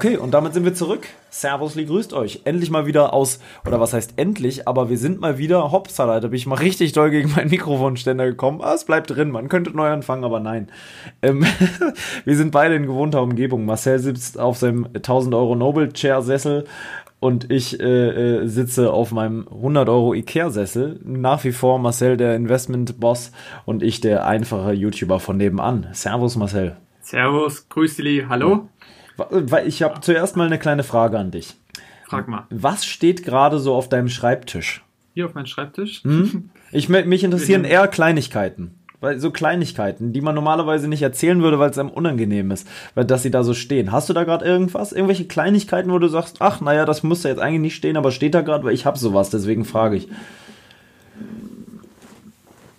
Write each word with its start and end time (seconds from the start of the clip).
Okay, 0.00 0.16
und 0.16 0.30
damit 0.32 0.54
sind 0.54 0.64
wir 0.64 0.72
zurück. 0.72 1.08
Servus, 1.28 1.74
Lee, 1.74 1.84
grüßt 1.84 2.14
euch. 2.14 2.40
Endlich 2.44 2.70
mal 2.70 2.86
wieder 2.86 3.12
aus, 3.12 3.38
oder 3.66 3.80
was 3.80 3.92
heißt 3.92 4.14
endlich, 4.16 4.66
aber 4.66 4.88
wir 4.88 4.96
sind 4.96 5.20
mal 5.20 5.36
wieder, 5.36 5.72
hoppsala, 5.72 6.20
da 6.20 6.28
bin 6.28 6.38
ich 6.38 6.46
mal 6.46 6.54
richtig 6.54 6.92
doll 6.92 7.10
gegen 7.10 7.30
meinen 7.36 7.50
Mikrofonständer 7.50 8.24
gekommen. 8.24 8.62
Ah, 8.62 8.72
es 8.72 8.86
bleibt 8.86 9.10
drin, 9.10 9.30
man 9.30 9.50
könnte 9.50 9.76
neu 9.76 9.90
anfangen, 9.90 10.24
aber 10.24 10.40
nein. 10.40 10.70
Ähm, 11.20 11.44
wir 12.24 12.34
sind 12.34 12.50
beide 12.50 12.76
in 12.76 12.86
gewohnter 12.86 13.20
Umgebung. 13.20 13.66
Marcel 13.66 13.98
sitzt 13.98 14.40
auf 14.40 14.56
seinem 14.56 14.86
1000 14.86 15.34
Euro 15.34 15.54
Noble 15.54 15.92
Chair 15.92 16.22
Sessel 16.22 16.64
und 17.18 17.50
ich 17.50 17.78
äh, 17.78 17.84
äh, 17.84 18.46
sitze 18.46 18.94
auf 18.94 19.12
meinem 19.12 19.48
100 19.48 19.86
Euro 19.90 20.14
Ikea-Sessel. 20.14 20.98
Nach 21.04 21.44
wie 21.44 21.52
vor 21.52 21.78
Marcel 21.78 22.16
der 22.16 22.36
Investment-Boss 22.36 23.32
und 23.66 23.82
ich 23.82 24.00
der 24.00 24.24
einfache 24.24 24.72
YouTuber 24.72 25.20
von 25.20 25.36
nebenan. 25.36 25.88
Servus 25.92 26.36
Marcel. 26.36 26.78
Servus, 27.02 27.68
grüß 27.68 27.96
dich, 27.96 28.26
hallo. 28.30 28.68
Weil 29.30 29.66
ich 29.66 29.82
habe 29.82 30.00
zuerst 30.00 30.36
mal 30.36 30.46
eine 30.46 30.58
kleine 30.58 30.82
Frage 30.82 31.18
an 31.18 31.30
dich. 31.30 31.56
Frag 32.06 32.28
mal. 32.28 32.46
Was 32.50 32.84
steht 32.84 33.24
gerade 33.24 33.58
so 33.58 33.74
auf 33.74 33.88
deinem 33.88 34.08
Schreibtisch? 34.08 34.82
Hier 35.14 35.26
auf 35.26 35.34
meinem 35.34 35.46
Schreibtisch? 35.46 36.02
Hm? 36.04 36.50
Ich, 36.72 36.88
mich 36.88 37.24
interessieren 37.24 37.64
eher 37.64 37.86
Kleinigkeiten. 37.88 38.74
Weil 39.00 39.18
so 39.18 39.30
Kleinigkeiten, 39.30 40.12
die 40.12 40.20
man 40.20 40.34
normalerweise 40.34 40.86
nicht 40.86 41.00
erzählen 41.00 41.42
würde, 41.42 41.58
weil 41.58 41.70
es 41.70 41.78
einem 41.78 41.88
unangenehm 41.88 42.50
ist, 42.50 42.68
weil 42.94 43.06
dass 43.06 43.22
sie 43.22 43.30
da 43.30 43.42
so 43.42 43.54
stehen. 43.54 43.92
Hast 43.92 44.10
du 44.10 44.12
da 44.12 44.24
gerade 44.24 44.44
irgendwas? 44.44 44.92
Irgendwelche 44.92 45.24
Kleinigkeiten, 45.24 45.90
wo 45.90 45.98
du 45.98 46.08
sagst, 46.08 46.36
ach, 46.40 46.60
naja, 46.60 46.84
das 46.84 47.02
muss 47.02 47.22
da 47.22 47.30
jetzt 47.30 47.40
eigentlich 47.40 47.62
nicht 47.62 47.76
stehen, 47.76 47.96
aber 47.96 48.10
steht 48.10 48.34
da 48.34 48.42
gerade, 48.42 48.64
weil 48.64 48.74
ich 48.74 48.84
habe 48.84 48.98
sowas, 48.98 49.30
deswegen 49.30 49.64
frage 49.64 49.96
ich. 49.96 50.08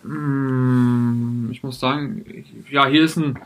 Hm, 0.04 1.50
ich 1.52 1.64
muss 1.64 1.80
sagen, 1.80 2.24
ja, 2.70 2.86
hier 2.88 3.04
ist 3.04 3.18
ein, 3.18 3.40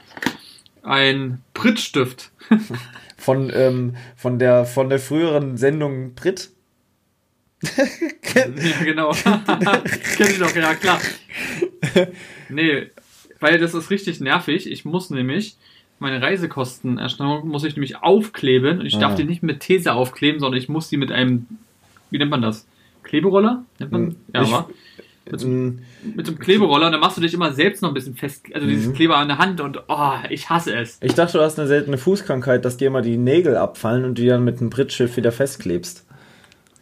ein 0.85 1.41
Prittstift. 1.53 2.31
von, 3.17 3.51
ähm, 3.53 3.95
von, 4.15 4.39
der, 4.39 4.65
von 4.65 4.89
der 4.89 4.99
früheren 4.99 5.57
Sendung 5.57 6.15
Pritt. 6.15 6.49
ja, 7.63 8.45
genau. 8.83 9.11
Kenn 10.17 10.27
ich 10.31 10.39
doch, 10.39 10.55
ja 10.55 10.75
klar. 10.75 10.99
Nee, 12.49 12.91
weil 13.39 13.57
das 13.59 13.73
ist 13.73 13.89
richtig 13.89 14.19
nervig. 14.19 14.69
Ich 14.69 14.85
muss 14.85 15.09
nämlich 15.09 15.55
meine 15.97 16.21
Reisekostenerstattung 16.21 17.47
muss 17.47 17.63
ich 17.63 17.75
nämlich 17.75 17.97
aufkleben 17.97 18.79
und 18.81 18.85
ich 18.85 18.97
darf 18.97 19.13
Ah. 19.13 19.15
die 19.15 19.23
nicht 19.23 19.43
mit 19.43 19.61
These 19.61 19.93
aufkleben, 19.93 20.39
sondern 20.41 20.59
ich 20.59 20.67
muss 20.67 20.89
die 20.89 20.97
mit 20.97 21.11
einem, 21.11 21.47
wie 22.11 22.17
nennt 22.17 22.31
man 22.31 22.41
das? 22.41 22.67
Kleberoller? 23.03 23.63
Nennt 23.79 23.91
man? 23.93 24.01
Hm, 24.07 24.15
Ja, 24.33 24.41
ich-? 24.43 24.75
Mit 25.29 25.39
so, 25.39 25.47
Mm, 25.47 25.79
mit 26.15 26.25
so 26.25 26.31
einem 26.31 26.39
Kleberoller 26.39 26.85
und 26.85 26.91
dann 26.91 27.01
machst 27.01 27.17
du 27.17 27.21
dich 27.21 27.33
immer 27.33 27.51
selbst 27.51 27.81
noch 27.81 27.89
ein 27.89 27.93
bisschen 27.95 28.15
fest, 28.15 28.45
also 28.53 28.67
dieses 28.67 28.87
Mhm. 28.87 28.93
Kleber 28.93 29.17
an 29.17 29.27
der 29.27 29.39
Hand 29.39 29.59
und 29.59 29.81
oh, 29.87 30.13
ich 30.29 30.49
hasse 30.49 30.75
es. 30.75 30.99
Ich 31.01 31.15
dachte, 31.15 31.39
du 31.39 31.43
hast 31.43 31.57
eine 31.57 31.67
seltene 31.67 31.97
Fußkrankheit, 31.97 32.63
dass 32.63 32.77
dir 32.77 32.87
immer 32.87 33.01
die 33.01 33.17
Nägel 33.17 33.57
abfallen 33.57 34.05
und 34.05 34.17
du 34.17 34.21
die 34.21 34.27
dann 34.27 34.43
mit 34.43 34.59
einem 34.59 34.69
Brittschiff 34.69 35.17
wieder 35.17 35.31
festklebst. 35.31 36.05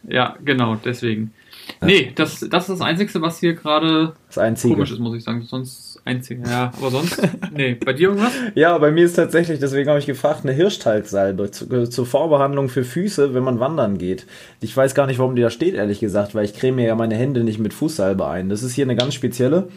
Ja, 0.06 0.36
genau, 0.44 0.76
deswegen. 0.76 1.32
Nee, 1.80 2.12
das, 2.14 2.40
das 2.40 2.68
ist 2.68 2.80
das 2.80 2.80
Einzige, 2.80 3.20
was 3.20 3.40
hier 3.40 3.54
gerade 3.54 4.14
komisch 4.60 4.90
ist, 4.90 4.98
muss 4.98 5.16
ich 5.16 5.24
sagen. 5.24 5.42
Sonst 5.42 6.00
einzige, 6.04 6.42
ja. 6.48 6.72
Aber 6.76 6.90
sonst, 6.90 7.20
nee. 7.54 7.74
Bei 7.74 7.92
dir 7.92 8.08
irgendwas? 8.08 8.32
Ja, 8.54 8.76
bei 8.78 8.90
mir 8.90 9.04
ist 9.04 9.14
tatsächlich, 9.14 9.58
deswegen 9.58 9.88
habe 9.88 9.98
ich 9.98 10.06
gefragt, 10.06 10.40
eine 10.42 10.52
Hirschtalgsalbe 10.52 11.50
zu, 11.50 11.88
zur 11.88 12.06
Vorbehandlung 12.06 12.68
für 12.68 12.84
Füße, 12.84 13.34
wenn 13.34 13.42
man 13.42 13.60
wandern 13.60 13.98
geht. 13.98 14.26
Ich 14.60 14.76
weiß 14.76 14.94
gar 14.94 15.06
nicht, 15.06 15.18
warum 15.18 15.36
die 15.36 15.42
da 15.42 15.50
steht, 15.50 15.74
ehrlich 15.74 16.00
gesagt, 16.00 16.34
weil 16.34 16.44
ich 16.44 16.54
creme 16.54 16.80
ja 16.80 16.94
meine 16.94 17.14
Hände 17.14 17.44
nicht 17.44 17.58
mit 17.58 17.74
Fußsalbe 17.74 18.26
ein. 18.26 18.48
Das 18.48 18.62
ist 18.62 18.74
hier 18.74 18.84
eine 18.84 18.96
ganz 18.96 19.14
spezielle. 19.14 19.68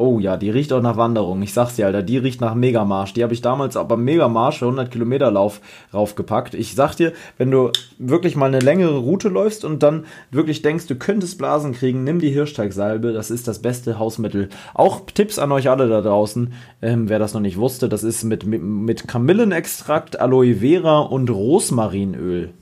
Oh 0.00 0.18
ja, 0.18 0.38
die 0.38 0.48
riecht 0.48 0.72
auch 0.72 0.80
nach 0.80 0.96
Wanderung. 0.96 1.42
Ich 1.42 1.52
sag's 1.52 1.76
dir, 1.76 1.84
Alter, 1.84 2.02
die 2.02 2.16
riecht 2.16 2.40
nach 2.40 2.54
Megamarsch. 2.54 3.12
Die 3.12 3.22
habe 3.22 3.34
ich 3.34 3.42
damals 3.42 3.76
aber 3.76 3.98
Megamarsch 3.98 4.60
für 4.60 4.64
100 4.64 4.90
Kilometer 4.90 5.30
Lauf 5.30 5.60
raufgepackt. 5.92 6.54
Ich 6.54 6.74
sag 6.74 6.94
dir, 6.94 7.12
wenn 7.36 7.50
du 7.50 7.70
wirklich 7.98 8.34
mal 8.34 8.46
eine 8.46 8.60
längere 8.60 8.96
Route 8.96 9.28
läufst 9.28 9.62
und 9.62 9.82
dann 9.82 10.06
wirklich 10.30 10.62
denkst, 10.62 10.86
du 10.86 10.94
könntest 10.94 11.36
Blasen 11.36 11.74
kriegen, 11.74 12.02
nimm 12.02 12.18
die 12.18 12.30
Hirschteigsalbe. 12.30 13.12
Das 13.12 13.30
ist 13.30 13.46
das 13.46 13.58
beste 13.58 13.98
Hausmittel. 13.98 14.48
Auch 14.72 15.02
Tipps 15.04 15.38
an 15.38 15.52
euch 15.52 15.68
alle 15.68 15.86
da 15.86 16.00
draußen, 16.00 16.54
ähm, 16.80 17.10
wer 17.10 17.18
das 17.18 17.34
noch 17.34 17.42
nicht 17.42 17.58
wusste. 17.58 17.90
Das 17.90 18.02
ist 18.02 18.24
mit, 18.24 18.46
mit, 18.46 18.62
mit 18.62 19.06
Kamillenextrakt, 19.06 20.18
Aloe 20.18 20.54
Vera 20.54 21.00
und 21.00 21.28
Rosmarinöl. 21.28 22.54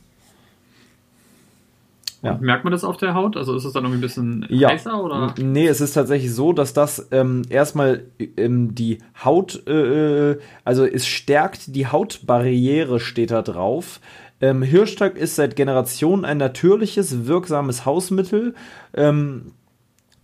Ja. 2.22 2.36
Merkt 2.40 2.64
man 2.64 2.72
das 2.72 2.82
auf 2.84 2.96
der 2.96 3.14
Haut? 3.14 3.36
Also 3.36 3.54
ist 3.54 3.64
es 3.64 3.72
dann 3.72 3.84
irgendwie 3.84 3.98
ein 3.98 4.02
bisschen 4.02 4.46
Ja. 4.48 4.70
heißer 4.70 5.02
oder? 5.02 5.34
Nee, 5.40 5.68
es 5.68 5.80
ist 5.80 5.92
tatsächlich 5.92 6.34
so, 6.34 6.52
dass 6.52 6.72
das 6.72 7.08
ähm, 7.12 7.42
erstmal 7.48 8.04
ähm, 8.36 8.74
die 8.74 8.98
Haut, 9.24 9.66
äh, 9.68 10.36
also 10.64 10.84
es 10.84 11.06
stärkt 11.06 11.74
die 11.76 11.86
Hautbarriere, 11.86 12.98
steht 12.98 13.30
da 13.30 13.42
drauf. 13.42 14.00
Ähm, 14.40 14.62
Hirschtag 14.62 15.16
ist 15.16 15.36
seit 15.36 15.54
Generationen 15.56 16.24
ein 16.24 16.38
natürliches, 16.38 17.26
wirksames 17.26 17.86
Hausmittel. 17.86 18.54
Ähm, 18.94 19.52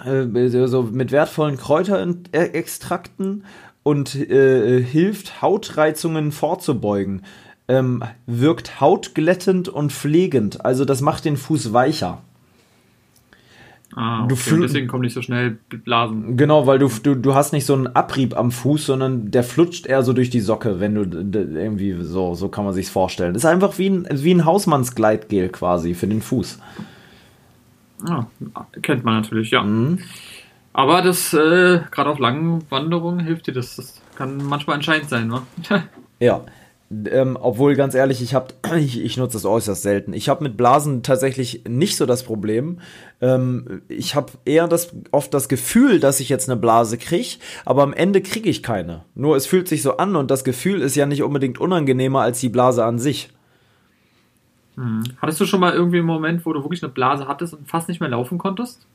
äh, 0.05 0.49
so 0.67 0.83
mit 0.83 1.13
wertvollen 1.13 1.57
Kräuterextrakten 1.57 3.45
und 3.85 4.15
äh, 4.17 4.83
hilft 4.83 5.43
Hautreizungen 5.43 6.33
vorzubeugen. 6.33 7.23
Ähm, 7.67 8.03
wirkt 8.27 8.81
hautglättend 8.81 9.69
und 9.71 9.91
pflegend, 9.91 10.65
also 10.65 10.85
das 10.85 11.01
macht 11.01 11.25
den 11.25 11.39
Fuß 11.39 11.73
weicher. 11.73 12.21
Ah, 13.97 14.27
Du 14.27 14.35
okay. 14.35 14.55
und 14.55 14.63
deswegen 14.63 14.89
kommen 14.89 15.03
nicht 15.03 15.15
so 15.15 15.23
schnell 15.23 15.59
Blasen. 15.69 16.37
Genau, 16.37 16.67
weil 16.67 16.79
du, 16.79 16.89
du, 17.03 17.15
du 17.15 17.35
hast 17.35 17.53
nicht 17.53 17.65
so 17.65 17.75
einen 17.75 17.87
Abrieb 17.87 18.37
am 18.37 18.51
Fuß, 18.51 18.87
sondern 18.87 19.31
der 19.31 19.45
flutscht 19.45 19.87
eher 19.87 20.03
so 20.03 20.13
durch 20.13 20.31
die 20.31 20.41
Socke, 20.41 20.81
wenn 20.81 20.95
du 20.95 21.03
irgendwie 21.05 21.97
so, 22.03 22.35
so 22.35 22.49
kann 22.49 22.65
man 22.65 22.75
sich's 22.75 22.91
vorstellen. 22.91 23.35
Ist 23.35 23.45
einfach 23.47 23.79
wie 23.79 23.91
ein, 23.91 24.09
wie 24.11 24.35
ein 24.35 24.45
Hausmannsgleitgel 24.45 25.49
quasi 25.51 25.95
für 25.95 26.09
den 26.09 26.23
Fuß. 26.23 26.59
Ah, 28.07 28.27
kennt 28.83 29.05
man 29.05 29.15
natürlich, 29.23 29.53
ja. 29.53 29.63
Mhm. 29.63 30.01
Aber 30.73 31.01
das, 31.03 31.33
äh, 31.33 31.81
gerade 31.91 32.11
auf 32.11 32.19
langen 32.19 32.65
Wanderungen 32.69 33.21
hilft 33.21 33.47
dir 33.47 33.53
das. 33.53 33.77
Das 33.77 34.03
kann 34.17 34.39
manchmal 34.39 34.77
entscheidend 34.77 35.09
sein, 35.09 35.29
ne? 35.29 35.43
Ja. 36.21 36.43
Ähm, 36.91 37.39
obwohl, 37.41 37.75
ganz 37.75 37.95
ehrlich, 37.95 38.23
ich 38.23 38.35
habe, 38.35 38.49
ich, 38.77 39.03
ich 39.03 39.17
nutze 39.17 39.37
es 39.37 39.45
äußerst 39.45 39.83
selten. 39.83 40.13
Ich 40.13 40.29
habe 40.29 40.45
mit 40.45 40.57
Blasen 40.57 41.03
tatsächlich 41.03 41.63
nicht 41.67 41.97
so 41.97 42.07
das 42.07 42.23
Problem. 42.23 42.79
Ähm, 43.21 43.83
ich 43.89 44.15
habe 44.15 44.33
eher 44.45 44.69
das, 44.69 44.95
oft 45.11 45.33
das 45.33 45.49
Gefühl, 45.49 45.99
dass 45.99 46.21
ich 46.21 46.29
jetzt 46.29 46.49
eine 46.49 46.61
Blase 46.61 46.99
kriege, 46.99 47.39
aber 47.65 47.83
am 47.83 47.93
Ende 47.93 48.21
kriege 48.21 48.49
ich 48.49 48.63
keine. 48.63 49.05
Nur 49.15 49.37
es 49.37 49.47
fühlt 49.47 49.69
sich 49.69 49.83
so 49.83 49.97
an 49.97 50.17
und 50.17 50.31
das 50.31 50.45
Gefühl 50.45 50.83
ist 50.83 50.95
ja 50.95 51.07
nicht 51.07 51.23
unbedingt 51.23 51.59
unangenehmer 51.59 52.21
als 52.21 52.41
die 52.41 52.51
Blase 52.51 52.85
an 52.85 52.99
sich. 52.99 53.31
Hattest 55.23 55.41
du 55.41 55.47
schon 55.47 55.61
mal 55.61 55.73
irgendwie 55.73 55.99
einen 55.99 56.07
Moment, 56.07 56.45
wo 56.45 56.53
du 56.53 56.63
wirklich 56.63 56.83
eine 56.83 56.93
Blase 56.93 57.29
hattest 57.29 57.55
und 57.55 57.69
fast 57.69 57.89
nicht 57.89 58.01
mehr 58.01 58.11
laufen 58.11 58.39
konntest? 58.39 58.87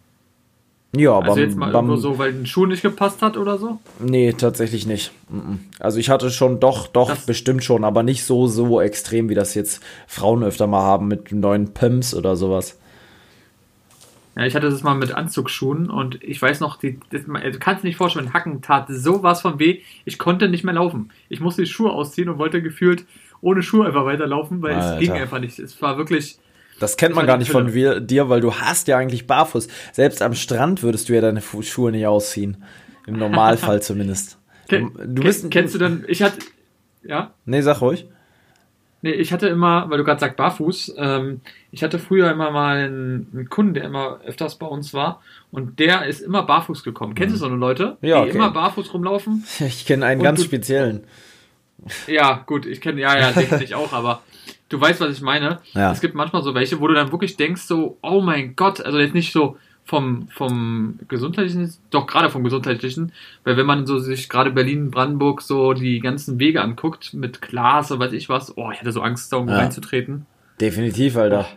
Ja, 0.96 1.20
Also 1.20 1.36
beim- 1.36 1.44
jetzt 1.44 1.56
mal 1.56 1.72
beim- 1.72 1.98
so, 1.98 2.18
weil 2.18 2.32
ein 2.34 2.46
Schuh 2.48 2.66
nicht 2.66 2.82
gepasst 2.82 3.22
hat 3.22 3.38
oder 3.38 3.58
so? 3.60 3.80
Nee, 4.00 4.34
tatsächlich 4.34 4.88
nicht. 4.88 5.12
Also 5.80 6.00
ich 6.00 6.10
hatte 6.10 6.32
schon, 6.32 6.60
doch, 6.60 6.88
doch, 6.88 7.10
Das- 7.10 7.26
bestimmt 7.28 7.64
schon, 7.64 7.84
aber 7.84 8.02
nicht 8.02 8.24
so, 8.24 8.48
so 8.48 8.82
extrem, 8.82 9.30
wie 9.30 9.36
das 9.36 9.54
jetzt 9.54 9.84
Frauen 10.08 10.44
öfter 10.44 10.66
mal 10.66 10.82
haben 10.82 11.08
mit 11.08 11.32
neuen 11.32 11.74
Pumps 11.74 12.16
oder 12.16 12.36
sowas. 12.36 12.80
Ja, 14.36 14.46
ich 14.46 14.56
hatte 14.56 14.70
das 14.70 14.84
mal 14.84 14.96
mit 14.96 15.12
Anzugsschuhen 15.14 15.90
und 15.90 16.24
ich 16.24 16.42
weiß 16.42 16.60
noch, 16.62 16.78
die, 16.78 17.00
das, 17.12 17.24
du 17.26 17.60
kannst 17.60 17.84
dir 17.84 17.88
nicht 17.88 17.98
vorstellen, 17.98 18.34
Hacken 18.34 18.62
tat 18.62 18.86
sowas 18.90 19.42
von 19.42 19.60
weh. 19.60 19.80
Ich 20.06 20.18
konnte 20.18 20.50
nicht 20.50 20.64
mehr 20.64 20.74
laufen. 20.76 21.12
Ich 21.28 21.40
musste 21.40 21.62
die 21.64 21.68
Schuhe 21.68 21.92
ausziehen 21.92 22.30
und 22.30 22.38
wollte 22.38 22.62
gefühlt 22.62 23.06
ohne 23.42 23.62
Schuhe 23.64 23.86
einfach 23.86 24.06
weiterlaufen, 24.06 24.62
weil 24.62 24.74
Alter. 24.76 24.94
es 24.96 25.00
ging 25.02 25.12
einfach 25.12 25.40
nicht. 25.40 25.60
Es 25.60 25.80
war 25.82 25.98
wirklich. 25.98 26.40
Das 26.80 26.98
kennt 26.98 27.16
man 27.16 27.28
gar 27.28 27.38
nicht 27.38 27.52
von 27.52 27.64
Hölle. 27.66 27.74
wir, 27.74 28.00
dir, 28.00 28.30
weil 28.30 28.42
du 28.42 28.54
hast 28.56 28.88
ja 28.88 28.98
eigentlich 28.98 29.28
barfuß. 29.28 29.68
Selbst 29.92 30.22
am 30.22 30.34
Strand 30.34 30.82
würdest 30.84 31.10
du 31.10 31.14
ja 31.14 31.22
deine 31.22 31.42
Schuhe 31.42 31.92
nicht 31.92 32.08
ausziehen. 32.08 32.64
Im 33.06 33.18
Normalfall 33.18 33.82
zumindest. 33.84 34.38
Ken, 34.68 34.92
Du 35.08 35.24
bist, 35.24 35.50
kennst 35.52 35.74
du 35.76 35.80
dann, 35.80 36.06
ich 36.08 36.22
hatte, 36.22 36.38
ja, 37.04 37.32
Nee, 37.46 37.62
sag 37.62 37.82
ruhig. 37.82 38.08
nee, 39.02 39.12
ich 39.12 39.34
hatte 39.34 39.48
immer, 39.48 39.90
weil 39.90 39.98
du 39.98 40.04
gerade 40.04 40.20
sagst 40.20 40.38
barfuß, 40.38 40.94
ähm, 40.98 41.42
ich 41.72 41.82
hatte 41.84 41.98
früher 42.00 42.30
immer 42.32 42.52
mal 42.52 42.78
einen, 42.78 43.28
einen 43.34 43.50
Kunden, 43.50 43.74
der 43.74 43.86
immer 43.86 44.20
öfters 44.26 44.56
bei 44.60 44.68
uns 44.68 44.94
war 44.94 45.22
und 45.52 45.80
der 45.80 46.06
ist 46.06 46.22
immer 46.22 46.44
barfuß 46.44 46.84
gekommen. 46.84 47.16
Kennst 47.16 47.34
du 47.36 47.40
so 47.40 47.46
eine 47.48 47.56
Leute, 47.56 47.98
Mhm. 48.02 48.08
Ja, 48.08 48.22
die 48.24 48.30
okay. 48.30 48.38
immer 48.38 48.52
barfuß 48.52 48.94
rumlaufen? 48.94 49.44
Ich 49.60 49.86
kenne 49.86 50.06
einen 50.06 50.22
ganz 50.22 50.40
du- 50.40 50.46
speziellen. 50.46 51.04
Ja, 52.08 52.44
gut, 52.46 52.66
ich 52.66 52.82
kenne, 52.82 53.00
ja, 53.00 53.18
ja, 53.18 53.32
den 53.32 53.48
kenn 53.48 53.62
ich 53.62 53.74
auch, 53.74 53.94
aber 53.94 54.22
du 54.70 54.80
weißt, 54.80 55.02
was 55.02 55.12
ich 55.12 55.22
meine. 55.22 55.60
Ja. 55.74 55.92
Es 55.92 56.00
gibt 56.02 56.16
manchmal 56.16 56.44
so 56.44 56.54
welche, 56.56 56.80
wo 56.80 56.88
du 56.88 56.94
dann 56.94 57.12
wirklich 57.12 57.36
denkst, 57.38 57.64
so, 57.64 57.98
oh 58.02 58.22
mein 58.22 58.56
Gott, 58.56 58.82
also 58.82 58.98
jetzt 59.00 59.14
nicht 59.16 59.34
so 59.34 59.58
vom, 59.84 60.28
vom 60.30 61.00
gesundheitlichen, 61.08 61.74
doch 61.90 62.06
gerade 62.06 62.30
vom 62.30 62.44
gesundheitlichen, 62.44 63.12
weil 63.44 63.58
wenn 63.58 63.66
man 63.66 63.88
so 63.88 63.98
sich 63.98 64.30
gerade 64.30 64.52
Berlin, 64.52 64.92
Brandenburg 64.92 65.42
so 65.42 65.74
die 65.74 66.00
ganzen 66.00 66.38
Wege 66.40 66.62
anguckt 66.62 67.14
mit 67.16 67.42
Glas 67.42 67.92
oder 67.92 68.02
weiß 68.02 68.14
ich 68.14 68.30
was, 68.30 68.56
oh, 68.56 68.70
ich 68.72 68.80
hatte 68.80 68.92
so 68.92 69.02
Angst, 69.02 69.34
da 69.34 69.38
irgendwo 69.38 69.56
Ja. 69.56 69.62
reinzutreten. 69.62 70.28
Definitiv, 70.60 71.16
Alter. 71.16 71.48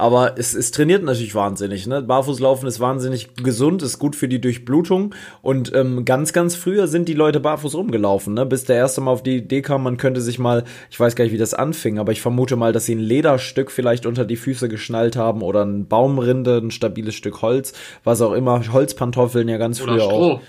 Aber 0.00 0.38
es, 0.38 0.54
es 0.54 0.70
trainiert 0.70 1.02
natürlich 1.02 1.34
wahnsinnig. 1.34 1.88
Ne? 1.88 2.02
Barfußlaufen 2.02 2.68
ist 2.68 2.78
wahnsinnig 2.78 3.34
gesund, 3.34 3.82
ist 3.82 3.98
gut 3.98 4.14
für 4.14 4.28
die 4.28 4.40
Durchblutung. 4.40 5.12
Und 5.42 5.74
ähm, 5.74 6.04
ganz, 6.04 6.32
ganz 6.32 6.54
früher 6.54 6.86
sind 6.86 7.08
die 7.08 7.14
Leute 7.14 7.40
barfuß 7.40 7.74
rumgelaufen, 7.74 8.32
ne? 8.34 8.46
bis 8.46 8.62
der 8.62 8.76
erste 8.76 9.00
Mal 9.00 9.10
auf 9.10 9.24
die 9.24 9.38
Idee 9.38 9.60
kam, 9.60 9.82
man 9.82 9.96
könnte 9.96 10.20
sich 10.20 10.38
mal, 10.38 10.62
ich 10.88 11.00
weiß 11.00 11.16
gar 11.16 11.24
nicht, 11.24 11.34
wie 11.34 11.38
das 11.38 11.52
anfing, 11.52 11.98
aber 11.98 12.12
ich 12.12 12.20
vermute 12.20 12.54
mal, 12.54 12.72
dass 12.72 12.86
sie 12.86 12.94
ein 12.94 13.00
Lederstück 13.00 13.72
vielleicht 13.72 14.06
unter 14.06 14.24
die 14.24 14.36
Füße 14.36 14.68
geschnallt 14.68 15.16
haben 15.16 15.42
oder 15.42 15.64
ein 15.64 15.88
Baumrinde, 15.88 16.58
ein 16.58 16.70
stabiles 16.70 17.16
Stück 17.16 17.42
Holz, 17.42 17.72
was 18.04 18.22
auch 18.22 18.34
immer. 18.34 18.62
Holzpantoffeln 18.72 19.48
ja 19.48 19.58
ganz 19.58 19.80
oder 19.80 19.94
früher 19.94 20.04
Stroh. 20.04 20.32
auch. 20.34 20.40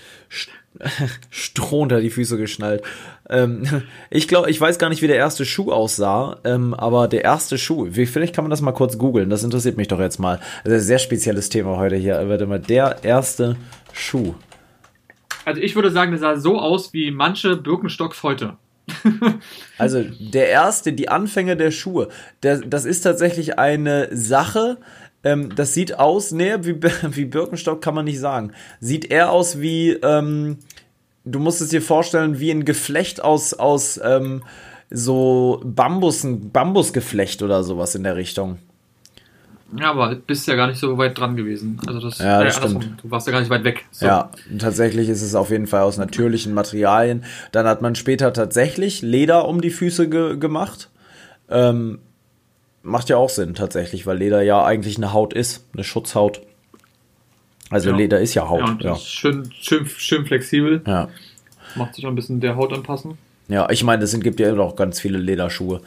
Stroh 1.30 1.80
unter 1.82 2.00
die 2.00 2.10
Füße 2.10 2.36
geschnallt. 2.36 2.82
Ähm, 3.30 3.62
ich 4.10 4.28
glaube, 4.28 4.50
ich 4.50 4.60
weiß 4.60 4.78
gar 4.78 4.88
nicht, 4.88 5.02
wie 5.02 5.06
der 5.06 5.16
erste 5.16 5.44
Schuh 5.44 5.72
aussah, 5.72 6.38
ähm, 6.44 6.74
aber 6.74 7.08
der 7.08 7.24
erste 7.24 7.56
Schuh, 7.56 7.86
wie, 7.90 8.06
vielleicht 8.06 8.34
kann 8.34 8.44
man 8.44 8.50
das 8.50 8.60
mal 8.60 8.72
kurz 8.72 8.98
googeln, 8.98 9.30
das 9.30 9.44
interessiert 9.44 9.76
mich 9.76 9.88
doch 9.88 10.00
jetzt 10.00 10.18
mal. 10.18 10.40
Das 10.64 10.72
ist 10.74 10.82
ein 10.82 10.86
sehr 10.86 10.98
spezielles 10.98 11.48
Thema 11.48 11.76
heute 11.76 11.96
hier. 11.96 12.28
Warte 12.28 12.46
mal, 12.46 12.60
der 12.60 12.98
erste 13.02 13.56
Schuh. 13.92 14.34
Also 15.44 15.60
ich 15.60 15.74
würde 15.74 15.90
sagen, 15.90 16.10
der 16.10 16.20
sah 16.20 16.36
so 16.36 16.58
aus 16.58 16.92
wie 16.92 17.10
manche 17.10 17.56
Birkenstocks 17.56 18.22
heute. 18.22 18.56
also 19.78 20.04
der 20.18 20.48
erste, 20.48 20.92
die 20.92 21.08
Anfänge 21.08 21.56
der 21.56 21.70
Schuhe, 21.70 22.08
der, 22.42 22.58
das 22.58 22.84
ist 22.84 23.02
tatsächlich 23.02 23.58
eine 23.58 24.08
Sache, 24.12 24.78
ähm, 25.22 25.54
das 25.54 25.74
sieht 25.74 25.98
aus, 25.98 26.32
nee, 26.32 26.54
wie, 26.62 26.82
wie 27.16 27.24
Birkenstock 27.24 27.80
kann 27.80 27.94
man 27.94 28.04
nicht 28.04 28.20
sagen. 28.20 28.52
Sieht 28.80 29.10
eher 29.10 29.30
aus 29.30 29.60
wie, 29.60 29.92
ähm, 29.92 30.58
du 31.24 31.38
musst 31.38 31.60
es 31.60 31.68
dir 31.68 31.82
vorstellen, 31.82 32.40
wie 32.40 32.50
ein 32.50 32.64
Geflecht 32.64 33.22
aus, 33.22 33.54
aus 33.54 34.00
ähm, 34.02 34.42
so 34.90 35.60
Bambus, 35.64 36.24
ein 36.24 36.50
Bambusgeflecht 36.50 37.42
oder 37.42 37.62
sowas 37.62 37.94
in 37.94 38.02
der 38.02 38.16
Richtung. 38.16 38.58
Ja, 39.78 39.90
aber 39.90 40.16
bist 40.16 40.48
ja 40.48 40.56
gar 40.56 40.66
nicht 40.66 40.78
so 40.80 40.98
weit 40.98 41.16
dran 41.16 41.36
gewesen. 41.36 41.80
Also 41.86 42.00
das, 42.00 42.18
ja, 42.18 42.42
das 42.42 42.56
äh, 42.56 42.60
stimmt. 42.60 43.02
Du 43.02 43.10
warst 43.10 43.26
ja 43.26 43.32
gar 43.32 43.40
nicht 43.40 43.50
weit 43.50 43.62
weg. 43.62 43.84
So. 43.92 44.06
Ja, 44.06 44.30
tatsächlich 44.58 45.08
ist 45.08 45.22
es 45.22 45.34
auf 45.36 45.50
jeden 45.50 45.68
Fall 45.68 45.82
aus 45.82 45.96
natürlichen 45.96 46.54
Materialien. 46.54 47.24
Dann 47.52 47.66
hat 47.66 47.80
man 47.80 47.94
später 47.94 48.32
tatsächlich 48.32 49.02
Leder 49.02 49.46
um 49.46 49.60
die 49.60 49.70
Füße 49.70 50.08
ge 50.08 50.36
gemacht. 50.38 50.90
Ähm, 51.48 52.00
macht 52.82 53.08
ja 53.10 53.16
auch 53.16 53.30
Sinn 53.30 53.54
tatsächlich, 53.54 54.06
weil 54.06 54.18
Leder 54.18 54.42
ja 54.42 54.64
eigentlich 54.64 54.96
eine 54.96 55.12
Haut 55.12 55.34
ist, 55.34 55.68
eine 55.72 55.84
Schutzhaut. 55.84 56.42
Also 57.70 57.90
ja. 57.90 57.96
Leder 57.96 58.20
ist 58.20 58.34
ja 58.34 58.48
Haut. 58.48 58.82
Ja, 58.82 58.90
ja. 58.90 58.96
Schön, 58.96 59.50
schön, 59.60 59.86
schön 59.86 60.26
flexibel. 60.26 60.82
Ja. 60.86 61.08
Macht 61.76 61.94
sich 61.94 62.04
auch 62.04 62.10
ein 62.10 62.16
bisschen 62.16 62.40
der 62.40 62.56
Haut 62.56 62.72
anpassen. 62.72 63.16
Ja, 63.50 63.68
ich 63.68 63.82
meine, 63.82 64.04
es 64.04 64.18
gibt 64.20 64.38
ja 64.38 64.56
auch 64.56 64.76
ganz 64.76 65.00
viele 65.00 65.18
Lederschuhe. 65.18 65.80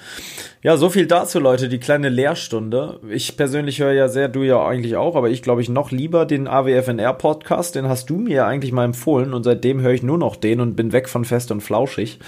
Ja, 0.63 0.75
so 0.75 0.89
viel 0.89 1.07
dazu, 1.07 1.39
Leute, 1.39 1.69
die 1.69 1.79
kleine 1.79 2.09
Lehrstunde. 2.09 2.99
Ich 3.09 3.37
persönlich 3.37 3.79
höre 3.79 3.93
ja 3.93 4.09
sehr, 4.09 4.27
du 4.27 4.43
ja 4.43 4.65
eigentlich 4.65 4.97
auch, 4.97 5.15
aber 5.15 5.29
ich 5.29 5.41
glaube 5.41 5.61
ich 5.61 5.69
noch 5.69 5.91
lieber 5.91 6.25
den 6.25 6.49
AWFNR 6.49 7.13
Podcast, 7.13 7.75
den 7.75 7.87
hast 7.87 8.09
du 8.09 8.17
mir 8.17 8.45
eigentlich 8.45 8.73
mal 8.73 8.83
empfohlen 8.83 9.33
und 9.33 9.43
seitdem 9.43 9.79
höre 9.79 9.93
ich 9.93 10.03
nur 10.03 10.17
noch 10.17 10.35
den 10.35 10.59
und 10.59 10.75
bin 10.75 10.91
weg 10.91 11.07
von 11.07 11.23
fest 11.23 11.51
und 11.51 11.61
flauschig. 11.61 12.19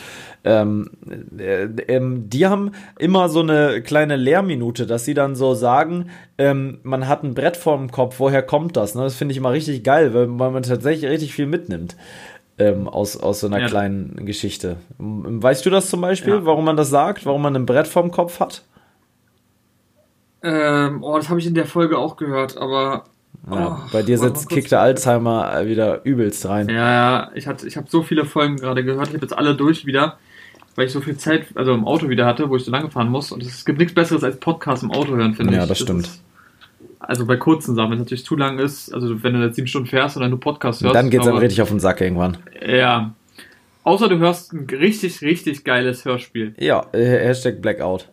Ähm, 0.46 0.92
äh, 1.38 1.64
ähm, 1.88 2.30
die 2.30 2.46
haben 2.46 2.72
immer 2.98 3.28
so 3.28 3.42
eine 3.42 3.82
kleine 3.82 4.16
Lehrminute, 4.16 4.86
dass 4.86 5.04
sie 5.04 5.16
dann 5.16 5.36
so 5.36 5.54
sagen, 5.54 6.12
ähm, 6.38 6.80
man 6.84 7.10
hat 7.10 7.24
ein 7.24 7.34
Brett 7.34 7.58
vorm 7.58 7.92
Kopf, 7.92 8.20
woher 8.20 8.42
kommt 8.42 8.78
das? 8.78 8.96
Ne? 8.96 9.02
Das 9.02 9.16
finde 9.16 9.34
ich 9.34 9.38
immer 9.38 9.52
richtig 9.52 9.84
geil, 9.84 10.14
weil 10.14 10.28
man 10.28 10.64
tatsächlich 10.64 11.10
richtig 11.10 11.34
viel 11.34 11.48
mitnimmt 11.48 11.98
ähm, 12.58 12.88
aus, 12.88 13.18
aus 13.18 13.42
so 13.42 13.48
einer 13.48 13.60
ja. 13.60 13.68
kleinen 13.68 14.26
Geschichte. 14.26 14.78
Weißt 14.98 15.66
du 15.66 15.70
das 15.70 15.90
zum 15.90 16.02
Beispiel, 16.02 16.36
ja. 16.36 16.46
warum 16.46 16.66
man 16.66 16.78
das 16.78 16.90
sagt, 16.90 17.26
warum 17.26 17.42
man 17.42 17.56
ein 17.56 17.66
Brett 17.66 17.88
vorm 17.88 18.12
Kopf 18.12 18.40
hat? 18.40 18.64
Ähm, 20.42 21.04
oh, 21.04 21.18
das 21.18 21.30
habe 21.30 21.40
ich 21.40 21.48
in 21.48 21.56
der 21.56 21.66
Folge 21.66 21.98
auch 21.98 22.18
gehört, 22.18 22.58
aber. 22.58 23.06
Ja, 23.50 23.80
oh, 23.84 23.90
bei 23.92 24.04
dir 24.04 24.18
sitzt 24.18 24.50
Kick 24.50 24.70
der 24.70 24.80
Alzheimer 24.80 25.66
wieder 25.66 26.04
übelst 26.06 26.48
rein. 26.48 26.70
Ja, 26.70 26.92
ja, 26.92 27.32
ich, 27.36 27.48
ich 27.48 27.78
habe 27.78 27.88
so 27.90 28.04
viele 28.04 28.26
Folgen 28.26 28.58
gerade 28.58 28.84
gehört, 28.84 29.08
ich 29.08 29.14
habe 29.16 29.26
jetzt 29.26 29.38
alle 29.38 29.56
durch 29.56 29.86
wieder, 29.86 30.18
weil 30.76 30.86
ich 30.86 30.92
so 30.92 31.02
viel 31.02 31.18
Zeit, 31.18 31.48
also 31.56 31.74
im 31.74 31.86
Auto 31.86 32.10
wieder 32.10 32.26
hatte, 32.26 32.50
wo 32.50 32.56
ich 32.56 32.64
so 32.64 32.72
lange 32.72 32.90
fahren 32.90 33.10
muss. 33.10 33.32
Und 33.32 33.44
es 33.44 33.66
gibt 33.66 33.80
nichts 33.80 33.94
Besseres 33.94 34.24
als 34.24 34.40
Podcast 34.40 34.84
im 34.84 34.92
Auto 34.92 35.16
hören, 35.16 35.34
finde 35.34 35.54
ich. 35.54 35.58
Ja, 35.58 35.66
das, 35.66 35.70
das 35.70 35.80
stimmt. 35.80 36.08
Ist, 36.08 36.24
also 37.08 37.26
bei 37.26 37.38
kurzen 37.38 37.76
Sachen, 37.76 37.92
wenn 37.92 37.98
es 37.98 38.06
natürlich 38.06 38.26
zu 38.26 38.36
lang 38.36 38.60
ist, 38.60 38.94
also 38.94 39.24
wenn 39.24 39.34
du 39.34 39.46
jetzt 39.46 39.56
sieben 39.56 39.68
Stunden 39.68 39.88
fährst 39.88 40.16
und 40.16 40.22
dann 40.22 40.32
du 40.32 40.38
Podcast 40.38 40.82
hörst. 40.82 40.96
Dann 40.96 41.10
geht 41.10 41.22
es 41.22 41.26
dann 41.28 41.38
richtig 41.38 41.62
auf 41.62 41.70
den 41.70 41.80
Sack 41.80 42.02
irgendwann. 42.02 42.38
Ja. 42.66 43.14
Außer 43.84 44.10
du 44.10 44.18
hörst 44.18 44.54
ein 44.54 44.68
richtig, 44.72 45.22
richtig 45.22 45.64
geiles 45.64 46.06
Hörspiel. 46.06 46.56
Ja, 46.58 46.88
äh, 46.92 47.06
Hashtag 47.06 47.62
Blackout. 47.62 48.10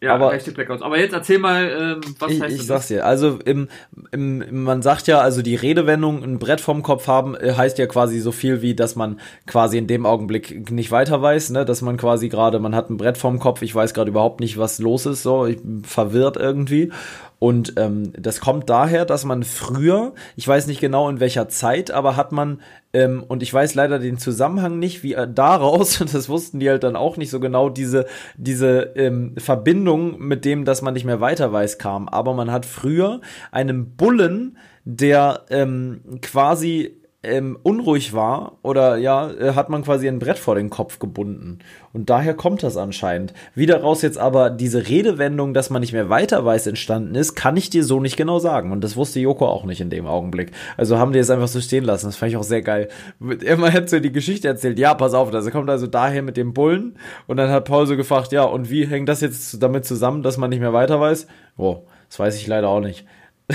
Ja, 0.00 0.14
aber, 0.14 0.32
Hashtag 0.32 0.54
Blackout. 0.54 0.82
Aber 0.82 0.98
jetzt 0.98 1.14
erzähl 1.14 1.38
mal, 1.38 2.00
ähm, 2.04 2.14
was 2.18 2.32
ich, 2.32 2.42
heißt 2.42 2.54
Ich 2.56 2.66
sag's 2.66 2.88
dir. 2.88 3.06
Also 3.06 3.38
im, 3.44 3.68
im, 4.10 4.64
man 4.64 4.82
sagt 4.82 5.06
ja, 5.06 5.20
also 5.20 5.40
die 5.40 5.54
Redewendung 5.54 6.22
ein 6.22 6.38
Brett 6.38 6.60
vorm 6.60 6.82
Kopf 6.82 7.06
haben 7.06 7.34
äh, 7.36 7.54
heißt 7.56 7.78
ja 7.78 7.86
quasi 7.86 8.18
so 8.18 8.32
viel 8.32 8.60
wie, 8.60 8.74
dass 8.74 8.96
man 8.96 9.20
quasi 9.46 9.78
in 9.78 9.86
dem 9.86 10.04
Augenblick 10.04 10.70
nicht 10.70 10.90
weiter 10.90 11.22
weiß, 11.22 11.50
ne, 11.50 11.64
dass 11.64 11.80
man 11.80 11.96
quasi 11.96 12.28
gerade, 12.28 12.58
man 12.58 12.74
hat 12.74 12.90
ein 12.90 12.96
Brett 12.96 13.16
vorm 13.16 13.38
Kopf, 13.38 13.62
ich 13.62 13.74
weiß 13.74 13.94
gerade 13.94 14.10
überhaupt 14.10 14.40
nicht, 14.40 14.58
was 14.58 14.78
los 14.78 15.06
ist, 15.06 15.22
so, 15.22 15.46
ich 15.46 15.62
bin 15.62 15.84
verwirrt 15.84 16.36
irgendwie 16.36 16.90
und 17.38 17.74
ähm, 17.76 18.12
das 18.18 18.40
kommt 18.40 18.70
daher, 18.70 19.04
dass 19.04 19.24
man 19.24 19.42
früher, 19.42 20.14
ich 20.36 20.46
weiß 20.46 20.66
nicht 20.66 20.80
genau 20.80 21.08
in 21.08 21.20
welcher 21.20 21.48
Zeit, 21.48 21.90
aber 21.90 22.16
hat 22.16 22.32
man, 22.32 22.60
ähm, 22.92 23.22
und 23.26 23.42
ich 23.42 23.52
weiß 23.52 23.74
leider 23.74 23.98
den 23.98 24.18
Zusammenhang 24.18 24.78
nicht, 24.78 25.02
wie 25.02 25.14
äh, 25.14 25.28
daraus, 25.32 25.98
das 26.12 26.28
wussten 26.28 26.60
die 26.60 26.70
halt 26.70 26.84
dann 26.84 26.96
auch 26.96 27.16
nicht 27.16 27.30
so 27.30 27.40
genau, 27.40 27.68
diese, 27.68 28.06
diese 28.36 28.92
ähm, 28.94 29.34
Verbindung 29.36 30.18
mit 30.20 30.44
dem, 30.44 30.64
dass 30.64 30.80
man 30.80 30.94
nicht 30.94 31.04
mehr 31.04 31.20
weiter 31.20 31.52
weiß, 31.52 31.78
kam. 31.78 32.08
Aber 32.08 32.34
man 32.34 32.50
hat 32.50 32.66
früher 32.66 33.20
einem 33.50 33.96
Bullen, 33.96 34.56
der 34.84 35.44
ähm, 35.50 36.00
quasi 36.22 37.03
ähm, 37.24 37.58
unruhig 37.62 38.12
war 38.12 38.58
oder 38.62 38.96
ja, 38.96 39.30
äh, 39.30 39.54
hat 39.54 39.68
man 39.68 39.82
quasi 39.82 40.08
ein 40.08 40.18
Brett 40.18 40.38
vor 40.38 40.54
den 40.54 40.70
Kopf 40.70 40.98
gebunden. 40.98 41.58
Und 41.92 42.10
daher 42.10 42.34
kommt 42.34 42.62
das 42.62 42.76
anscheinend. 42.76 43.32
Wie 43.54 43.66
daraus 43.66 44.02
jetzt 44.02 44.18
aber 44.18 44.50
diese 44.50 44.88
Redewendung, 44.88 45.54
dass 45.54 45.70
man 45.70 45.80
nicht 45.80 45.92
mehr 45.92 46.08
weiter 46.08 46.44
weiß, 46.44 46.66
entstanden 46.66 47.14
ist, 47.14 47.34
kann 47.34 47.56
ich 47.56 47.70
dir 47.70 47.84
so 47.84 48.00
nicht 48.00 48.16
genau 48.16 48.38
sagen. 48.38 48.72
Und 48.72 48.82
das 48.82 48.96
wusste 48.96 49.20
Joko 49.20 49.46
auch 49.46 49.64
nicht 49.64 49.80
in 49.80 49.90
dem 49.90 50.06
Augenblick. 50.06 50.52
Also 50.76 50.98
haben 50.98 51.12
die 51.12 51.18
es 51.18 51.30
einfach 51.30 51.48
so 51.48 51.60
stehen 51.60 51.84
lassen. 51.84 52.06
Das 52.06 52.16
fand 52.16 52.32
ich 52.32 52.36
auch 52.36 52.42
sehr 52.42 52.62
geil. 52.62 52.88
Immer 53.20 53.72
hat 53.72 53.88
so 53.88 54.00
die 54.00 54.12
Geschichte 54.12 54.48
erzählt, 54.48 54.78
ja, 54.78 54.94
pass 54.94 55.14
auf, 55.14 55.30
das 55.30 55.50
kommt 55.50 55.70
also 55.70 55.86
daher 55.86 56.22
mit 56.22 56.36
dem 56.36 56.52
Bullen. 56.52 56.98
Und 57.26 57.36
dann 57.36 57.50
hat 57.50 57.64
Paul 57.64 57.86
so 57.86 57.96
gefragt, 57.96 58.32
ja, 58.32 58.42
und 58.42 58.70
wie 58.70 58.86
hängt 58.86 59.08
das 59.08 59.20
jetzt 59.20 59.62
damit 59.62 59.84
zusammen, 59.84 60.22
dass 60.22 60.36
man 60.36 60.50
nicht 60.50 60.60
mehr 60.60 60.72
weiter 60.72 61.00
weiß? 61.00 61.26
Oh, 61.56 61.84
das 62.08 62.18
weiß 62.18 62.36
ich 62.36 62.46
leider 62.46 62.68
auch 62.68 62.80
nicht. 62.80 63.06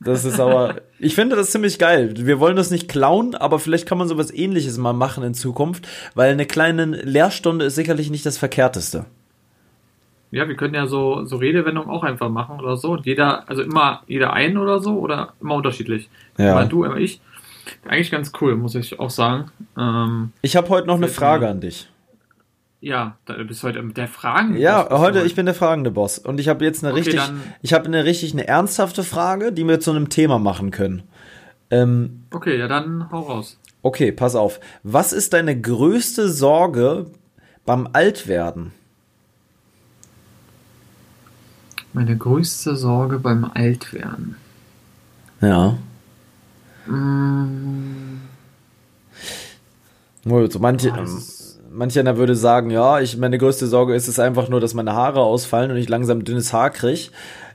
Das 0.00 0.24
ist 0.24 0.38
aber, 0.38 0.82
ich 0.98 1.14
finde 1.14 1.36
das 1.36 1.50
ziemlich 1.50 1.78
geil. 1.78 2.12
Wir 2.16 2.38
wollen 2.38 2.56
das 2.56 2.70
nicht 2.70 2.88
klauen, 2.88 3.34
aber 3.34 3.58
vielleicht 3.58 3.86
kann 3.88 3.96
man 3.96 4.08
sowas 4.08 4.32
ähnliches 4.32 4.76
mal 4.76 4.92
machen 4.92 5.24
in 5.24 5.34
Zukunft, 5.34 5.88
weil 6.14 6.30
eine 6.30 6.44
kleine 6.44 6.84
Lehrstunde 6.84 7.64
ist 7.64 7.76
sicherlich 7.76 8.10
nicht 8.10 8.26
das 8.26 8.36
Verkehrteste. 8.36 9.06
Ja, 10.32 10.48
wir 10.48 10.56
können 10.56 10.74
ja 10.74 10.86
so, 10.86 11.24
so 11.24 11.36
Redewendungen 11.36 11.88
auch 11.88 12.02
einfach 12.02 12.28
machen 12.28 12.60
oder 12.60 12.76
so. 12.76 12.92
Und 12.92 13.06
jeder, 13.06 13.48
also 13.48 13.62
immer 13.62 14.02
jeder 14.06 14.32
ein 14.32 14.58
oder 14.58 14.80
so 14.80 14.98
oder 14.98 15.32
immer 15.40 15.54
unterschiedlich. 15.54 16.10
Ja. 16.36 16.52
Immer 16.52 16.66
du, 16.66 16.84
immer 16.84 16.96
ich. 16.96 17.20
Eigentlich 17.86 18.10
ganz 18.10 18.32
cool, 18.40 18.54
muss 18.56 18.74
ich 18.74 18.98
auch 19.00 19.10
sagen. 19.10 19.50
Ähm, 19.78 20.32
ich 20.42 20.56
habe 20.56 20.68
heute 20.68 20.86
noch 20.88 20.96
eine 20.96 21.08
Frage 21.08 21.48
an 21.48 21.60
dich. 21.60 21.88
Ja, 22.80 23.16
da 23.24 23.34
bist 23.42 23.62
heute 23.62 23.82
der 23.82 24.08
Fragen. 24.08 24.56
Ja, 24.56 24.88
heute 24.90 25.22
ich 25.22 25.34
bin 25.34 25.46
der 25.46 25.54
fragende 25.54 25.90
Boss 25.90 26.18
und 26.18 26.38
ich 26.38 26.48
habe 26.48 26.64
jetzt 26.64 26.84
eine 26.84 26.92
okay, 26.92 27.02
richtig, 27.02 27.20
ich 27.62 27.72
habe 27.72 27.86
eine 27.86 28.04
richtig 28.04 28.32
eine 28.32 28.46
ernsthafte 28.46 29.02
Frage, 29.02 29.52
die 29.52 29.66
wir 29.66 29.80
zu 29.80 29.90
einem 29.90 30.08
Thema 30.08 30.38
machen 30.38 30.70
können. 30.70 31.02
Ähm, 31.70 32.24
okay, 32.32 32.58
ja 32.58 32.68
dann 32.68 33.10
hau 33.10 33.20
raus. 33.20 33.58
Okay, 33.82 34.12
pass 34.12 34.34
auf. 34.34 34.60
Was 34.82 35.12
ist 35.12 35.32
deine 35.32 35.58
größte 35.58 36.28
Sorge 36.28 37.06
beim 37.64 37.88
Altwerden? 37.92 38.72
Meine 41.92 42.16
größte 42.16 42.76
Sorge 42.76 43.18
beim 43.18 43.50
Altwerden. 43.54 44.36
Ja. 45.40 45.78
Mmh. 46.86 48.20
So 50.24 50.58
manche, 50.58 50.92
manch 51.76 51.98
einer 51.98 52.16
würde 52.16 52.34
sagen, 52.34 52.70
ja, 52.70 53.00
ich, 53.00 53.16
meine 53.16 53.38
größte 53.38 53.66
Sorge 53.66 53.94
ist 53.94 54.08
es 54.08 54.18
einfach 54.18 54.48
nur, 54.48 54.60
dass 54.60 54.74
meine 54.74 54.94
Haare 54.94 55.20
ausfallen 55.20 55.70
und 55.70 55.76
ich 55.76 55.88
langsam 55.88 56.24
dünnes 56.24 56.52
Haar 56.52 56.70
kriege. 56.70 57.10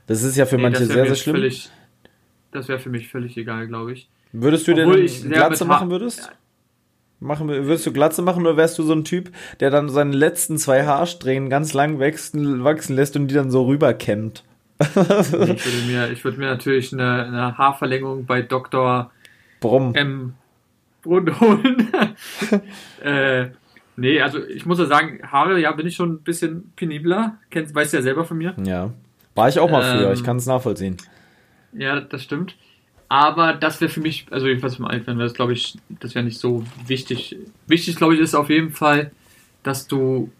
Das 0.06 0.22
ist 0.22 0.36
ja 0.36 0.46
für 0.46 0.56
nee, 0.56 0.62
manche 0.62 0.86
sehr, 0.86 1.06
sehr 1.06 1.14
schlimm. 1.14 1.36
Völlig, 1.36 1.70
das 2.50 2.68
wäre 2.68 2.78
für 2.78 2.90
mich 2.90 3.08
völlig 3.08 3.36
egal, 3.36 3.66
glaube 3.66 3.92
ich. 3.92 4.08
Würdest 4.32 4.66
du 4.66 4.72
Obwohl 4.72 5.06
denn 5.06 5.30
Glatze 5.30 5.64
machen 5.64 5.90
würdest? 5.90 6.32
Machen, 7.20 7.48
würdest 7.48 7.86
du 7.86 7.92
Glatze 7.92 8.22
machen 8.22 8.44
oder 8.44 8.56
wärst 8.56 8.78
du 8.78 8.82
so 8.82 8.94
ein 8.94 9.04
Typ, 9.04 9.30
der 9.60 9.70
dann 9.70 9.88
seine 9.88 10.16
letzten 10.16 10.58
zwei 10.58 10.84
Haarsträhnen 10.84 11.50
ganz 11.50 11.72
lang 11.72 12.00
wachsen, 12.00 12.64
wachsen 12.64 12.96
lässt 12.96 13.14
und 13.14 13.28
die 13.28 13.34
dann 13.34 13.50
so 13.50 13.64
rüberkämmt? 13.66 14.42
ich, 14.80 14.96
würde 14.96 15.86
mir, 15.86 16.10
ich 16.10 16.24
würde 16.24 16.38
mir 16.38 16.46
natürlich 16.46 16.92
eine, 16.92 17.26
eine 17.26 17.58
Haarverlängerung 17.58 18.26
bei 18.26 18.42
Dr. 18.42 19.12
Brumm. 19.60 19.94
M. 19.94 20.34
Brunn 21.02 21.40
holen. 21.40 21.92
äh, 23.02 23.50
Nee, 23.96 24.20
also 24.20 24.44
ich 24.44 24.64
muss 24.64 24.78
ja 24.78 24.86
sagen, 24.86 25.20
Haare, 25.30 25.60
ja, 25.60 25.72
bin 25.72 25.86
ich 25.86 25.96
schon 25.96 26.14
ein 26.14 26.22
bisschen 26.22 26.72
penibler. 26.76 27.38
Kennst, 27.50 27.74
weißt 27.74 27.92
du 27.92 27.98
ja 27.98 28.02
selber 28.02 28.24
von 28.24 28.38
mir. 28.38 28.54
Ja. 28.64 28.90
War 29.34 29.48
ich 29.48 29.58
auch 29.58 29.70
mal 29.70 29.82
ähm, 29.82 29.98
früher, 29.98 30.12
ich 30.12 30.24
kann 30.24 30.36
es 30.36 30.46
nachvollziehen. 30.46 30.96
Ja, 31.72 32.00
das 32.00 32.22
stimmt. 32.22 32.56
Aber 33.08 33.52
das 33.52 33.80
wäre 33.80 33.90
für 33.90 34.00
mich, 34.00 34.26
also 34.30 34.46
jedenfalls 34.46 34.78
im 34.78 34.86
Alt 34.86 35.06
wäre 35.06 35.18
das, 35.18 35.34
glaube 35.34 35.52
ich, 35.52 35.76
das 36.00 36.14
wäre 36.14 36.24
nicht 36.24 36.38
so 36.38 36.64
wichtig. 36.86 37.36
Wichtig, 37.66 37.96
glaube 37.96 38.14
ich, 38.14 38.20
ist 38.20 38.34
auf 38.34 38.48
jeden 38.48 38.70
Fall, 38.70 39.10
dass 39.62 39.86
du 39.86 40.30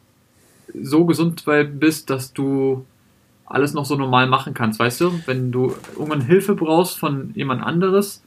so 0.80 1.04
gesund 1.04 1.44
bist, 1.74 2.08
dass 2.08 2.32
du 2.32 2.86
alles 3.44 3.74
noch 3.74 3.84
so 3.84 3.96
normal 3.96 4.26
machen 4.26 4.54
kannst, 4.54 4.78
weißt 4.78 5.02
du? 5.02 5.20
Wenn 5.26 5.52
du 5.52 5.74
irgendwann 5.94 6.22
Hilfe 6.22 6.54
brauchst 6.54 6.98
von 6.98 7.32
jemand 7.34 7.62
anderes, 7.62 8.22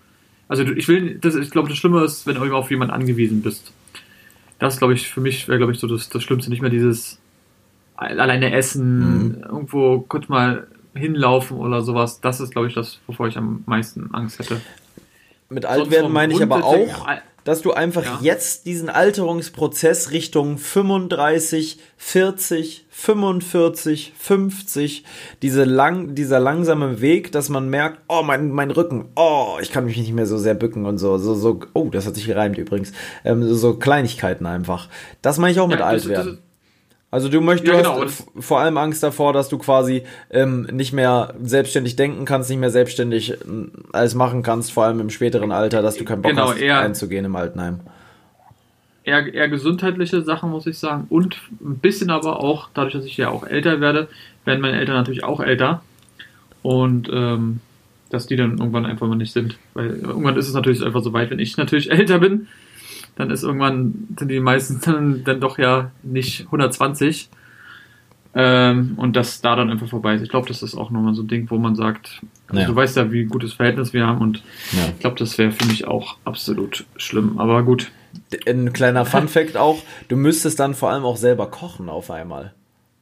also 0.47 0.63
ich 0.63 0.87
will, 0.87 1.17
das, 1.17 1.33
ich 1.35 1.49
glaube, 1.49 1.69
das 1.69 1.77
Schlimme 1.77 2.03
ist, 2.03 2.27
wenn 2.27 2.35
du 2.35 2.55
auf 2.55 2.69
jemand 2.69 2.91
angewiesen 2.91 3.41
bist. 3.41 3.71
Das 4.59 4.77
glaube 4.77 4.93
ich, 4.93 5.09
für 5.09 5.21
mich 5.21 5.47
wäre, 5.47 5.57
glaube 5.57 5.73
ich, 5.73 5.79
so 5.79 5.87
das, 5.87 6.09
das 6.09 6.23
Schlimmste. 6.23 6.49
Nicht 6.49 6.61
mehr 6.61 6.71
dieses 6.71 7.19
alleine 7.95 8.53
essen, 8.53 8.99
mhm. 8.99 9.43
irgendwo 9.43 9.99
kurz 9.99 10.27
mal 10.27 10.67
hinlaufen 10.93 11.57
oder 11.57 11.81
sowas. 11.81 12.21
Das 12.21 12.39
ist, 12.39 12.51
glaube 12.51 12.67
ich, 12.67 12.73
das, 12.73 12.99
wovor 13.07 13.27
ich 13.27 13.37
am 13.37 13.63
meisten 13.65 14.13
Angst 14.13 14.39
hätte. 14.39 14.61
Mit 15.49 15.65
alt 15.65 15.91
werden 15.91 16.11
meine 16.11 16.33
ich 16.33 16.41
aber 16.41 16.63
auch, 16.63 17.07
dass 17.45 17.61
du 17.61 17.71
einfach 17.71 18.03
ja. 18.03 18.19
jetzt 18.21 18.65
diesen 18.65 18.89
Alterungsprozess 18.89 20.11
Richtung 20.11 20.57
35, 20.57 21.79
40, 21.95 22.85
45, 22.89 24.13
50, 24.17 25.05
diese 25.41 25.63
lang, 25.63 26.15
dieser 26.15 26.39
langsame 26.39 27.01
Weg, 27.01 27.31
dass 27.31 27.49
man 27.49 27.69
merkt, 27.69 28.01
oh, 28.09 28.23
mein, 28.23 28.49
mein 28.49 28.71
Rücken, 28.71 29.05
oh, 29.15 29.57
ich 29.61 29.71
kann 29.71 29.85
mich 29.85 29.95
nicht 29.95 30.11
mehr 30.11 30.25
so 30.25 30.37
sehr 30.37 30.55
bücken 30.55 30.85
und 30.85 30.97
so, 30.97 31.17
so, 31.17 31.35
so, 31.35 31.59
oh, 31.73 31.89
das 31.89 32.07
hat 32.07 32.15
sich 32.15 32.25
gereimt 32.25 32.57
übrigens, 32.57 32.91
ähm, 33.23 33.43
so, 33.43 33.55
so 33.55 33.75
Kleinigkeiten 33.75 34.47
einfach. 34.47 34.89
Das 35.21 35.37
meine 35.37 35.53
ich 35.53 35.59
auch 35.59 35.67
mit 35.67 35.79
ja, 35.79 35.85
alt 35.85 36.07
werden. 36.07 36.39
Also 37.15 37.29
du 37.29 37.39
möchtest 37.39 37.73
ja, 37.73 37.81
genau. 37.81 38.05
vor 38.39 38.59
allem 38.59 38.77
Angst 38.77 39.01
davor, 39.01 39.31
dass 39.31 39.47
du 39.47 39.57
quasi 39.57 40.03
ähm, 40.31 40.63
nicht 40.63 40.91
mehr 40.91 41.33
selbstständig 41.41 41.95
denken 41.95 42.25
kannst, 42.25 42.49
nicht 42.49 42.59
mehr 42.59 42.71
selbstständig 42.71 43.31
äh, 43.31 43.37
alles 43.93 44.15
machen 44.15 44.43
kannst, 44.43 44.73
vor 44.73 44.83
allem 44.83 44.99
im 44.99 45.09
späteren 45.09 45.53
Alter, 45.53 45.81
dass 45.81 45.95
du 45.95 46.03
keinen 46.03 46.23
Bock 46.23 46.31
genau, 46.31 46.49
hast, 46.49 46.59
eher, 46.59 46.81
einzugehen 46.81 47.23
im 47.23 47.33
Altenheim. 47.37 47.79
Eher, 49.05 49.33
eher 49.33 49.47
gesundheitliche 49.47 50.23
Sachen, 50.23 50.49
muss 50.49 50.67
ich 50.67 50.77
sagen. 50.77 51.05
Und 51.07 51.37
ein 51.61 51.77
bisschen 51.77 52.09
aber 52.09 52.43
auch, 52.43 52.67
dadurch, 52.73 52.95
dass 52.95 53.05
ich 53.05 53.15
ja 53.15 53.29
auch 53.29 53.47
älter 53.47 53.79
werde, 53.79 54.09
werden 54.43 54.59
meine 54.59 54.77
Eltern 54.77 54.95
natürlich 54.97 55.23
auch 55.23 55.39
älter. 55.39 55.83
Und 56.63 57.07
ähm, 57.13 57.61
dass 58.09 58.27
die 58.27 58.35
dann 58.35 58.57
irgendwann 58.57 58.85
einfach 58.85 59.07
mal 59.07 59.15
nicht 59.15 59.31
sind. 59.31 59.57
Weil 59.73 60.01
irgendwann 60.01 60.35
ist 60.35 60.49
es 60.49 60.53
natürlich 60.53 60.83
einfach 60.83 61.01
so 61.01 61.13
weit, 61.13 61.29
wenn 61.29 61.39
ich 61.39 61.55
natürlich 61.55 61.91
älter 61.97 62.19
bin, 62.19 62.47
dann 63.15 63.29
ist 63.29 63.43
irgendwann, 63.43 64.07
sind 64.17 64.29
die 64.29 64.39
meisten 64.39 64.79
dann, 64.85 65.23
dann 65.23 65.39
doch 65.39 65.57
ja 65.57 65.91
nicht 66.03 66.41
120. 66.41 67.29
Ähm, 68.37 68.95
und 68.97 69.15
das 69.15 69.39
da 69.39 69.55
dann 69.55 69.71
einfach 69.71 69.87
vorbei 69.87 70.15
ist. 70.15 70.21
Ich 70.21 70.29
glaube, 70.29 70.49
das 70.49 70.61
ist 70.61 70.75
auch 70.75 70.91
nochmal 70.91 71.15
so 71.15 71.23
ein 71.23 71.29
Ding, 71.29 71.49
wo 71.49 71.57
man 71.57 71.75
sagt, 71.75 72.21
also 72.47 72.61
ja. 72.61 72.67
du 72.67 72.75
weißt 72.75 72.97
ja, 72.97 73.09
wie 73.09 73.23
gutes 73.23 73.53
Verhältnis 73.53 73.93
wir 73.93 74.05
haben 74.05 74.19
und 74.19 74.43
ja. 74.73 74.89
ich 74.89 74.99
glaube, 74.99 75.15
das 75.17 75.37
wäre 75.37 75.51
für 75.51 75.65
mich 75.67 75.87
auch 75.87 76.17
absolut 76.25 76.85
schlimm. 76.97 77.39
Aber 77.39 77.63
gut. 77.63 77.91
Ein 78.45 78.73
kleiner 78.73 79.05
Fun 79.05 79.29
Fact 79.29 79.55
auch, 79.55 79.81
du 80.09 80.17
müsstest 80.17 80.59
dann 80.59 80.73
vor 80.73 80.89
allem 80.89 81.05
auch 81.05 81.15
selber 81.15 81.47
kochen 81.47 81.87
auf 81.87 82.11
einmal. 82.11 82.53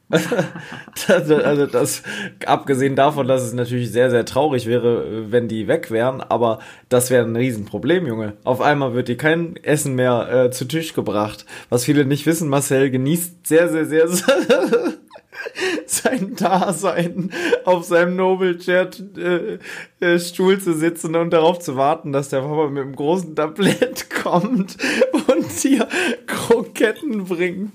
also 1.07 1.65
das, 1.65 2.03
abgesehen 2.45 2.95
davon, 2.95 3.27
dass 3.27 3.41
es 3.41 3.53
natürlich 3.53 3.91
sehr, 3.91 4.11
sehr 4.11 4.25
traurig 4.25 4.67
wäre, 4.67 5.31
wenn 5.31 5.47
die 5.47 5.67
weg 5.67 5.91
wären, 5.91 6.21
aber 6.21 6.59
das 6.89 7.09
wäre 7.09 7.25
ein 7.25 7.35
Riesenproblem, 7.35 8.05
Junge. 8.05 8.33
Auf 8.43 8.61
einmal 8.61 8.93
wird 8.93 9.07
dir 9.07 9.17
kein 9.17 9.55
Essen 9.63 9.95
mehr 9.95 10.29
äh, 10.31 10.51
zu 10.51 10.65
Tisch 10.65 10.93
gebracht. 10.93 11.45
Was 11.69 11.85
viele 11.85 12.05
nicht 12.05 12.25
wissen, 12.25 12.49
Marcel 12.49 12.91
genießt 12.91 13.47
sehr, 13.47 13.69
sehr, 13.69 13.85
sehr, 13.85 14.07
sein 15.85 16.35
Dasein 16.35 17.31
auf 17.65 17.85
seinem 17.85 18.15
Nobelchair-Stuhl 18.15 20.53
äh, 20.53 20.59
zu 20.59 20.73
sitzen 20.73 21.15
und 21.15 21.31
darauf 21.31 21.59
zu 21.59 21.75
warten, 21.75 22.11
dass 22.11 22.29
der 22.29 22.41
Papa 22.41 22.69
mit 22.69 22.83
einem 22.83 22.95
großen 22.95 23.35
Tablett 23.35 24.09
kommt 24.23 24.77
und 25.27 25.63
dir 25.63 25.87
Kroketten 26.27 27.25
bringt. 27.25 27.71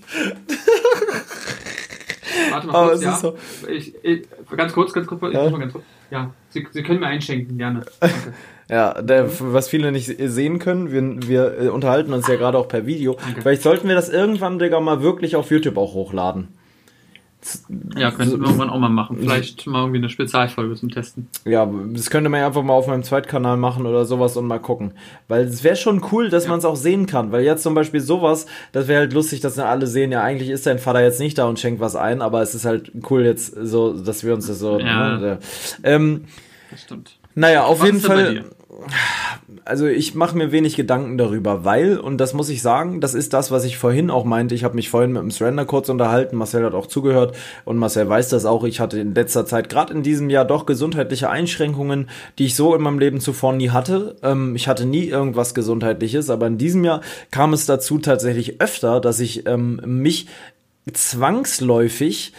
Warte 2.50 2.66
mal 2.66 2.88
kurz, 2.88 3.02
ja. 3.02 3.16
So 3.16 3.37
ich, 3.68 3.95
ich, 4.02 4.26
ganz 4.57 4.73
kurz, 4.73 4.92
ganz 4.92 5.07
kurz, 5.07 5.23
ja? 5.33 5.49
ganz 5.50 5.73
kurz. 5.73 5.85
Ja, 6.11 6.33
Sie, 6.50 6.66
Sie 6.71 6.83
können 6.83 7.00
mir 7.00 7.07
einschenken, 7.07 7.59
gerne. 7.59 7.85
Danke. 8.00 8.35
Ja, 8.71 9.00
der, 9.00 9.28
was 9.40 9.68
viele 9.68 9.92
nicht 9.92 10.14
sehen 10.18 10.59
können, 10.59 10.92
wir, 10.92 11.28
wir 11.28 11.59
äh, 11.61 11.68
unterhalten 11.68 12.12
uns 12.12 12.28
ja 12.28 12.37
gerade 12.37 12.59
auch 12.59 12.68
per 12.68 12.87
Video. 12.87 13.14
Danke. 13.14 13.42
Vielleicht 13.42 13.62
sollten 13.62 13.88
wir 13.88 13.95
das 13.95 14.09
irgendwann, 14.09 14.59
Digga, 14.59 14.80
mal 14.80 15.02
wirklich 15.02 15.37
auf 15.37 15.50
YouTube 15.50 15.78
auch 15.78 15.95
hochladen. 15.95 16.49
Ja, 17.97 18.11
könnten 18.11 18.40
wir 18.40 18.47
irgendwann 18.47 18.68
auch 18.68 18.78
mal 18.78 18.88
machen. 18.88 19.16
Vielleicht 19.21 19.66
mal 19.66 19.80
irgendwie 19.80 19.99
eine 19.99 20.09
Spezialfolge 20.09 20.75
zum 20.75 20.90
Testen. 20.90 21.28
Ja, 21.45 21.71
das 21.92 22.11
könnte 22.11 22.28
man 22.28 22.40
ja 22.40 22.47
einfach 22.49 22.62
mal 22.62 22.73
auf 22.73 22.88
meinem 22.88 23.04
Zweitkanal 23.04 23.57
machen 23.57 23.87
oder 23.87 24.04
sowas 24.04 24.37
und 24.37 24.47
mal 24.47 24.59
gucken. 24.59 24.92
Weil 25.28 25.45
es 25.45 25.62
wäre 25.62 25.76
schon 25.76 26.02
cool, 26.11 26.30
dass 26.30 26.45
ja. 26.45 26.50
man 26.50 26.59
es 26.59 26.64
auch 26.64 26.76
sehen 26.76 27.07
kann. 27.07 27.30
Weil 27.30 27.45
jetzt 27.45 27.62
zum 27.62 27.75
Beispiel 27.75 28.00
sowas, 28.00 28.47
das 28.73 28.88
wäre 28.88 29.00
halt 29.00 29.12
lustig, 29.12 29.40
dass 29.40 29.54
dann 29.54 29.66
alle 29.66 29.87
sehen, 29.87 30.11
ja, 30.11 30.23
eigentlich 30.23 30.50
ist 30.50 30.66
dein 30.66 30.78
Vater 30.78 31.00
jetzt 31.00 31.21
nicht 31.21 31.38
da 31.38 31.47
und 31.47 31.61
schenkt 31.61 31.80
was 31.80 31.95
ein, 31.95 32.23
aber 32.23 32.42
es 32.42 32.54
ist 32.54 32.64
halt 32.64 32.90
cool 33.09 33.25
jetzt 33.25 33.54
so, 33.54 33.92
dass 33.92 34.25
wir 34.25 34.35
uns 34.35 34.49
das 34.49 34.59
so. 34.59 34.78
Ja. 34.78 35.18
Ne, 35.18 35.38
ähm, 35.85 36.25
das 36.71 36.83
stimmt. 36.83 37.18
Naja, 37.35 37.64
auf 37.64 37.80
was 37.80 37.87
jeden 37.87 38.00
Fall 38.00 38.45
also 39.65 39.87
ich 39.87 40.15
mache 40.15 40.37
mir 40.37 40.53
wenig 40.53 40.77
Gedanken 40.77 41.19
darüber, 41.19 41.65
weil, 41.65 41.99
und 41.99 42.19
das 42.19 42.35
muss 42.35 42.49
ich 42.49 42.63
sagen, 42.63 43.01
das 43.01 43.15
ist 43.15 43.33
das, 43.33 43.51
was 43.51 43.65
ich 43.65 43.77
vorhin 43.77 44.11
auch 44.11 44.25
meinte. 44.25 44.55
Ich 44.55 44.65
habe 44.65 44.75
mich 44.75 44.89
vorhin 44.91 45.13
mit 45.13 45.23
dem 45.23 45.31
Surrender 45.31 45.65
kurz 45.65 45.89
unterhalten. 45.89 46.37
Marcel 46.37 46.65
hat 46.65 46.75
auch 46.75 46.87
zugehört 46.87 47.37
und 47.65 47.77
Marcel 47.77 48.09
weiß 48.09 48.29
das 48.29 48.45
auch. 48.45 48.65
Ich 48.65 48.81
hatte 48.81 49.01
in 49.01 49.15
letzter 49.15 49.47
Zeit, 49.47 49.69
gerade 49.69 49.93
in 49.93 50.03
diesem 50.03 50.31
Jahr, 50.31 50.45
doch 50.45 50.67
gesundheitliche 50.67 51.31
Einschränkungen, 51.31 52.09
die 52.39 52.47
ich 52.47 52.55
so 52.55 52.75
in 52.75 52.83
meinem 52.83 52.99
Leben 52.99 53.21
zuvor 53.21 53.53
nie 53.53 53.71
hatte. 53.71 54.17
Ähm, 54.23 54.55
ich 54.55 54.69
hatte 54.69 54.87
nie 54.87 55.07
irgendwas 55.07 55.55
Gesundheitliches, 55.55 56.31
aber 56.31 56.47
in 56.47 56.59
diesem 56.59 56.85
Jahr 56.85 57.01
kam 57.31 57.53
es 57.53 57.67
dazu 57.67 57.99
tatsächlich 57.99 58.61
öfter, 58.61 59.01
dass 59.01 59.21
ich 59.21 59.47
ähm, 59.47 59.81
mich 59.85 60.29
zwangsläufig 60.93 62.33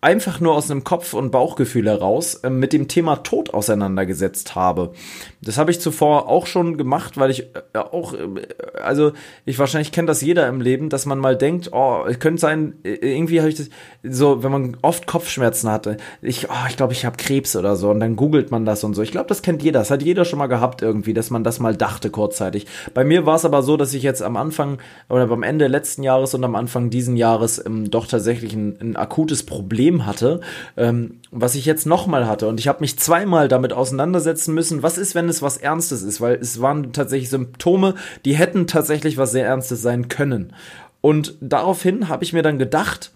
einfach 0.00 0.38
nur 0.38 0.54
aus 0.54 0.70
einem 0.70 0.84
Kopf- 0.84 1.12
und 1.12 1.32
Bauchgefühl 1.32 1.88
heraus 1.88 2.36
äh, 2.36 2.50
mit 2.50 2.72
dem 2.72 2.86
Thema 2.86 3.16
Tod 3.16 3.52
auseinandergesetzt 3.52 4.54
habe. 4.54 4.92
Das 5.40 5.58
habe 5.58 5.72
ich 5.72 5.80
zuvor 5.80 6.28
auch 6.28 6.46
schon 6.46 6.78
gemacht, 6.78 7.16
weil 7.16 7.32
ich 7.32 7.40
äh, 7.72 7.78
auch, 7.78 8.14
äh, 8.14 8.46
also 8.80 9.12
ich 9.44 9.58
wahrscheinlich 9.58 9.90
kennt 9.90 10.08
das 10.08 10.20
jeder 10.20 10.46
im 10.46 10.60
Leben, 10.60 10.88
dass 10.88 11.04
man 11.04 11.18
mal 11.18 11.36
denkt, 11.36 11.70
oh, 11.72 12.04
es 12.08 12.20
könnte 12.20 12.40
sein, 12.40 12.74
äh, 12.84 12.90
irgendwie 12.90 13.40
habe 13.40 13.48
ich 13.48 13.56
das, 13.56 13.70
so, 14.04 14.44
wenn 14.44 14.52
man 14.52 14.76
oft 14.82 15.08
Kopfschmerzen 15.08 15.68
hatte, 15.68 15.96
ich, 16.22 16.48
oh, 16.48 16.66
ich 16.68 16.76
glaube, 16.76 16.92
ich 16.92 17.04
habe 17.04 17.16
Krebs 17.16 17.56
oder 17.56 17.74
so 17.74 17.90
und 17.90 17.98
dann 17.98 18.14
googelt 18.14 18.52
man 18.52 18.64
das 18.64 18.84
und 18.84 18.94
so. 18.94 19.02
Ich 19.02 19.10
glaube, 19.10 19.28
das 19.28 19.42
kennt 19.42 19.64
jeder, 19.64 19.80
das 19.80 19.90
hat 19.90 20.02
jeder 20.02 20.24
schon 20.24 20.38
mal 20.38 20.46
gehabt 20.46 20.80
irgendwie, 20.80 21.14
dass 21.14 21.30
man 21.30 21.42
das 21.42 21.58
mal 21.58 21.74
dachte 21.74 22.10
kurzzeitig. 22.10 22.66
Bei 22.94 23.02
mir 23.02 23.26
war 23.26 23.34
es 23.34 23.44
aber 23.44 23.62
so, 23.62 23.76
dass 23.76 23.92
ich 23.94 24.04
jetzt 24.04 24.22
am 24.22 24.36
Anfang 24.36 24.78
oder 25.08 25.26
beim 25.26 25.42
Ende 25.42 25.66
letzten 25.66 26.04
Jahres 26.04 26.34
und 26.34 26.44
am 26.44 26.54
Anfang 26.54 26.88
diesen 26.88 27.16
Jahres 27.16 27.64
ähm, 27.66 27.90
doch 27.90 28.06
tatsächlich 28.06 28.54
ein, 28.54 28.78
ein 28.80 28.96
akutes 28.96 29.44
Problem 29.44 29.87
Problem 29.88 30.06
hatte, 30.06 30.40
ähm, 30.76 31.20
was 31.30 31.54
ich 31.54 31.64
jetzt 31.64 31.86
nochmal 31.86 32.26
hatte. 32.26 32.48
Und 32.48 32.60
ich 32.60 32.68
habe 32.68 32.80
mich 32.80 32.98
zweimal 32.98 33.48
damit 33.48 33.72
auseinandersetzen 33.72 34.54
müssen, 34.54 34.82
was 34.82 34.98
ist, 34.98 35.14
wenn 35.14 35.28
es 35.28 35.42
was 35.42 35.56
Ernstes 35.56 36.02
ist, 36.02 36.20
weil 36.20 36.36
es 36.36 36.60
waren 36.60 36.92
tatsächlich 36.92 37.30
Symptome, 37.30 37.94
die 38.24 38.36
hätten 38.36 38.66
tatsächlich 38.66 39.16
was 39.16 39.32
sehr 39.32 39.46
Ernstes 39.46 39.82
sein 39.82 40.08
können. 40.08 40.52
Und 41.00 41.36
daraufhin 41.40 42.08
habe 42.08 42.24
ich 42.24 42.32
mir 42.32 42.42
dann 42.42 42.58
gedacht, 42.58 43.12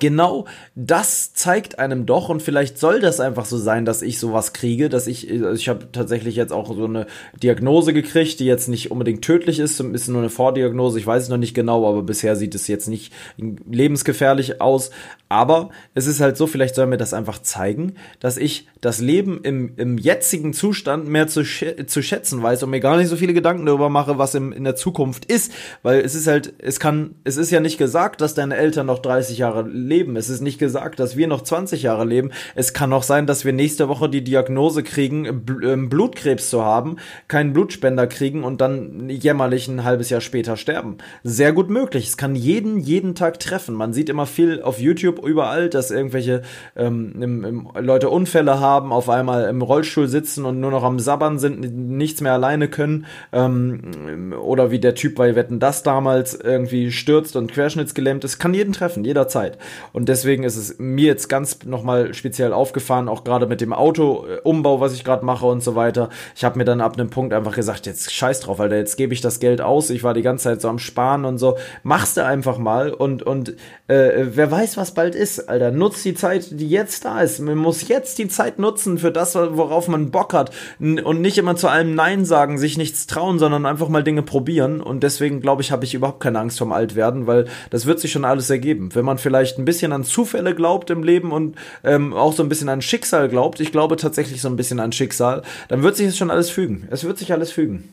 genau 0.00 0.46
das 0.74 1.32
zeigt 1.32 1.78
einem 1.78 2.06
doch 2.06 2.28
und 2.28 2.42
vielleicht 2.42 2.78
soll 2.78 3.00
das 3.00 3.20
einfach 3.20 3.44
so 3.44 3.56
sein, 3.56 3.84
dass 3.84 4.02
ich 4.02 4.18
sowas 4.18 4.52
kriege, 4.52 4.88
dass 4.88 5.06
ich 5.06 5.30
also 5.30 5.52
ich 5.52 5.68
habe 5.68 5.88
tatsächlich 5.92 6.34
jetzt 6.34 6.52
auch 6.52 6.74
so 6.74 6.84
eine 6.84 7.06
Diagnose 7.40 7.92
gekriegt, 7.92 8.40
die 8.40 8.46
jetzt 8.46 8.68
nicht 8.68 8.90
unbedingt 8.90 9.22
tödlich 9.22 9.60
ist, 9.60 9.78
ist 9.78 10.08
nur 10.08 10.20
eine 10.20 10.30
Vordiagnose, 10.30 10.98
ich 10.98 11.06
weiß 11.06 11.24
es 11.24 11.28
noch 11.28 11.36
nicht 11.36 11.54
genau, 11.54 11.88
aber 11.88 12.02
bisher 12.02 12.34
sieht 12.34 12.54
es 12.54 12.66
jetzt 12.66 12.88
nicht 12.88 13.12
lebensgefährlich 13.36 14.60
aus, 14.60 14.90
aber 15.28 15.70
es 15.94 16.06
ist 16.06 16.20
halt 16.20 16.36
so, 16.36 16.46
vielleicht 16.46 16.74
soll 16.74 16.86
mir 16.86 16.98
das 16.98 17.14
einfach 17.14 17.40
zeigen, 17.42 17.94
dass 18.20 18.36
ich 18.36 18.68
das 18.80 19.00
Leben 19.00 19.40
im, 19.42 19.72
im 19.76 19.98
jetzigen 19.98 20.52
Zustand 20.52 21.08
mehr 21.08 21.26
zu, 21.26 21.42
zu 21.42 22.02
schätzen 22.02 22.42
weiß 22.42 22.62
und 22.62 22.70
mir 22.70 22.80
gar 22.80 22.96
nicht 22.96 23.08
so 23.08 23.16
viele 23.16 23.34
Gedanken 23.34 23.66
darüber 23.66 23.88
mache, 23.88 24.18
was 24.18 24.34
im, 24.34 24.52
in 24.52 24.64
der 24.64 24.76
Zukunft 24.76 25.24
ist, 25.24 25.52
weil 25.82 26.00
es 26.00 26.14
ist 26.14 26.26
halt, 26.26 26.54
es 26.58 26.78
kann, 26.78 27.16
es 27.24 27.36
ist 27.36 27.50
ja 27.50 27.60
nicht 27.60 27.78
gesagt, 27.78 28.20
dass 28.20 28.34
deine 28.34 28.56
Eltern 28.56 28.86
noch 28.86 29.00
30 29.00 29.38
Jahre 29.38 29.68
leben. 29.76 30.16
Es 30.16 30.28
ist 30.28 30.40
nicht 30.40 30.58
gesagt, 30.58 30.98
dass 30.98 31.16
wir 31.16 31.28
noch 31.28 31.42
20 31.42 31.82
Jahre 31.82 32.04
leben. 32.04 32.30
Es 32.54 32.72
kann 32.72 32.92
auch 32.92 33.02
sein, 33.02 33.26
dass 33.26 33.44
wir 33.44 33.52
nächste 33.52 33.88
Woche 33.88 34.08
die 34.08 34.24
Diagnose 34.24 34.82
kriegen, 34.82 35.44
ähm, 35.62 35.88
Blutkrebs 35.88 36.50
zu 36.50 36.64
haben, 36.64 36.96
keinen 37.28 37.52
Blutspender 37.52 38.06
kriegen 38.06 38.44
und 38.44 38.60
dann 38.60 39.08
jämmerlich 39.08 39.68
ein 39.68 39.84
halbes 39.84 40.10
Jahr 40.10 40.20
später 40.20 40.56
sterben. 40.56 40.98
Sehr 41.22 41.52
gut 41.52 41.70
möglich. 41.70 42.08
Es 42.08 42.16
kann 42.16 42.34
jeden, 42.34 42.78
jeden 42.78 43.14
Tag 43.14 43.38
treffen. 43.38 43.74
Man 43.74 43.92
sieht 43.92 44.08
immer 44.08 44.26
viel 44.26 44.62
auf 44.62 44.80
YouTube 44.80 45.24
überall, 45.24 45.68
dass 45.68 45.90
irgendwelche 45.90 46.42
ähm, 46.76 47.14
im, 47.20 47.44
im, 47.44 47.68
Leute 47.78 48.08
Unfälle 48.10 48.60
haben, 48.60 48.92
auf 48.92 49.08
einmal 49.08 49.48
im 49.48 49.62
Rollstuhl 49.62 50.08
sitzen 50.08 50.44
und 50.44 50.60
nur 50.60 50.70
noch 50.70 50.82
am 50.82 50.98
Sabbern 50.98 51.38
sind, 51.38 51.60
nichts 51.76 52.20
mehr 52.20 52.32
alleine 52.32 52.68
können. 52.68 53.06
Ähm, 53.32 54.34
oder 54.40 54.70
wie 54.70 54.78
der 54.78 54.94
Typ 54.94 55.16
bei 55.16 55.34
Wetten 55.34 55.60
das 55.60 55.82
damals 55.82 56.34
irgendwie 56.34 56.92
stürzt 56.92 57.36
und 57.36 57.52
querschnittsgelähmt 57.52 58.24
ist. 58.24 58.38
Kann 58.38 58.54
jeden 58.54 58.72
treffen, 58.72 59.04
jederzeit. 59.04 59.58
Und 59.92 60.08
deswegen 60.08 60.44
ist 60.44 60.56
es 60.56 60.78
mir 60.78 61.06
jetzt 61.06 61.28
ganz 61.28 61.58
nochmal 61.64 62.14
speziell 62.14 62.52
aufgefahren, 62.52 63.08
auch 63.08 63.24
gerade 63.24 63.46
mit 63.46 63.60
dem 63.60 63.72
Autoumbau, 63.72 64.80
was 64.80 64.94
ich 64.94 65.04
gerade 65.04 65.24
mache 65.24 65.46
und 65.46 65.62
so 65.62 65.74
weiter. 65.74 66.10
Ich 66.34 66.44
habe 66.44 66.58
mir 66.58 66.64
dann 66.64 66.80
ab 66.80 66.98
einem 66.98 67.10
Punkt 67.10 67.32
einfach 67.32 67.54
gesagt, 67.54 67.86
jetzt 67.86 68.12
scheiß 68.12 68.40
drauf, 68.40 68.60
Alter, 68.60 68.76
jetzt 68.76 68.96
gebe 68.96 69.14
ich 69.14 69.20
das 69.20 69.40
Geld 69.40 69.60
aus. 69.60 69.90
Ich 69.90 70.02
war 70.04 70.14
die 70.14 70.22
ganze 70.22 70.44
Zeit 70.44 70.60
so 70.60 70.68
am 70.68 70.78
Sparen 70.78 71.24
und 71.24 71.38
so. 71.38 71.56
Machst 71.82 72.16
du 72.16 72.24
einfach 72.24 72.58
mal 72.58 72.92
und, 72.92 73.22
und 73.22 73.56
äh, 73.88 74.26
wer 74.32 74.50
weiß, 74.50 74.76
was 74.76 74.94
bald 74.94 75.14
ist, 75.14 75.48
Alter. 75.48 75.70
Nutzt 75.70 76.04
die 76.04 76.14
Zeit, 76.14 76.48
die 76.58 76.68
jetzt 76.68 77.04
da 77.04 77.20
ist. 77.20 77.40
Man 77.40 77.58
muss 77.58 77.88
jetzt 77.88 78.18
die 78.18 78.28
Zeit 78.28 78.58
nutzen 78.58 78.98
für 78.98 79.12
das, 79.12 79.34
worauf 79.34 79.88
man 79.88 80.10
Bock 80.10 80.34
hat. 80.34 80.50
Und 80.78 81.20
nicht 81.20 81.38
immer 81.38 81.56
zu 81.56 81.68
allem 81.68 81.94
Nein 81.94 82.24
sagen, 82.24 82.58
sich 82.58 82.76
nichts 82.76 83.06
trauen, 83.06 83.38
sondern 83.38 83.66
einfach 83.66 83.88
mal 83.88 84.02
Dinge 84.02 84.22
probieren. 84.22 84.80
Und 84.80 85.02
deswegen, 85.02 85.40
glaube 85.40 85.62
ich, 85.62 85.72
habe 85.72 85.84
ich 85.84 85.94
überhaupt 85.94 86.20
keine 86.20 86.40
Angst 86.40 86.58
vom 86.58 86.72
Altwerden, 86.72 87.26
weil 87.26 87.46
das 87.70 87.86
wird 87.86 88.00
sich 88.00 88.12
schon 88.12 88.24
alles 88.24 88.50
ergeben. 88.50 88.94
Wenn 88.94 89.04
man 89.04 89.18
vielleicht 89.18 89.55
ein 89.58 89.64
bisschen 89.64 89.92
an 89.92 90.04
Zufälle 90.04 90.54
glaubt 90.54 90.90
im 90.90 91.02
Leben 91.02 91.32
und 91.32 91.56
ähm, 91.84 92.12
auch 92.12 92.32
so 92.32 92.42
ein 92.42 92.48
bisschen 92.48 92.68
an 92.68 92.82
Schicksal 92.82 93.28
glaubt, 93.28 93.60
ich 93.60 93.72
glaube 93.72 93.96
tatsächlich 93.96 94.40
so 94.40 94.48
ein 94.48 94.56
bisschen 94.56 94.80
an 94.80 94.92
Schicksal, 94.92 95.42
dann 95.68 95.82
wird 95.82 95.96
sich 95.96 96.08
es 96.08 96.16
schon 96.16 96.30
alles 96.30 96.50
fügen. 96.50 96.86
Es 96.90 97.04
wird 97.04 97.18
sich 97.18 97.32
alles 97.32 97.50
fügen. 97.52 97.92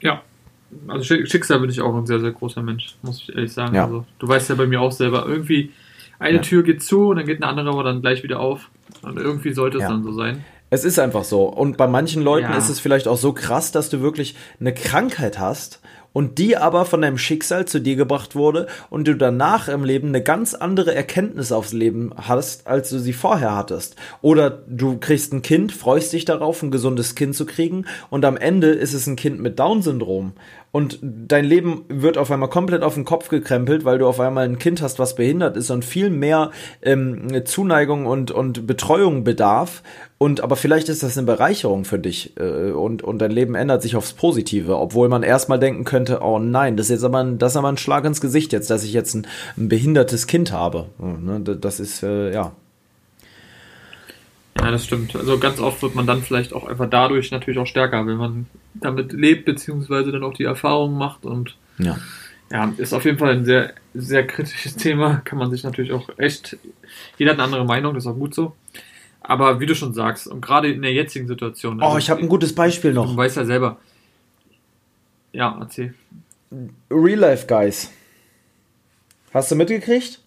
Ja, 0.00 0.22
also 0.88 1.04
Schicksal 1.04 1.60
bin 1.60 1.70
ich 1.70 1.80
auch 1.80 1.94
ein 1.94 2.06
sehr, 2.06 2.20
sehr 2.20 2.32
großer 2.32 2.62
Mensch, 2.62 2.96
muss 3.02 3.22
ich 3.22 3.34
ehrlich 3.34 3.52
sagen. 3.52 3.74
Ja. 3.74 3.84
Also, 3.84 4.04
du 4.18 4.28
weißt 4.28 4.50
ja 4.50 4.54
bei 4.54 4.66
mir 4.66 4.80
auch 4.80 4.92
selber, 4.92 5.26
irgendwie 5.26 5.70
eine 6.18 6.36
ja. 6.36 6.42
Tür 6.42 6.62
geht 6.62 6.82
zu 6.82 7.08
und 7.08 7.16
dann 7.16 7.26
geht 7.26 7.42
eine 7.42 7.50
andere 7.50 7.70
aber 7.70 7.84
dann 7.84 8.00
gleich 8.00 8.22
wieder 8.22 8.40
auf. 8.40 8.70
Und 9.02 9.18
irgendwie 9.18 9.52
sollte 9.52 9.78
es 9.78 9.82
ja. 9.82 9.88
dann 9.88 10.02
so 10.02 10.12
sein. 10.12 10.44
Es 10.70 10.84
ist 10.84 10.98
einfach 10.98 11.24
so. 11.24 11.44
Und 11.44 11.76
bei 11.76 11.86
manchen 11.86 12.22
Leuten 12.22 12.52
ist 12.52 12.68
es 12.68 12.80
vielleicht 12.80 13.06
auch 13.06 13.16
so 13.16 13.32
krass, 13.32 13.70
dass 13.70 13.90
du 13.90 14.00
wirklich 14.00 14.34
eine 14.58 14.74
Krankheit 14.74 15.38
hast 15.38 15.80
und 16.14 16.38
die 16.38 16.56
aber 16.56 16.86
von 16.86 17.02
deinem 17.02 17.18
Schicksal 17.18 17.66
zu 17.66 17.80
dir 17.80 17.96
gebracht 17.96 18.34
wurde 18.34 18.66
und 18.88 19.06
du 19.06 19.14
danach 19.14 19.68
im 19.68 19.84
Leben 19.84 20.08
eine 20.08 20.22
ganz 20.22 20.54
andere 20.54 20.94
Erkenntnis 20.94 21.52
aufs 21.52 21.74
Leben 21.74 22.12
hast, 22.16 22.66
als 22.66 22.88
du 22.88 22.98
sie 22.98 23.12
vorher 23.12 23.54
hattest. 23.54 23.96
Oder 24.22 24.48
du 24.66 24.96
kriegst 24.98 25.34
ein 25.34 25.42
Kind, 25.42 25.72
freust 25.72 26.14
dich 26.14 26.24
darauf, 26.24 26.62
ein 26.62 26.70
gesundes 26.70 27.14
Kind 27.14 27.34
zu 27.34 27.44
kriegen 27.44 27.84
und 28.08 28.24
am 28.24 28.38
Ende 28.38 28.68
ist 28.68 28.94
es 28.94 29.06
ein 29.06 29.16
Kind 29.16 29.40
mit 29.40 29.58
Down-Syndrom 29.58 30.32
und 30.74 30.98
dein 31.00 31.44
Leben 31.44 31.84
wird 31.86 32.18
auf 32.18 32.32
einmal 32.32 32.48
komplett 32.48 32.82
auf 32.82 32.94
den 32.94 33.04
Kopf 33.04 33.28
gekrempelt, 33.28 33.84
weil 33.84 33.98
du 33.98 34.08
auf 34.08 34.18
einmal 34.18 34.44
ein 34.44 34.58
Kind 34.58 34.82
hast, 34.82 34.98
was 34.98 35.14
behindert 35.14 35.56
ist 35.56 35.70
und 35.70 35.84
viel 35.84 36.10
mehr 36.10 36.50
ähm, 36.82 37.44
Zuneigung 37.44 38.06
und, 38.06 38.32
und 38.32 38.66
Betreuung 38.66 39.22
bedarf. 39.22 39.84
Und 40.18 40.40
aber 40.40 40.56
vielleicht 40.56 40.88
ist 40.88 41.04
das 41.04 41.16
eine 41.16 41.28
Bereicherung 41.28 41.84
für 41.84 42.00
dich 42.00 42.32
äh, 42.40 42.72
und, 42.72 43.04
und 43.04 43.20
dein 43.20 43.30
Leben 43.30 43.54
ändert 43.54 43.82
sich 43.82 43.94
aufs 43.94 44.14
Positive, 44.14 44.76
obwohl 44.76 45.08
man 45.08 45.22
erstmal 45.22 45.60
denken 45.60 45.84
könnte, 45.84 46.22
oh 46.22 46.40
nein, 46.40 46.76
das 46.76 46.86
ist 46.86 46.90
jetzt 46.90 47.04
aber 47.04 47.22
ein, 47.22 47.38
das 47.38 47.52
ist 47.52 47.56
aber 47.56 47.68
ein 47.68 47.76
Schlag 47.76 48.04
ins 48.04 48.20
Gesicht 48.20 48.52
jetzt, 48.52 48.68
dass 48.68 48.82
ich 48.82 48.92
jetzt 48.92 49.14
ein, 49.14 49.28
ein 49.56 49.68
behindertes 49.68 50.26
Kind 50.26 50.50
habe. 50.50 50.86
Ne, 50.98 51.38
das 51.38 51.78
ist 51.78 52.02
äh, 52.02 52.32
ja 52.34 52.50
ja, 54.60 54.70
das 54.70 54.84
stimmt. 54.84 55.14
Also 55.14 55.38
ganz 55.38 55.60
oft 55.60 55.82
wird 55.82 55.94
man 55.94 56.06
dann 56.06 56.22
vielleicht 56.22 56.52
auch 56.52 56.66
einfach 56.66 56.88
dadurch 56.88 57.30
natürlich 57.30 57.60
auch 57.60 57.66
stärker, 57.66 58.06
wenn 58.06 58.16
man 58.16 58.46
damit 58.74 59.12
lebt, 59.12 59.44
beziehungsweise 59.44 60.12
dann 60.12 60.24
auch 60.24 60.34
die 60.34 60.44
Erfahrungen 60.44 60.98
macht 60.98 61.24
und 61.24 61.56
ja. 61.78 61.96
ja, 62.50 62.72
ist 62.76 62.92
auf 62.92 63.04
jeden 63.04 63.18
Fall 63.18 63.30
ein 63.30 63.44
sehr, 63.44 63.72
sehr 63.94 64.26
kritisches 64.26 64.76
Thema. 64.76 65.22
Kann 65.24 65.38
man 65.38 65.50
sich 65.50 65.64
natürlich 65.64 65.92
auch 65.92 66.08
echt, 66.18 66.56
jeder 67.18 67.32
hat 67.32 67.38
eine 67.38 67.44
andere 67.44 67.64
Meinung, 67.64 67.94
das 67.94 68.04
ist 68.04 68.10
auch 68.10 68.16
gut 68.16 68.34
so. 68.34 68.54
Aber 69.20 69.58
wie 69.60 69.66
du 69.66 69.74
schon 69.74 69.94
sagst, 69.94 70.26
und 70.26 70.42
gerade 70.42 70.70
in 70.70 70.82
der 70.82 70.92
jetzigen 70.92 71.26
Situation. 71.26 71.80
Oh, 71.80 71.86
also 71.86 71.98
ich 71.98 72.10
habe 72.10 72.20
ein 72.20 72.28
gutes 72.28 72.54
Beispiel 72.54 72.92
noch. 72.92 73.10
Du 73.10 73.16
weißt 73.16 73.38
ja 73.38 73.46
selber. 73.46 73.78
Ja, 75.32 75.56
erzähl. 75.58 75.94
Real 76.90 77.18
Life 77.18 77.46
Guys. 77.46 77.90
Hast 79.32 79.50
du 79.50 79.56
mitgekriegt? 79.56 80.20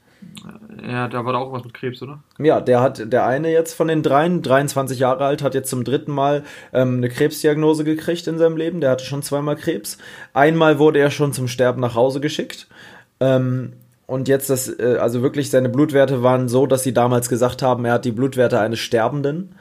Ja, 0.88 1.08
da 1.08 1.26
war 1.26 1.34
da 1.34 1.40
auch 1.40 1.52
was 1.52 1.64
mit 1.64 1.74
Krebs, 1.74 2.02
oder? 2.02 2.20
Ja, 2.38 2.62
der 2.62 2.82
hat, 2.82 3.12
der 3.12 3.26
eine 3.26 3.52
jetzt 3.52 3.74
von 3.74 3.88
den 3.88 4.04
dreien, 4.04 4.42
23 4.42 5.00
Jahre 5.00 5.26
alt, 5.26 5.42
hat 5.42 5.56
jetzt 5.56 5.70
zum 5.70 5.84
dritten 5.84 6.12
Mal 6.12 6.44
ähm, 6.74 6.98
eine 6.98 7.10
Krebsdiagnose 7.10 7.84
gekriegt 7.84 8.28
in 8.28 8.38
seinem 8.38 8.58
Leben. 8.58 8.82
Der 8.82 8.92
hatte 8.92 9.06
schon 9.06 9.24
zweimal 9.24 9.56
Krebs. 9.56 9.98
Einmal 10.34 10.80
wurde 10.80 11.00
er 11.00 11.12
schon 11.12 11.34
zum 11.34 11.48
Sterben 11.48 11.82
nach 11.82 11.96
Hause 11.96 12.20
geschickt. 12.20 12.68
Ähm, 13.20 13.74
und 14.06 14.28
jetzt 14.28 14.50
das, 14.50 14.68
äh, 14.80 14.98
also 15.00 15.22
wirklich 15.22 15.50
seine 15.50 15.70
Blutwerte 15.70 16.24
waren 16.24 16.48
so, 16.48 16.66
dass 16.66 16.84
sie 16.84 16.94
damals 16.94 17.30
gesagt 17.30 17.62
haben, 17.62 17.86
er 17.86 17.94
hat 17.94 18.06
die 18.06 18.12
Blutwerte 18.12 18.60
eines 18.60 18.80
Sterbenden. 18.80 19.56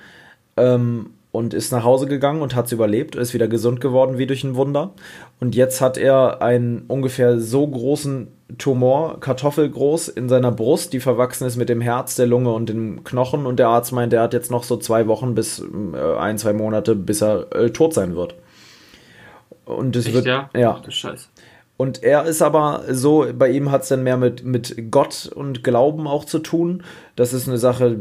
Ähm, 0.57 1.11
und 1.37 1.55
ist 1.55 1.70
nach 1.70 1.85
Hause 1.85 2.07
gegangen 2.07 2.40
und 2.40 2.55
hat 2.55 2.66
es 2.66 2.72
überlebt, 2.72 3.14
ist 3.14 3.35
wieder 3.35 3.46
gesund 3.46 3.81
geworden 3.81 4.18
wie 4.18 4.27
durch 4.27 4.42
ein 4.42 4.57
Wunder. 4.57 4.92
Und 5.38 5.55
jetzt 5.55 5.81
hat 5.81 5.99
er 5.99 6.40
einen 6.40 6.85
ungefähr 6.88 7.38
so 7.38 7.66
großen 7.66 8.29
Tumor, 8.59 9.20
kartoffelgroß, 9.20 10.09
in 10.09 10.29
seiner 10.29 10.53
Brust, 10.53 10.92
die 10.92 11.01
verwachsen 11.01 11.46
ist 11.46 11.57
mit 11.57 11.68
dem 11.68 11.81
Herz, 11.81 12.14
der 12.14 12.27
Lunge 12.27 12.53
und 12.53 12.68
dem 12.68 13.05
Knochen. 13.05 13.44
Und 13.44 13.59
der 13.59 13.68
Arzt 13.68 13.92
meint, 13.92 14.12
er 14.12 14.22
hat 14.22 14.33
jetzt 14.33 14.51
noch 14.51 14.62
so 14.62 14.77
zwei 14.77 15.07
Wochen 15.09 15.35
bis 15.35 15.61
äh, 15.61 16.16
ein, 16.16 16.38
zwei 16.38 16.53
Monate, 16.53 16.94
bis 16.94 17.22
er 17.22 17.53
äh, 17.55 17.70
tot 17.70 17.92
sein 17.92 18.16
wird. 18.16 18.35
Und 19.64 19.94
es 19.96 20.12
wird. 20.12 20.27
Ja, 20.27 20.49
ja. 20.55 20.81
Ach, 20.83 20.90
Scheiße. 20.90 21.27
Und 21.79 22.03
er 22.03 22.25
ist 22.25 22.40
aber 22.40 22.85
so, 22.88 23.27
bei 23.37 23.51
ihm 23.51 23.70
hat 23.70 23.83
es 23.83 23.88
dann 23.88 24.03
mehr 24.03 24.16
mit, 24.16 24.44
mit 24.44 24.90
Gott 24.90 25.31
und 25.35 25.62
Glauben 25.62 26.07
auch 26.07 26.25
zu 26.25 26.38
tun. 26.38 26.83
Das 27.16 27.35
ist 27.35 27.49
eine 27.49 27.59
Sache, 27.59 27.99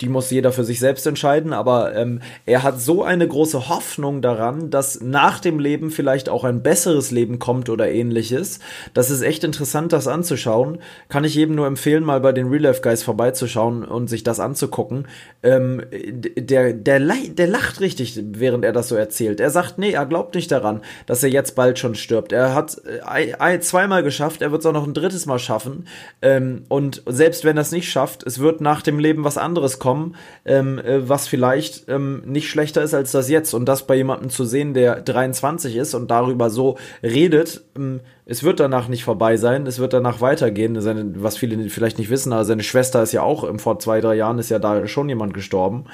die 0.00 0.08
muss 0.08 0.30
jeder 0.30 0.52
für 0.52 0.64
sich 0.64 0.78
selbst 0.78 1.06
entscheiden, 1.06 1.52
aber 1.52 1.94
ähm, 1.94 2.20
er 2.44 2.62
hat 2.62 2.80
so 2.80 3.02
eine 3.02 3.26
große 3.26 3.68
Hoffnung 3.68 4.20
daran, 4.20 4.70
dass 4.70 5.00
nach 5.00 5.40
dem 5.40 5.58
Leben 5.58 5.90
vielleicht 5.90 6.28
auch 6.28 6.44
ein 6.44 6.62
besseres 6.62 7.10
Leben 7.10 7.38
kommt 7.38 7.68
oder 7.68 7.90
ähnliches. 7.90 8.60
Das 8.92 9.10
ist 9.10 9.22
echt 9.22 9.44
interessant, 9.44 9.92
das 9.92 10.08
anzuschauen. 10.08 10.78
Kann 11.08 11.24
ich 11.24 11.34
jedem 11.34 11.54
nur 11.54 11.66
empfehlen, 11.66 12.04
mal 12.04 12.20
bei 12.20 12.32
den 12.32 12.48
Real 12.48 12.62
Life 12.62 12.82
Guys 12.82 13.02
vorbeizuschauen 13.02 13.84
und 13.84 14.08
sich 14.08 14.22
das 14.22 14.40
anzugucken. 14.40 15.06
Ähm, 15.42 15.82
der, 15.90 16.72
der, 16.72 17.00
der 17.00 17.46
lacht 17.46 17.80
richtig, 17.80 18.20
während 18.32 18.64
er 18.64 18.72
das 18.72 18.88
so 18.88 18.96
erzählt. 18.96 19.40
Er 19.40 19.50
sagt, 19.50 19.78
nee, 19.78 19.92
er 19.92 20.06
glaubt 20.06 20.34
nicht 20.34 20.52
daran, 20.52 20.82
dass 21.06 21.22
er 21.22 21.30
jetzt 21.30 21.54
bald 21.54 21.78
schon 21.78 21.94
stirbt. 21.94 22.32
Er 22.32 22.54
hat 22.54 22.76
äh, 22.84 23.60
zweimal 23.60 24.02
geschafft, 24.02 24.42
er 24.42 24.52
wird 24.52 24.60
es 24.60 24.66
auch 24.66 24.72
noch 24.72 24.86
ein 24.86 24.94
drittes 24.94 25.24
Mal 25.24 25.38
schaffen. 25.38 25.86
Ähm, 26.20 26.64
und 26.68 27.02
selbst 27.06 27.44
wenn 27.44 27.56
er 27.56 27.62
es 27.62 27.72
nicht 27.72 27.86
nicht 27.86 27.92
schafft. 27.92 28.26
Es 28.26 28.38
wird 28.38 28.60
nach 28.60 28.82
dem 28.82 28.98
Leben 28.98 29.22
was 29.24 29.38
anderes 29.38 29.45
kommen, 29.78 30.16
ähm, 30.44 30.78
äh, 30.78 31.08
was 31.08 31.28
vielleicht 31.28 31.88
ähm, 31.88 32.22
nicht 32.26 32.48
schlechter 32.48 32.82
ist 32.82 32.94
als 32.94 33.12
das 33.12 33.28
jetzt. 33.28 33.54
Und 33.54 33.66
das 33.66 33.86
bei 33.86 33.96
jemandem 33.96 34.30
zu 34.30 34.44
sehen, 34.44 34.74
der 34.74 35.00
23 35.00 35.76
ist 35.76 35.94
und 35.94 36.10
darüber 36.10 36.50
so 36.50 36.76
redet, 37.02 37.62
ähm, 37.76 38.00
es 38.28 38.42
wird 38.42 38.58
danach 38.58 38.88
nicht 38.88 39.04
vorbei 39.04 39.36
sein, 39.36 39.66
es 39.68 39.78
wird 39.78 39.92
danach 39.92 40.20
weitergehen. 40.20 40.80
Seine, 40.80 41.22
was 41.22 41.36
viele 41.36 41.68
vielleicht 41.70 41.98
nicht 41.98 42.10
wissen, 42.10 42.32
aber 42.32 42.44
seine 42.44 42.64
Schwester 42.64 43.02
ist 43.02 43.12
ja 43.12 43.22
auch, 43.22 43.46
vor 43.60 43.78
zwei, 43.78 44.00
drei 44.00 44.16
Jahren 44.16 44.38
ist 44.40 44.50
ja 44.50 44.58
da 44.58 44.88
schon 44.88 45.08
jemand 45.08 45.32
gestorben. 45.32 45.84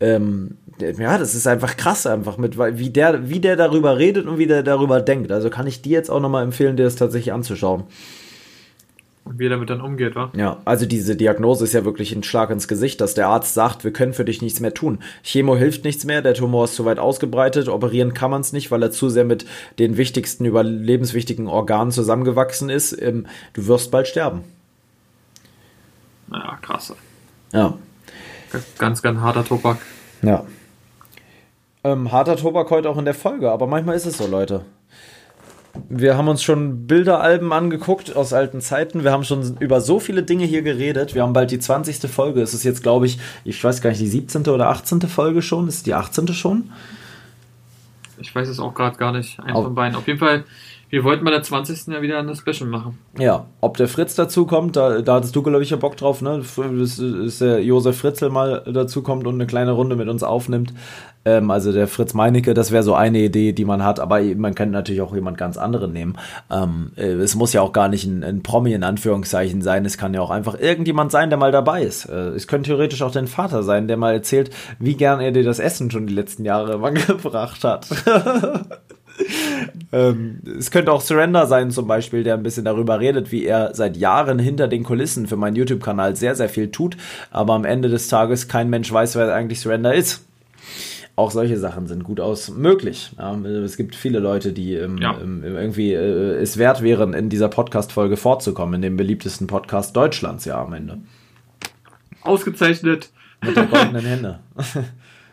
Ähm, 0.00 0.56
ja, 0.78 1.16
das 1.16 1.34
ist 1.34 1.46
einfach 1.46 1.76
krass, 1.76 2.06
einfach 2.06 2.38
mit, 2.38 2.58
wie 2.58 2.90
der, 2.90 3.30
wie 3.30 3.40
der 3.40 3.56
darüber 3.56 3.98
redet 3.98 4.26
und 4.26 4.36
wie 4.38 4.46
der 4.46 4.62
darüber 4.62 5.00
denkt. 5.00 5.30
Also 5.30 5.48
kann 5.48 5.66
ich 5.66 5.80
dir 5.80 5.92
jetzt 5.92 6.10
auch 6.10 6.20
nochmal 6.20 6.42
empfehlen, 6.42 6.76
dir 6.76 6.84
das 6.84 6.96
tatsächlich 6.96 7.32
anzuschauen. 7.32 7.84
Und 9.26 9.40
wie 9.40 9.46
er 9.46 9.50
damit 9.50 9.70
dann 9.70 9.80
umgeht, 9.80 10.14
wa? 10.14 10.30
Ja, 10.36 10.58
also 10.64 10.86
diese 10.86 11.16
Diagnose 11.16 11.64
ist 11.64 11.72
ja 11.72 11.84
wirklich 11.84 12.14
ein 12.14 12.22
Schlag 12.22 12.48
ins 12.50 12.68
Gesicht, 12.68 13.00
dass 13.00 13.14
der 13.14 13.26
Arzt 13.26 13.54
sagt, 13.54 13.82
wir 13.82 13.92
können 13.92 14.12
für 14.12 14.24
dich 14.24 14.40
nichts 14.40 14.60
mehr 14.60 14.72
tun. 14.72 15.00
Chemo 15.24 15.56
hilft 15.56 15.84
nichts 15.84 16.04
mehr, 16.04 16.22
der 16.22 16.34
Tumor 16.34 16.66
ist 16.66 16.76
zu 16.76 16.84
weit 16.84 17.00
ausgebreitet, 17.00 17.68
operieren 17.68 18.14
kann 18.14 18.30
man 18.30 18.42
es 18.42 18.52
nicht, 18.52 18.70
weil 18.70 18.84
er 18.84 18.92
zu 18.92 19.08
sehr 19.08 19.24
mit 19.24 19.44
den 19.80 19.96
wichtigsten, 19.96 20.44
überlebenswichtigen 20.44 21.48
Organen 21.48 21.90
zusammengewachsen 21.90 22.70
ist. 22.70 23.02
Ähm, 23.02 23.26
du 23.52 23.66
wirst 23.66 23.90
bald 23.90 24.06
sterben. 24.06 24.44
Ja, 26.30 26.58
krass. 26.62 26.94
Ja. 27.52 27.76
Ganz, 28.78 29.02
ganz 29.02 29.18
harter 29.18 29.44
Tobak. 29.44 29.78
Ja. 30.22 30.44
Ähm, 31.82 32.12
harter 32.12 32.36
Tobak 32.36 32.70
heute 32.70 32.88
auch 32.88 32.96
in 32.96 33.04
der 33.04 33.14
Folge, 33.14 33.50
aber 33.50 33.66
manchmal 33.66 33.96
ist 33.96 34.06
es 34.06 34.18
so, 34.18 34.28
Leute. 34.28 34.64
Wir 35.88 36.16
haben 36.16 36.28
uns 36.28 36.42
schon 36.42 36.86
Bilderalben 36.86 37.52
angeguckt 37.52 38.14
aus 38.16 38.32
alten 38.32 38.60
Zeiten. 38.60 39.04
Wir 39.04 39.12
haben 39.12 39.24
schon 39.24 39.56
über 39.58 39.80
so 39.80 40.00
viele 40.00 40.22
Dinge 40.22 40.44
hier 40.44 40.62
geredet. 40.62 41.14
Wir 41.14 41.22
haben 41.22 41.32
bald 41.32 41.50
die 41.50 41.58
20. 41.58 42.10
Folge. 42.10 42.42
Es 42.42 42.54
ist 42.54 42.64
jetzt, 42.64 42.82
glaube 42.82 43.06
ich, 43.06 43.18
ich 43.44 43.62
weiß 43.62 43.82
gar 43.82 43.90
nicht, 43.90 44.00
die 44.00 44.08
17. 44.08 44.46
oder 44.48 44.68
18. 44.68 45.02
Folge 45.02 45.42
schon. 45.42 45.68
Ist 45.68 45.86
die 45.86 45.94
18. 45.94 46.28
schon? 46.28 46.70
Ich 48.18 48.34
weiß 48.34 48.48
es 48.48 48.58
auch 48.58 48.74
gerade 48.74 48.96
gar 48.96 49.12
nicht. 49.12 49.38
Ein 49.40 49.54
von 49.54 49.74
beiden. 49.74 49.96
Auf 49.96 50.06
jeden 50.06 50.18
Fall 50.18 50.44
wir 50.96 51.04
wollten 51.04 51.26
bei 51.26 51.30
der 51.30 51.42
20. 51.42 51.88
ja 51.88 52.00
wieder 52.00 52.18
eine 52.18 52.34
Special 52.34 52.70
machen. 52.70 52.96
Ja, 53.18 53.44
ob 53.60 53.76
der 53.76 53.86
Fritz 53.86 54.14
dazu 54.14 54.46
kommt, 54.46 54.76
da, 54.76 55.02
da 55.02 55.16
hattest 55.16 55.36
du, 55.36 55.42
glaube 55.42 55.62
ich, 55.62 55.68
ja 55.68 55.76
Bock 55.76 55.98
drauf, 55.98 56.22
ne? 56.22 56.38
Dass, 56.56 56.96
dass 56.96 57.38
der 57.38 57.62
Josef 57.62 57.98
Fritzel 57.98 58.30
mal 58.30 58.62
dazu 58.72 59.02
kommt 59.02 59.26
und 59.26 59.34
eine 59.34 59.46
kleine 59.46 59.72
Runde 59.72 59.94
mit 59.94 60.08
uns 60.08 60.22
aufnimmt. 60.22 60.72
Ähm, 61.26 61.50
also 61.50 61.70
der 61.70 61.86
Fritz 61.86 62.14
Meinecke, 62.14 62.54
das 62.54 62.72
wäre 62.72 62.82
so 62.82 62.94
eine 62.94 63.18
Idee, 63.18 63.52
die 63.52 63.66
man 63.66 63.84
hat, 63.84 64.00
aber 64.00 64.22
man 64.22 64.54
könnte 64.54 64.72
natürlich 64.72 65.02
auch 65.02 65.14
jemand 65.14 65.36
ganz 65.36 65.58
anderen 65.58 65.92
nehmen. 65.92 66.16
Ähm, 66.50 66.92
äh, 66.96 67.08
es 67.08 67.34
muss 67.34 67.52
ja 67.52 67.60
auch 67.60 67.74
gar 67.74 67.88
nicht 67.88 68.06
ein, 68.06 68.24
ein, 68.24 68.42
Promi 68.42 68.72
in 68.72 68.82
Anführungszeichen 68.82 69.60
sein, 69.60 69.84
es 69.84 69.98
kann 69.98 70.14
ja 70.14 70.22
auch 70.22 70.30
einfach 70.30 70.58
irgendjemand 70.58 71.12
sein, 71.12 71.28
der 71.28 71.38
mal 71.38 71.52
dabei 71.52 71.82
ist. 71.82 72.06
Äh, 72.06 72.30
es 72.30 72.46
könnte 72.46 72.68
theoretisch 72.68 73.02
auch 73.02 73.12
dein 73.12 73.26
Vater 73.26 73.62
sein, 73.62 73.86
der 73.86 73.98
mal 73.98 74.14
erzählt, 74.14 74.48
wie 74.78 74.94
gern 74.94 75.20
er 75.20 75.32
dir 75.32 75.44
das 75.44 75.58
Essen 75.58 75.90
schon 75.90 76.06
die 76.06 76.14
letzten 76.14 76.46
Jahre 76.46 76.80
gebracht 77.06 77.64
hat. 77.64 77.86
Ähm, 79.92 80.40
es 80.58 80.70
könnte 80.70 80.92
auch 80.92 81.00
Surrender 81.00 81.46
sein, 81.46 81.70
zum 81.70 81.86
Beispiel, 81.86 82.22
der 82.22 82.34
ein 82.34 82.42
bisschen 82.42 82.64
darüber 82.64 83.00
redet, 83.00 83.32
wie 83.32 83.44
er 83.44 83.74
seit 83.74 83.96
Jahren 83.96 84.38
hinter 84.38 84.68
den 84.68 84.82
Kulissen 84.82 85.26
für 85.26 85.36
meinen 85.36 85.56
YouTube-Kanal 85.56 86.16
sehr, 86.16 86.34
sehr 86.34 86.48
viel 86.48 86.70
tut, 86.70 86.96
aber 87.30 87.54
am 87.54 87.64
Ende 87.64 87.88
des 87.88 88.08
Tages 88.08 88.48
kein 88.48 88.70
Mensch 88.70 88.92
weiß, 88.92 89.16
wer 89.16 89.34
eigentlich 89.34 89.60
Surrender 89.60 89.94
ist. 89.94 90.24
Auch 91.18 91.30
solche 91.30 91.58
Sachen 91.58 91.86
sind 91.86 92.04
gut 92.04 92.20
aus 92.20 92.50
möglich. 92.50 93.10
Ja, 93.16 93.34
es 93.34 93.78
gibt 93.78 93.94
viele 93.94 94.18
Leute, 94.18 94.52
die 94.52 94.74
ähm, 94.74 94.98
ja. 94.98 95.18
ähm, 95.18 95.42
irgendwie 95.44 95.94
äh, 95.94 96.34
es 96.42 96.58
wert 96.58 96.82
wären, 96.82 97.14
in 97.14 97.30
dieser 97.30 97.48
Podcast-Folge 97.48 98.18
vorzukommen, 98.18 98.74
in 98.74 98.82
dem 98.82 98.96
beliebtesten 98.98 99.46
Podcast 99.46 99.96
Deutschlands, 99.96 100.44
ja, 100.44 100.62
am 100.62 100.74
Ende. 100.74 100.98
Ausgezeichnet. 102.20 103.08
Mit 103.42 103.56
der 103.56 103.64
goldenen 103.64 104.04
Hände. 104.04 104.40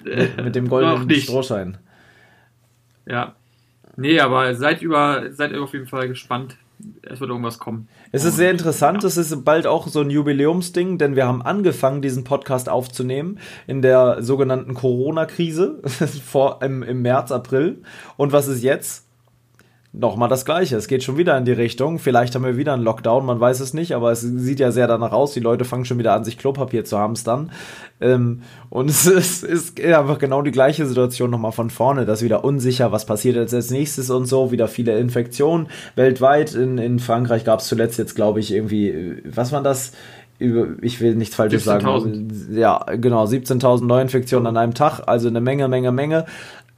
mit, 0.06 0.44
mit, 0.44 0.56
dem 0.56 0.70
goldenen 0.70 1.10
Strohschein. 1.20 1.78
Ja. 3.06 3.36
Nee, 3.96 4.20
aber 4.20 4.56
seid 4.56 4.82
über, 4.82 5.32
seid 5.32 5.54
auf 5.56 5.74
jeden 5.74 5.88
Fall 5.88 6.08
gespannt. 6.08 6.58
Es 7.04 7.20
wird 7.22 7.30
irgendwas 7.30 7.60
kommen. 7.60 7.88
Es 8.12 8.26
ist 8.26 8.36
sehr 8.36 8.52
interessant. 8.52 9.04
Ja. 9.04 9.08
Es 9.08 9.16
ist 9.16 9.46
bald 9.46 9.68
auch 9.68 9.88
so 9.88 10.02
ein 10.02 10.10
Jubiläumsding, 10.10 10.98
denn 10.98 11.16
wir 11.16 11.26
haben 11.26 11.42
angefangen, 11.42 12.02
diesen 12.02 12.24
Podcast 12.24 12.68
aufzunehmen 12.68 13.40
in 13.68 13.82
der 13.82 14.22
sogenannten 14.22 14.74
Corona-Krise 14.74 15.82
im, 16.62 16.84
im 16.84 17.02
März, 17.02 17.32
April. 17.32 17.84
Und 18.18 18.34
was 18.34 18.48
ist 18.48 18.64
jetzt? 18.64 19.08
Nochmal 19.94 20.28
das 20.28 20.44
Gleiche. 20.44 20.76
Es 20.76 20.88
geht 20.88 21.04
schon 21.04 21.18
wieder 21.18 21.38
in 21.38 21.46
die 21.46 21.52
Richtung. 21.52 22.00
Vielleicht 22.00 22.34
haben 22.34 22.44
wir 22.44 22.58
wieder 22.58 22.74
einen 22.74 22.84
Lockdown, 22.84 23.26
man 23.26 23.40
weiß 23.40 23.60
es 23.60 23.76
nicht, 23.76 23.94
aber 23.94 24.12
es 24.12 24.22
sieht 24.22 24.60
ja 24.60 24.72
sehr 24.72 24.88
danach 24.88 25.12
aus. 25.12 25.34
Die 25.34 25.40
Leute 25.40 25.66
fangen 25.66 25.86
schon 25.86 26.00
wieder 26.00 26.14
an, 26.14 26.24
sich 26.24 26.40
Klopapier 26.40 26.84
zu 26.84 26.98
hamstern. 26.98 27.52
Ähm, 28.02 28.42
und 28.72 28.90
es 28.90 29.06
ist, 29.06 29.44
ist 29.44 29.80
einfach 29.80 30.18
genau 30.18 30.42
die 30.42 30.52
gleiche 30.52 30.88
Situation 30.88 31.30
nochmal 31.30 31.52
von 31.52 31.70
vorne. 31.70 32.06
Das 32.06 32.20
ist 32.20 32.26
wieder 32.26 32.44
unsicher, 32.44 32.92
was 32.92 33.06
passiert 33.06 33.36
jetzt 33.36 33.54
als 33.54 33.70
nächstes 33.70 34.10
und 34.10 34.26
so. 34.26 34.52
Wieder 34.52 34.68
viele 34.68 34.98
Infektionen 34.98 35.68
weltweit. 35.96 36.56
In, 36.56 36.80
in 36.80 36.98
Frankreich 36.98 37.46
gab 37.46 37.60
es 37.60 37.68
zuletzt 37.68 38.00
jetzt, 38.00 38.16
glaube 38.16 38.40
ich, 38.40 38.52
irgendwie, 38.52 39.22
was 39.26 39.52
war 39.52 39.62
das? 39.62 39.94
ich 40.40 41.00
will 41.00 41.16
nichts 41.16 41.36
Falsches 41.36 41.64
sagen. 41.64 42.28
Ja, 42.52 42.84
genau, 42.96 43.24
17.000 43.24 43.86
Neuinfektionen 43.86 44.48
an 44.48 44.58
einem 44.58 44.74
Tag, 44.74 45.02
also 45.06 45.30
eine 45.30 45.40
Menge, 45.40 45.70
Menge, 45.70 45.94
Menge. 45.94 46.26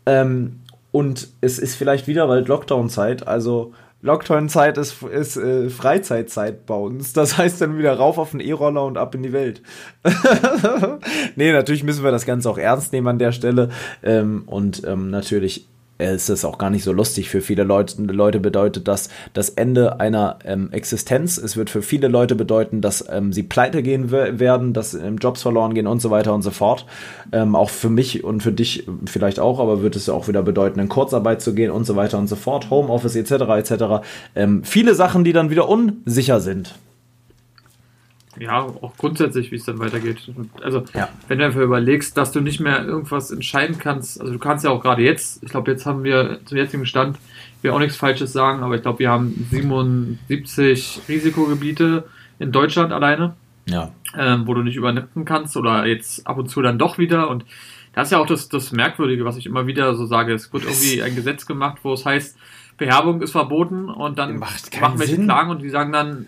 Ähm, 0.05 0.59
und 0.95 1.27
es 1.41 1.59
ist 1.59 1.75
vielleicht 1.75 2.07
wieder 2.07 2.25
bald 2.25 2.47
Lockdown-Zeit. 2.47 3.27
Also 3.27 3.73
Lockdown-Zeit 4.01 4.77
ist, 4.77 5.03
ist 5.03 5.35
äh, 5.35 5.69
Freizeitzeit 5.69 6.65
bei 6.65 6.75
uns. 6.75 7.11
Das 7.11 7.37
heißt 7.37 7.59
dann 7.59 7.77
wieder 7.77 7.97
rauf 7.97 8.17
auf 8.17 8.31
den 8.31 8.39
E-Roller 8.39 8.85
und 8.85 8.97
ab 8.97 9.13
in 9.13 9.21
die 9.21 9.33
Welt. 9.33 9.61
nee, 11.35 11.51
natürlich 11.51 11.83
müssen 11.83 12.05
wir 12.05 12.11
das 12.11 12.25
Ganze 12.25 12.49
auch 12.49 12.57
ernst 12.57 12.93
nehmen 12.93 13.09
an 13.09 13.19
der 13.19 13.33
Stelle. 13.33 13.71
Ähm, 14.03 14.43
und 14.45 14.85
ähm, 14.87 15.09
natürlich 15.09 15.67
es 15.97 16.29
ist 16.29 16.43
auch 16.43 16.57
gar 16.57 16.69
nicht 16.69 16.83
so 16.83 16.91
lustig 16.91 17.29
für 17.29 17.41
viele 17.41 17.63
Leute. 17.63 18.01
Leute 18.01 18.39
bedeutet 18.39 18.87
das 18.87 19.09
das 19.33 19.49
Ende 19.49 19.99
einer 19.99 20.39
ähm, 20.43 20.69
Existenz. 20.71 21.37
Es 21.37 21.55
wird 21.55 21.69
für 21.69 21.81
viele 21.81 22.07
Leute 22.07 22.35
bedeuten, 22.35 22.81
dass 22.81 23.05
ähm, 23.09 23.31
sie 23.31 23.43
pleite 23.43 23.81
gehen 23.81 24.11
werden, 24.11 24.73
dass 24.73 24.93
ähm, 24.93 25.17
Jobs 25.17 25.41
verloren 25.41 25.73
gehen 25.73 25.87
und 25.87 26.01
so 26.01 26.09
weiter 26.11 26.33
und 26.33 26.41
so 26.41 26.51
fort. 26.51 26.85
Ähm, 27.31 27.55
auch 27.55 27.69
für 27.69 27.89
mich 27.89 28.23
und 28.23 28.43
für 28.43 28.51
dich 28.51 28.87
vielleicht 29.05 29.39
auch, 29.39 29.59
aber 29.59 29.81
wird 29.81 29.95
es 29.95 30.09
auch 30.09 30.27
wieder 30.27 30.43
bedeuten, 30.43 30.79
in 30.79 30.89
Kurzarbeit 30.89 31.41
zu 31.41 31.53
gehen 31.53 31.71
und 31.71 31.85
so 31.85 31.95
weiter 31.95 32.17
und 32.17 32.27
so 32.27 32.35
fort. 32.35 32.69
Homeoffice 32.69 33.15
etc. 33.15 33.31
etc. 33.31 33.83
Ähm, 34.35 34.63
viele 34.63 34.95
Sachen, 34.95 35.23
die 35.23 35.33
dann 35.33 35.49
wieder 35.49 35.69
unsicher 35.69 36.41
sind 36.41 36.75
ja, 38.39 38.61
auch 38.61 38.97
grundsätzlich, 38.97 39.51
wie 39.51 39.55
es 39.55 39.65
dann 39.65 39.79
weitergeht. 39.79 40.31
Also, 40.61 40.83
ja. 40.93 41.09
wenn 41.27 41.39
du 41.39 41.45
einfach 41.45 41.61
überlegst, 41.61 42.17
dass 42.17 42.31
du 42.31 42.41
nicht 42.41 42.59
mehr 42.59 42.83
irgendwas 42.83 43.31
entscheiden 43.31 43.77
kannst, 43.77 44.19
also 44.19 44.33
du 44.33 44.39
kannst 44.39 44.65
ja 44.65 44.71
auch 44.71 44.81
gerade 44.81 45.01
jetzt, 45.03 45.43
ich 45.43 45.49
glaube, 45.49 45.71
jetzt 45.71 45.85
haben 45.85 46.03
wir 46.03 46.39
zum 46.45 46.57
jetzigen 46.57 46.85
Stand, 46.85 47.17
ich 47.57 47.63
will 47.63 47.71
auch 47.71 47.79
nichts 47.79 47.97
Falsches 47.97 48.33
sagen, 48.33 48.63
aber 48.63 48.75
ich 48.75 48.81
glaube, 48.81 48.99
wir 48.99 49.09
haben 49.09 49.47
77 49.49 51.01
Risikogebiete 51.07 52.05
in 52.39 52.51
Deutschland 52.51 52.91
alleine, 52.91 53.35
ja. 53.67 53.91
ähm, 54.17 54.45
wo 54.45 54.53
du 54.53 54.61
nicht 54.61 54.75
übernachten 54.75 55.25
kannst 55.25 55.57
oder 55.57 55.85
jetzt 55.85 56.27
ab 56.27 56.37
und 56.37 56.49
zu 56.49 56.61
dann 56.61 56.77
doch 56.77 56.97
wieder 56.97 57.29
und 57.29 57.45
das 57.93 58.09
ist 58.09 58.11
ja 58.11 58.19
auch 58.19 58.27
das, 58.27 58.49
das 58.49 58.73
Merkwürdige, 58.73 59.23
was 59.23 59.37
ich 59.37 59.45
immer 59.45 59.67
wieder 59.67 59.95
so 59.95 60.05
sage. 60.05 60.33
Es 60.33 60.51
wird 60.51 60.63
irgendwie 60.63 61.01
ein 61.01 61.15
Gesetz 61.15 61.45
gemacht, 61.45 61.77
wo 61.83 61.93
es 61.93 62.05
heißt, 62.05 62.37
Beherbung 62.77 63.21
ist 63.21 63.31
verboten 63.31 63.89
und 63.89 64.19
dann 64.19 64.37
machen 64.37 64.99
welche 64.99 65.17
Klagen 65.17 65.49
und 65.49 65.61
die 65.61 65.69
sagen 65.69 65.93
dann, 65.93 66.27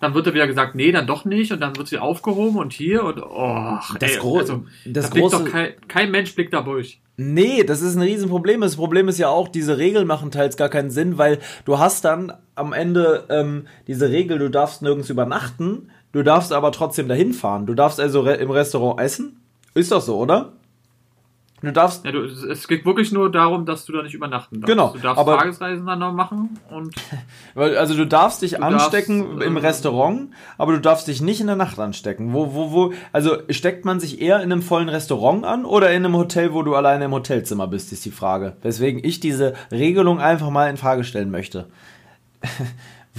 dann 0.00 0.14
wird 0.14 0.26
er 0.26 0.34
wieder 0.34 0.46
gesagt, 0.46 0.74
nee, 0.74 0.90
dann 0.90 1.06
doch 1.06 1.24
nicht 1.24 1.52
und 1.52 1.60
dann 1.60 1.76
wird 1.76 1.88
sie 1.88 1.98
aufgehoben 1.98 2.58
und 2.58 2.72
hier 2.72 3.04
und 3.04 3.22
oh, 3.22 3.78
das, 3.98 4.12
ey, 4.12 4.18
gro 4.18 4.38
also, 4.38 4.64
das 4.86 5.10
da 5.10 5.18
große 5.18 5.44
doch 5.44 5.44
kein, 5.44 5.74
kein 5.88 6.10
Mensch 6.10 6.34
blickt 6.34 6.54
da 6.54 6.62
durch. 6.62 7.00
Nee, 7.16 7.64
das 7.64 7.82
ist 7.82 7.96
ein 7.96 8.02
Riesenproblem. 8.02 8.62
Das 8.62 8.76
Problem 8.76 9.06
ist 9.08 9.18
ja 9.18 9.28
auch, 9.28 9.48
diese 9.48 9.76
Regeln 9.76 10.06
machen 10.06 10.30
teils 10.30 10.56
gar 10.56 10.70
keinen 10.70 10.90
Sinn, 10.90 11.18
weil 11.18 11.38
du 11.66 11.78
hast 11.78 12.06
dann 12.06 12.32
am 12.54 12.72
Ende 12.72 13.26
ähm, 13.28 13.66
diese 13.86 14.08
Regel, 14.08 14.38
du 14.38 14.48
darfst 14.48 14.80
nirgends 14.80 15.10
übernachten, 15.10 15.90
du 16.12 16.22
darfst 16.22 16.50
aber 16.50 16.72
trotzdem 16.72 17.08
dahin 17.08 17.34
fahren. 17.34 17.66
Du 17.66 17.74
darfst 17.74 18.00
also 18.00 18.22
re 18.22 18.36
im 18.36 18.50
Restaurant 18.50 18.98
essen. 19.00 19.42
Ist 19.74 19.92
doch 19.92 20.00
so, 20.00 20.16
oder? 20.16 20.54
Du 21.62 21.72
darfst. 21.72 22.04
Ja, 22.04 22.12
du, 22.12 22.24
es 22.24 22.66
geht 22.68 22.86
wirklich 22.86 23.12
nur 23.12 23.30
darum, 23.30 23.66
dass 23.66 23.84
du 23.84 23.92
da 23.92 24.02
nicht 24.02 24.14
übernachten 24.14 24.60
darfst. 24.60 24.72
Genau. 24.72 24.92
Du 24.92 24.98
darfst 24.98 25.18
aber, 25.18 25.36
Tagesreisen 25.38 25.86
dann 25.86 25.98
noch 25.98 26.12
machen 26.12 26.58
und. 26.70 26.94
Also 27.54 27.94
du 27.94 28.06
darfst 28.06 28.42
dich 28.42 28.52
du 28.52 28.62
anstecken 28.62 29.22
darfst, 29.22 29.46
im 29.46 29.56
äh, 29.56 29.60
Restaurant, 29.60 30.30
aber 30.56 30.72
du 30.72 30.80
darfst 30.80 31.08
dich 31.08 31.20
nicht 31.20 31.40
in 31.40 31.48
der 31.48 31.56
Nacht 31.56 31.78
anstecken. 31.78 32.32
Wo, 32.32 32.54
wo, 32.54 32.72
wo, 32.72 32.92
also 33.12 33.38
steckt 33.50 33.84
man 33.84 34.00
sich 34.00 34.20
eher 34.20 34.36
in 34.36 34.52
einem 34.52 34.62
vollen 34.62 34.88
Restaurant 34.88 35.44
an 35.44 35.64
oder 35.64 35.90
in 35.90 36.04
einem 36.04 36.16
Hotel, 36.16 36.52
wo 36.54 36.62
du 36.62 36.74
alleine 36.74 37.06
im 37.06 37.12
Hotelzimmer 37.12 37.66
bist, 37.66 37.92
ist 37.92 38.04
die 38.04 38.10
Frage. 38.10 38.56
Weswegen 38.62 39.02
ich 39.04 39.20
diese 39.20 39.54
Regelung 39.70 40.20
einfach 40.20 40.50
mal 40.50 40.70
in 40.70 40.76
Frage 40.76 41.04
stellen 41.04 41.30
möchte. 41.30 41.66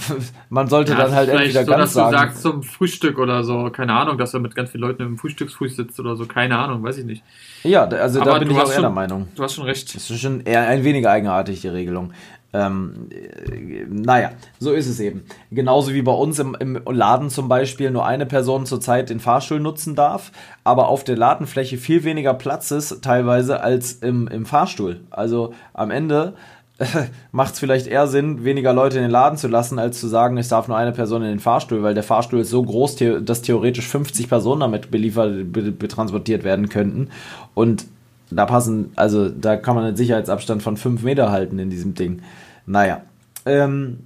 man 0.49 0.67
sollte 0.67 0.93
ja, 0.93 0.97
dann 0.97 1.13
halt 1.13 1.29
entweder 1.29 1.65
so, 1.65 1.71
ganz 1.71 1.81
dass 1.81 1.93
sagen. 1.93 2.11
Du 2.11 2.17
sagst 2.17 2.41
zum 2.41 2.63
Frühstück 2.63 3.17
oder 3.17 3.43
so, 3.43 3.69
keine 3.71 3.93
Ahnung, 3.93 4.17
dass 4.17 4.33
er 4.33 4.39
mit 4.39 4.55
ganz 4.55 4.71
vielen 4.71 4.81
Leuten 4.81 5.03
im 5.03 5.17
Frühstücksfrüh 5.17 5.69
sitzt 5.69 5.99
oder 5.99 6.15
so, 6.15 6.25
keine 6.25 6.57
Ahnung, 6.57 6.83
weiß 6.83 6.97
ich 6.97 7.05
nicht. 7.05 7.23
Ja, 7.63 7.85
also 7.85 8.21
Aber 8.21 8.31
da 8.31 8.39
bin 8.39 8.51
ich 8.51 8.57
auch 8.57 8.67
eher 8.67 8.73
schon, 8.73 8.81
der 8.81 8.89
Meinung. 8.91 9.27
Du 9.35 9.43
hast 9.43 9.55
schon 9.55 9.65
recht. 9.65 9.95
Das 9.95 10.09
ist 10.09 10.19
schon 10.19 10.41
eher 10.41 10.67
ein 10.67 10.83
wenig 10.83 11.07
eigenartig, 11.07 11.61
die 11.61 11.67
Regelung. 11.67 12.13
Ähm, 12.53 13.07
äh, 13.11 13.85
naja, 13.87 14.31
so 14.59 14.73
ist 14.73 14.87
es 14.87 14.99
eben. 14.99 15.23
Genauso 15.51 15.93
wie 15.93 16.01
bei 16.01 16.11
uns 16.11 16.37
im, 16.39 16.55
im 16.59 16.81
Laden 16.85 17.29
zum 17.29 17.47
Beispiel 17.47 17.91
nur 17.91 18.05
eine 18.05 18.25
Person 18.25 18.65
zurzeit 18.65 19.09
den 19.09 19.19
Fahrstuhl 19.19 19.59
nutzen 19.59 19.95
darf, 19.95 20.31
aber 20.63 20.89
auf 20.89 21.03
der 21.03 21.15
Ladenfläche 21.15 21.77
viel 21.77 22.03
weniger 22.03 22.33
Platz 22.33 22.71
ist, 22.71 23.01
teilweise, 23.03 23.61
als 23.61 23.93
im, 23.93 24.27
im 24.27 24.45
Fahrstuhl. 24.45 25.01
Also 25.11 25.53
am 25.73 25.91
Ende 25.91 26.33
macht 27.31 27.53
es 27.53 27.59
vielleicht 27.59 27.87
eher 27.87 28.07
Sinn, 28.07 28.43
weniger 28.43 28.73
Leute 28.73 28.97
in 28.97 29.03
den 29.03 29.11
Laden 29.11 29.37
zu 29.37 29.47
lassen, 29.47 29.79
als 29.79 29.99
zu 29.99 30.07
sagen, 30.07 30.37
es 30.37 30.49
darf 30.49 30.67
nur 30.67 30.77
eine 30.77 30.91
Person 30.91 31.21
in 31.21 31.29
den 31.29 31.39
Fahrstuhl, 31.39 31.83
weil 31.83 31.93
der 31.93 32.03
Fahrstuhl 32.03 32.39
ist 32.39 32.49
so 32.49 32.63
groß, 32.63 32.97
dass 33.21 33.41
theoretisch 33.41 33.87
50 33.87 34.29
Personen 34.29 34.61
damit 34.61 34.91
beliefert, 34.91 35.51
betransportiert 35.51 36.43
werden 36.43 36.69
könnten. 36.69 37.09
Und 37.53 37.85
da 38.29 38.45
passen, 38.45 38.91
also 38.95 39.29
da 39.29 39.57
kann 39.57 39.75
man 39.75 39.85
einen 39.85 39.95
Sicherheitsabstand 39.95 40.63
von 40.63 40.77
5 40.77 41.03
Meter 41.03 41.31
halten 41.31 41.59
in 41.59 41.69
diesem 41.69 41.93
Ding. 41.93 42.21
Naja. 42.65 43.01
Ähm, 43.45 43.99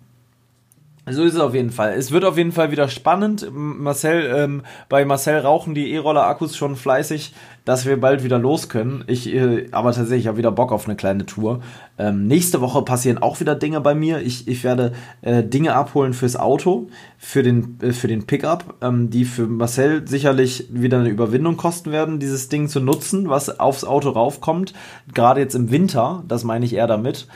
so 1.07 1.23
ist 1.23 1.35
es 1.35 1.39
auf 1.39 1.53
jeden 1.53 1.71
Fall. 1.71 1.93
Es 1.93 2.11
wird 2.11 2.25
auf 2.25 2.37
jeden 2.37 2.51
Fall 2.51 2.71
wieder 2.71 2.87
spannend. 2.87 3.47
Marcel, 3.51 4.33
ähm, 4.35 4.63
bei 4.89 5.05
Marcel 5.05 5.39
rauchen 5.39 5.75
die 5.75 5.91
E-Roller-Akkus 5.93 6.57
schon 6.57 6.75
fleißig 6.75 7.33
dass 7.65 7.87
wir 7.87 7.99
bald 7.99 8.23
wieder 8.23 8.37
los 8.37 8.69
können. 8.69 9.03
Ich, 9.07 9.33
äh, 9.33 9.67
aber 9.71 9.91
tatsächlich 9.91 10.27
habe 10.27 10.37
wieder 10.37 10.51
Bock 10.51 10.71
auf 10.71 10.85
eine 10.85 10.95
kleine 10.95 11.25
Tour. 11.25 11.61
Ähm, 11.97 12.27
nächste 12.27 12.61
Woche 12.61 12.83
passieren 12.83 13.17
auch 13.17 13.39
wieder 13.39 13.55
Dinge 13.55 13.81
bei 13.81 13.95
mir. 13.95 14.21
Ich, 14.21 14.47
ich 14.47 14.63
werde 14.63 14.93
äh, 15.21 15.43
Dinge 15.43 15.73
abholen 15.73 16.13
fürs 16.13 16.35
Auto, 16.35 16.87
für 17.25 17.41
den, 17.41 17.79
äh, 17.81 17.91
für 17.91 18.07
den 18.07 18.27
Pickup, 18.27 18.75
ähm, 18.81 19.09
die 19.09 19.25
für 19.25 19.47
Marcel 19.47 20.07
sicherlich 20.07 20.67
wieder 20.69 20.99
eine 20.99 21.09
Überwindung 21.09 21.57
kosten 21.57 21.91
werden, 21.91 22.19
dieses 22.19 22.49
Ding 22.49 22.69
zu 22.69 22.79
nutzen, 22.79 23.29
was 23.29 23.59
aufs 23.59 23.83
Auto 23.83 24.09
raufkommt. 24.11 24.73
Gerade 25.11 25.41
jetzt 25.41 25.55
im 25.55 25.71
Winter, 25.71 26.23
das 26.27 26.43
meine 26.43 26.65
ich 26.65 26.73
eher 26.73 26.85
damit. 26.85 27.27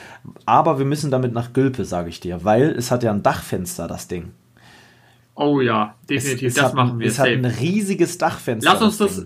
Aber 0.46 0.78
wir 0.78 0.86
müssen 0.86 1.10
damit 1.10 1.34
nach 1.34 1.54
Gülpe, 1.54 1.86
sage 1.86 2.10
ich 2.10 2.20
dir, 2.20 2.44
weil 2.44 2.70
es 2.70 2.92
hat 2.92 3.02
ja 3.02 3.12
ein 3.12 3.24
Dachfenster, 3.24 3.88
das 3.88 4.08
Ding. 4.08 4.32
Oh 5.34 5.60
ja, 5.60 5.96
definitiv, 6.08 6.50
es, 6.50 6.54
es 6.54 6.56
das 6.56 6.66
hat, 6.66 6.74
machen 6.76 7.00
wir. 7.00 7.08
Es 7.08 7.16
safe. 7.16 7.32
hat 7.32 7.38
ein 7.38 7.46
riesiges 7.46 8.20
Dachfenster. 8.20 8.72
Lass 8.72 8.82
uns 8.84 8.98
das, 9.00 9.16
das 9.16 9.26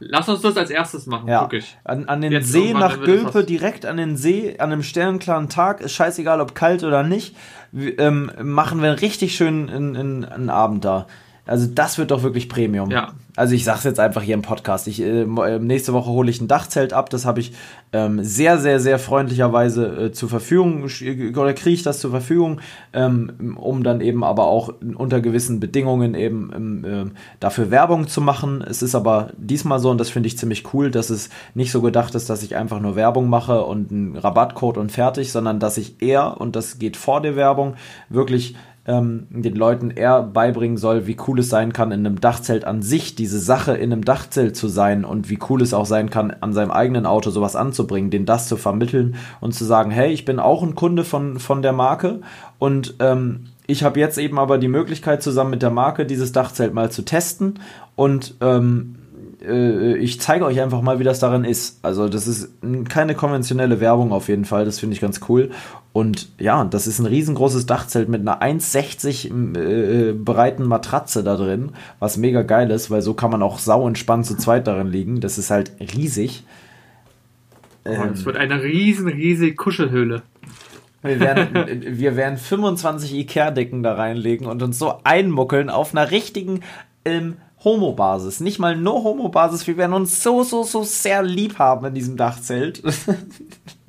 Lass 0.00 0.28
uns 0.28 0.40
das 0.40 0.56
als 0.56 0.70
erstes 0.70 1.06
machen, 1.06 1.28
ja. 1.28 1.42
wirklich. 1.42 1.76
An, 1.84 2.06
an 2.06 2.20
den 2.20 2.32
Jetzt 2.32 2.50
See 2.50 2.72
nach 2.72 3.00
Gülpe, 3.00 3.44
direkt 3.44 3.84
an 3.86 3.98
den 3.98 4.16
See, 4.16 4.58
an 4.58 4.72
einem 4.72 4.82
sternklaren 4.82 5.48
Tag, 5.48 5.80
ist 5.80 5.92
scheißegal, 5.92 6.40
ob 6.40 6.54
kalt 6.54 6.82
oder 6.82 7.02
nicht, 7.02 7.36
ähm, 7.74 8.32
machen 8.42 8.82
wir 8.82 9.00
richtig 9.00 9.36
schön 9.36 9.68
einen, 9.68 10.24
einen 10.24 10.50
Abend 10.50 10.84
da. 10.84 11.06
Also 11.46 11.66
das 11.66 11.98
wird 11.98 12.10
doch 12.10 12.22
wirklich 12.22 12.48
Premium. 12.48 12.90
Ja. 12.90 13.12
Also 13.40 13.54
ich 13.54 13.64
sag's 13.64 13.84
jetzt 13.84 13.98
einfach 13.98 14.20
hier 14.20 14.34
im 14.34 14.42
Podcast. 14.42 14.86
Ich, 14.86 15.00
äh, 15.00 15.22
äh 15.22 15.58
nächste 15.58 15.94
Woche 15.94 16.10
hole 16.10 16.30
ich 16.30 16.42
ein 16.42 16.46
Dachzelt 16.46 16.92
ab. 16.92 17.08
Das 17.08 17.24
habe 17.24 17.40
ich 17.40 17.54
ähm, 17.90 18.22
sehr, 18.22 18.58
sehr, 18.58 18.80
sehr 18.80 18.98
freundlicherweise 18.98 19.86
äh, 19.86 20.12
zur 20.12 20.28
Verfügung 20.28 20.82
oder 20.84 21.54
kriege 21.54 21.70
ich 21.70 21.82
das 21.82 22.00
zur 22.00 22.10
Verfügung, 22.10 22.60
ähm, 22.92 23.56
um 23.58 23.82
dann 23.82 24.02
eben 24.02 24.24
aber 24.24 24.44
auch 24.44 24.74
unter 24.94 25.22
gewissen 25.22 25.58
Bedingungen 25.58 26.14
eben 26.14 26.50
ähm, 26.54 26.84
äh, 26.84 27.10
dafür 27.40 27.70
Werbung 27.70 28.08
zu 28.08 28.20
machen. 28.20 28.62
Es 28.62 28.82
ist 28.82 28.94
aber 28.94 29.30
diesmal 29.38 29.78
so 29.78 29.88
und 29.88 29.96
das 29.96 30.10
finde 30.10 30.26
ich 30.26 30.36
ziemlich 30.36 30.74
cool, 30.74 30.90
dass 30.90 31.08
es 31.08 31.30
nicht 31.54 31.72
so 31.72 31.80
gedacht 31.80 32.14
ist, 32.14 32.28
dass 32.28 32.42
ich 32.42 32.56
einfach 32.56 32.78
nur 32.78 32.94
Werbung 32.94 33.30
mache 33.30 33.64
und 33.64 33.90
einen 33.90 34.16
Rabattcode 34.18 34.76
und 34.76 34.92
fertig, 34.92 35.32
sondern 35.32 35.60
dass 35.60 35.78
ich 35.78 36.02
eher 36.02 36.38
und 36.38 36.56
das 36.56 36.78
geht 36.78 36.98
vor 36.98 37.22
der 37.22 37.36
Werbung 37.36 37.76
wirklich 38.10 38.54
ähm, 38.90 39.28
den 39.30 39.54
Leuten 39.54 39.92
eher 39.92 40.22
beibringen 40.22 40.76
soll, 40.76 41.06
wie 41.06 41.16
cool 41.28 41.38
es 41.38 41.48
sein 41.48 41.72
kann, 41.72 41.92
in 41.92 42.04
einem 42.04 42.20
Dachzelt 42.20 42.64
an 42.64 42.82
sich, 42.82 43.14
diese 43.14 43.38
Sache 43.38 43.76
in 43.76 43.92
einem 43.92 44.04
Dachzelt 44.04 44.56
zu 44.56 44.66
sein 44.66 45.04
und 45.04 45.30
wie 45.30 45.38
cool 45.48 45.62
es 45.62 45.72
auch 45.72 45.86
sein 45.86 46.10
kann, 46.10 46.32
an 46.40 46.52
seinem 46.52 46.72
eigenen 46.72 47.06
Auto 47.06 47.30
sowas 47.30 47.54
anzubringen, 47.54 48.10
den 48.10 48.26
das 48.26 48.48
zu 48.48 48.56
vermitteln 48.56 49.14
und 49.40 49.54
zu 49.54 49.64
sagen, 49.64 49.92
hey, 49.92 50.12
ich 50.12 50.24
bin 50.24 50.40
auch 50.40 50.64
ein 50.64 50.74
Kunde 50.74 51.04
von, 51.04 51.38
von 51.38 51.62
der 51.62 51.72
Marke 51.72 52.20
und 52.58 52.96
ähm, 52.98 53.44
ich 53.68 53.84
habe 53.84 54.00
jetzt 54.00 54.18
eben 54.18 54.40
aber 54.40 54.58
die 54.58 54.66
Möglichkeit, 54.66 55.22
zusammen 55.22 55.50
mit 55.50 55.62
der 55.62 55.70
Marke 55.70 56.04
dieses 56.04 56.32
Dachzelt 56.32 56.74
mal 56.74 56.90
zu 56.90 57.02
testen 57.02 57.60
und 57.94 58.34
ähm, 58.40 58.96
äh, 59.42 59.96
ich 59.96 60.20
zeige 60.20 60.44
euch 60.44 60.60
einfach 60.60 60.82
mal, 60.82 60.98
wie 60.98 61.04
das 61.04 61.18
darin 61.18 61.44
ist. 61.44 61.84
Also 61.84 62.08
das 62.08 62.26
ist 62.26 62.50
keine 62.88 63.14
konventionelle 63.14 63.80
Werbung 63.80 64.12
auf 64.12 64.28
jeden 64.28 64.44
Fall, 64.44 64.64
das 64.64 64.78
finde 64.78 64.94
ich 64.94 65.00
ganz 65.00 65.20
cool. 65.28 65.50
Und 65.92 66.28
ja, 66.38 66.64
das 66.64 66.86
ist 66.86 66.98
ein 66.98 67.06
riesengroßes 67.06 67.66
Dachzelt 67.66 68.08
mit 68.08 68.20
einer 68.20 68.42
1,60 68.42 69.58
äh, 69.58 70.12
breiten 70.12 70.64
Matratze 70.64 71.24
da 71.24 71.36
drin, 71.36 71.70
was 71.98 72.16
mega 72.16 72.42
geil 72.42 72.70
ist, 72.70 72.90
weil 72.90 73.02
so 73.02 73.14
kann 73.14 73.30
man 73.30 73.42
auch 73.42 73.58
sau 73.58 73.86
entspannt 73.86 74.26
zu 74.26 74.36
zweit 74.36 74.66
darin 74.66 74.88
liegen. 74.88 75.20
Das 75.20 75.38
ist 75.38 75.50
halt 75.50 75.72
riesig. 75.80 76.44
Oh, 77.84 77.92
es 78.12 78.24
wird 78.24 78.36
eine 78.36 78.62
riesen, 78.62 79.08
riesige 79.08 79.54
Kuschelhöhle. 79.54 80.22
Wir 81.02 81.18
werden, 81.18 81.98
wir 81.98 82.14
werden 82.14 82.36
25 82.36 83.14
Ikea-Decken 83.14 83.82
da 83.82 83.94
reinlegen 83.94 84.46
und 84.46 84.62
uns 84.62 84.78
so 84.78 84.98
einmuckeln 85.02 85.70
auf 85.70 85.94
einer 85.94 86.10
richtigen 86.10 86.60
ähm, 87.06 87.36
Homo-Basis. 87.64 88.40
Nicht 88.40 88.58
mal 88.58 88.76
nur 88.76 89.04
Homo-Basis. 89.04 89.66
Wir 89.66 89.76
werden 89.76 89.92
uns 89.92 90.22
so, 90.22 90.42
so, 90.42 90.62
so 90.62 90.82
sehr 90.82 91.22
lieb 91.22 91.58
haben 91.58 91.86
in 91.86 91.94
diesem 91.94 92.16
Dachzelt. 92.16 92.82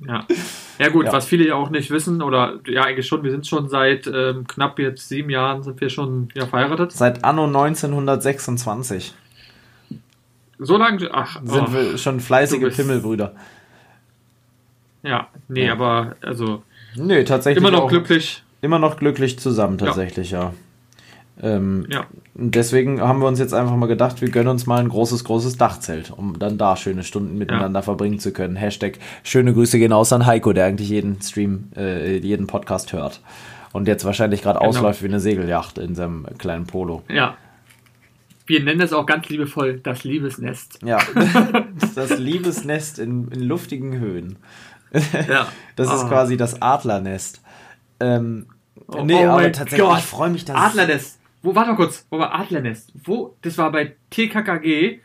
Ja. 0.07 0.25
Ja 0.79 0.89
gut, 0.89 1.05
ja. 1.05 1.13
was 1.13 1.25
viele 1.25 1.47
ja 1.47 1.55
auch 1.55 1.69
nicht 1.69 1.91
wissen, 1.91 2.23
oder 2.23 2.60
ja 2.65 2.84
eigentlich 2.84 3.05
schon, 3.05 3.23
wir 3.23 3.29
sind 3.29 3.45
schon 3.45 3.69
seit 3.69 4.07
ähm, 4.07 4.47
knapp 4.47 4.79
jetzt 4.79 5.07
sieben 5.07 5.29
Jahren 5.29 5.62
sind 5.62 5.79
wir 5.79 5.89
schon 5.89 6.29
ja, 6.34 6.47
verheiratet. 6.47 6.91
Seit 6.91 7.23
Anno 7.23 7.45
1926. 7.45 9.13
So 10.57 10.77
lange, 10.77 11.07
ach. 11.13 11.39
Sind 11.43 11.67
oh, 11.69 11.73
wir 11.73 11.97
schon 11.97 12.19
fleißige 12.19 12.75
Pimmelbrüder. 12.75 13.36
Ja, 15.03 15.27
nee, 15.47 15.67
ja. 15.67 15.73
aber 15.73 16.15
also. 16.21 16.63
Nee, 16.95 17.23
tatsächlich. 17.23 17.63
Immer 17.63 17.71
noch 17.71 17.88
glücklich. 17.88 18.43
Immer 18.62 18.79
noch 18.79 18.97
glücklich 18.97 19.39
zusammen, 19.39 19.77
tatsächlich, 19.77 20.31
ja. 20.31 20.39
ja. 20.41 20.53
Ähm, 21.41 21.88
ja. 21.89 22.06
Deswegen 22.36 23.01
haben 23.01 23.19
wir 23.19 23.27
uns 23.27 23.39
jetzt 23.39 23.54
einfach 23.54 23.75
mal 23.75 23.88
gedacht, 23.88 24.21
wir 24.21 24.30
gönnen 24.30 24.49
uns 24.49 24.67
mal 24.67 24.80
ein 24.80 24.89
großes, 24.89 25.23
großes 25.23 25.58
Dachzelt, 25.58 26.12
um 26.12 26.38
dann 26.38 26.58
da 26.58 26.77
schöne 26.77 27.04
Stunden 27.04 27.38
miteinander 27.38 27.80
ja. 27.80 27.84
verbringen 27.84 28.19
zu 28.19 28.32
können. 28.32 28.56
Hashtag 28.56 28.99
schöne 29.23 29.54
Grüße 29.54 29.80
gehen 29.80 29.93
aus 29.93 30.13
an 30.13 30.25
Heiko, 30.25 30.54
der 30.54 30.65
eigentlich 30.65 30.89
jeden 30.89 31.21
Stream, 31.21 31.69
äh, 31.75 32.17
jeden 32.17 32.47
Podcast 32.47 32.93
hört. 32.93 33.21
Und 33.73 33.88
jetzt 33.88 34.06
wahrscheinlich 34.06 34.41
gerade 34.41 34.60
genau. 34.60 34.69
ausläuft 34.69 35.01
wie 35.01 35.08
eine 35.08 35.19
Segelyacht 35.19 35.77
in 35.77 35.95
seinem 35.95 36.27
kleinen 36.38 36.67
Polo. 36.67 37.04
Ja. 37.10 37.38
Wir 38.45 38.62
nennen 38.62 38.82
es 38.82 38.91
auch 38.91 39.06
ganz 39.06 39.30
liebevoll 39.30 39.80
das 39.80 40.04
Liebesnest. 40.04 40.80
Ja, 40.84 40.99
das 41.95 42.17
Liebesnest 42.17 42.99
in, 42.99 43.30
in 43.30 43.41
luftigen 43.41 43.97
Höhen. 43.99 44.38
Ja. 45.27 45.47
Das 45.77 45.88
ist 45.88 46.04
oh. 46.04 46.08
quasi 46.10 46.38
das 46.38 46.62
Adlernest. 46.62 47.41
Ähm, 48.01 48.47
oh, 48.88 49.04
nee, 49.04 49.25
oh 49.25 49.30
aber 49.30 49.51
tatsächlich, 49.51 49.88
Gott. 49.88 49.99
ich 49.99 50.06
freue 50.06 50.30
mich, 50.30 50.43
dass. 50.45 50.56
Adlernest. 50.56 51.20
Wo, 51.41 51.56
warte 51.56 51.71
mal 51.71 51.75
kurz, 51.75 52.06
wo 52.10 52.19
war 52.19 52.34
Adlernest? 52.34 52.93
Wo? 53.04 53.36
Das 53.41 53.58
war 53.58 53.71
bei 53.71 53.95
TKKG. 54.10 54.99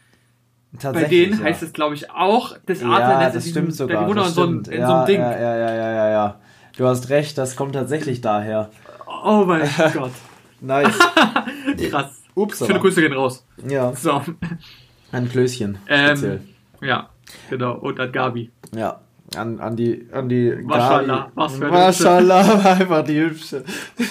Bei 0.83 1.05
denen 1.05 1.39
ja. 1.39 1.45
heißt 1.45 1.63
es, 1.63 1.73
glaube 1.73 1.95
ich, 1.95 2.11
auch 2.11 2.57
das 2.67 2.83
Adlernest. 2.83 3.21
Ja, 3.21 3.31
das 3.31 3.49
stimmt 3.49 3.75
sogar. 3.75 4.07
Die 4.07 4.15
das 4.15 4.29
in, 4.29 4.35
so 4.35 4.43
einem, 4.43 4.63
in 4.69 4.81
ja, 4.81 4.87
so 4.87 4.93
einem 4.95 5.07
Ding. 5.07 5.21
Ja, 5.21 5.39
ja, 5.39 5.57
ja, 5.57 5.93
ja, 5.93 6.11
ja. 6.11 6.41
Du 6.77 6.87
hast 6.87 7.09
recht, 7.09 7.39
das 7.39 7.57
kommt 7.57 7.75
tatsächlich 7.75 8.21
daher. 8.21 8.71
Oh 9.25 9.45
mein 9.47 9.69
Gott. 9.95 10.13
nice. 10.61 10.99
Krass. 11.91 12.23
Ups. 12.35 12.59
Schöne 12.67 12.81
Grüße 12.81 13.01
gehen 13.01 13.15
raus. 13.15 13.47
Ja. 13.67 13.95
So. 13.95 14.21
Ein 15.13 15.31
Klößchen. 15.31 15.79
Ähm, 15.89 16.41
ja, 16.83 17.09
genau. 17.49 17.77
Und 17.77 17.99
an 17.99 18.13
Gabi. 18.13 18.51
Ja 18.75 19.01
an, 19.35 19.59
an 19.59 19.77
die 19.77 20.07
an 20.13 20.29
die 20.29 20.55
Maschallah, 20.63 21.31
was 21.35 21.57
für 21.57 21.69
Maschallah, 21.69 22.47
war 22.65 22.73
einfach 22.73 23.05
die 23.05 23.21
hübsche. 23.21 23.65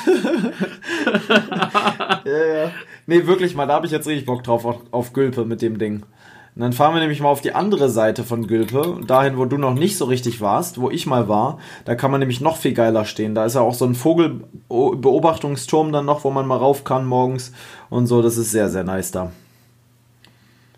ja, 2.25 2.45
ja. 2.63 2.71
Nee, 3.07 3.25
wirklich 3.27 3.55
mal, 3.55 3.67
da 3.67 3.75
habe 3.75 3.85
ich 3.85 3.91
jetzt 3.91 4.07
richtig 4.07 4.25
Bock 4.25 4.43
drauf 4.43 4.65
auf, 4.65 4.81
auf 4.91 5.13
Gülpe 5.13 5.45
mit 5.45 5.61
dem 5.61 5.77
Ding. 5.77 6.03
Und 6.55 6.61
dann 6.61 6.73
fahren 6.73 6.93
wir 6.93 7.01
nämlich 7.01 7.19
mal 7.19 7.29
auf 7.29 7.41
die 7.41 7.53
andere 7.53 7.89
Seite 7.89 8.23
von 8.23 8.47
Gülpe, 8.47 9.01
dahin, 9.05 9.37
wo 9.37 9.43
du 9.43 9.57
noch 9.57 9.73
nicht 9.73 9.97
so 9.97 10.05
richtig 10.05 10.39
warst, 10.39 10.79
wo 10.79 10.89
ich 10.89 11.05
mal 11.05 11.27
war. 11.27 11.59
Da 11.83 11.95
kann 11.95 12.11
man 12.11 12.21
nämlich 12.21 12.39
noch 12.39 12.55
viel 12.55 12.73
geiler 12.73 13.03
stehen. 13.03 13.35
Da 13.35 13.43
ist 13.43 13.55
ja 13.55 13.61
auch 13.61 13.73
so 13.73 13.83
ein 13.83 13.93
Vogelbeobachtungsturm 13.93 15.91
dann 15.91 16.05
noch, 16.05 16.23
wo 16.23 16.31
man 16.31 16.47
mal 16.47 16.55
rauf 16.55 16.85
kann 16.85 17.05
morgens 17.05 17.51
und 17.89 18.07
so. 18.07 18.21
Das 18.21 18.37
ist 18.37 18.51
sehr, 18.51 18.69
sehr 18.69 18.85
nice 18.85 19.11
da. 19.11 19.33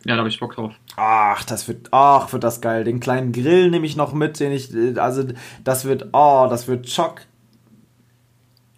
Ja, 0.03 0.13
da 0.15 0.17
habe 0.19 0.29
ich 0.29 0.39
Bock 0.39 0.55
drauf. 0.55 0.73
Ach, 0.99 1.43
das 1.43 1.67
wird, 1.67 1.89
ach, 1.91 2.33
wird 2.33 2.43
das 2.43 2.59
geil. 2.59 2.83
Den 2.83 2.99
kleinen 2.99 3.31
Grill 3.31 3.69
nehme 3.69 3.85
ich 3.85 3.95
noch 3.95 4.13
mit, 4.13 4.39
den 4.39 4.51
ich, 4.51 4.71
also 4.99 5.25
das 5.63 5.85
wird, 5.85 6.09
oh, 6.11 6.47
das 6.49 6.67
wird 6.67 6.89
Schock. 6.89 7.21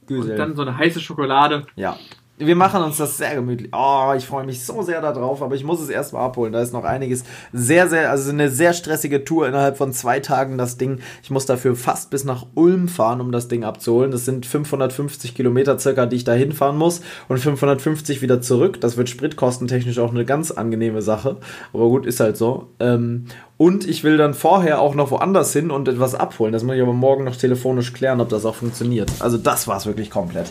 Und 0.10 0.28
dann 0.28 0.56
so 0.56 0.64
eine 0.64 0.78
heiße 0.78 1.00
Schokolade. 1.00 1.66
Ja, 1.76 1.98
wir 2.40 2.56
machen 2.56 2.82
uns 2.82 2.98
das 2.98 3.18
sehr 3.18 3.36
gemütlich. 3.36 3.70
Oh, 3.74 4.14
ich 4.16 4.26
freue 4.26 4.46
mich 4.46 4.64
so 4.66 4.82
sehr 4.82 5.02
darauf, 5.02 5.42
aber 5.42 5.56
ich 5.56 5.66
muss 5.66 5.82
es 5.82 5.90
erstmal 5.90 6.24
abholen. 6.24 6.54
Da 6.54 6.62
ist 6.62 6.72
noch 6.72 6.86
einiges 6.86 7.26
sehr, 7.52 7.90
sehr, 7.90 8.10
also 8.10 8.32
eine 8.32 8.50
sehr 8.50 8.72
stressige 8.72 9.26
Tour 9.26 9.48
innerhalb 9.48 9.78
von 9.78 9.92
zwei 9.92 10.22
Tagen 10.22 10.58
das 10.58 10.78
Ding. 10.78 11.00
Ich 11.22 11.32
muss 11.32 11.46
dafür 11.46 11.76
fast 11.76 12.10
bis 12.12 12.24
nach 12.24 12.46
Ulm 12.56 12.88
fahren, 12.88 13.20
um 13.20 13.34
das 13.34 13.50
Ding 13.50 13.66
abzuholen. 13.66 14.12
Das 14.12 14.24
sind 14.24 14.46
550 14.46 15.36
Kilometer 15.36 15.78
circa, 15.78 16.06
die 16.06 16.16
ich 16.16 16.24
da 16.24 16.32
hinfahren 16.32 16.78
muss 16.78 17.02
und 17.28 17.40
550 17.40 18.22
wieder 18.22 18.42
zurück. 18.42 18.80
Das 18.80 18.96
wird 18.96 19.10
spritkostentechnisch 19.10 20.00
auch 20.00 20.12
eine 20.12 20.24
ganz 20.24 20.52
angenehme 20.52 21.02
Sache. 21.02 21.38
Aber 21.74 21.90
gut, 21.90 22.06
ist 22.06 22.22
halt 22.22 22.38
so. 22.38 22.70
Ähm, 22.80 23.26
und 23.58 23.86
ich 23.86 24.06
will 24.06 24.16
dann 24.16 24.34
vorher 24.34 24.80
auch 24.80 24.96
noch 24.96 25.12
woanders 25.12 25.52
hin 25.52 25.72
und 25.72 25.90
etwas 25.90 26.16
abholen. 26.16 26.54
Das 26.54 26.64
muss 26.64 26.76
ich 26.76 26.82
aber 26.82 26.94
morgen 26.94 27.26
noch 27.26 27.36
telefonisch 27.36 27.92
klären, 27.92 28.22
ob 28.22 28.30
das 28.30 28.46
auch 28.46 28.56
funktioniert. 28.56 29.12
Also 29.20 29.38
das 29.38 29.68
war 29.68 29.76
es 29.76 29.86
wirklich 29.86 30.10
komplett. 30.10 30.50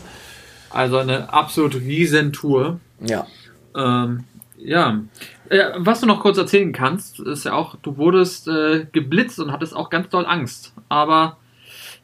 Also 0.71 0.99
eine 0.99 1.33
absolut 1.33 1.75
riesen 1.77 2.33
Tour. 2.33 2.81
Ja. 3.01 3.27
Ähm, 3.75 4.25
ja. 4.59 5.01
Äh, 5.49 5.65
was 5.77 6.01
du 6.01 6.07
noch 6.07 6.21
kurz 6.21 6.39
erzählen 6.39 6.73
kannst, 6.73 7.21
ist 7.21 7.45
ja 7.45 7.55
auch, 7.55 7.77
du 7.77 7.97
wurdest 7.97 8.49
äh, 8.49 8.87
geblitzt 8.93 9.39
und 9.39 9.53
hattest 9.53 9.75
auch 9.75 9.91
ganz 9.91 10.09
doll 10.09 10.27
Angst. 10.27 10.73
Aber 10.89 11.39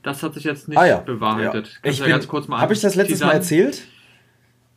das 0.03 0.23
hat 0.23 0.35
sich 0.35 0.45
jetzt 0.45 0.69
nicht 0.69 0.79
ah, 0.79 0.87
ja. 0.87 0.99
bewahrheitet. 0.99 1.81
Ja. 1.83 1.91
Ich 1.91 1.99
ja 1.99 2.07
ganz 2.07 2.29
kurz 2.29 2.49
mal 2.49 2.61
Habe 2.61 2.75
ich 2.75 2.81
das 2.81 2.95
letztes 2.95 3.21
Mal 3.21 3.33
erzählt? 3.33 3.83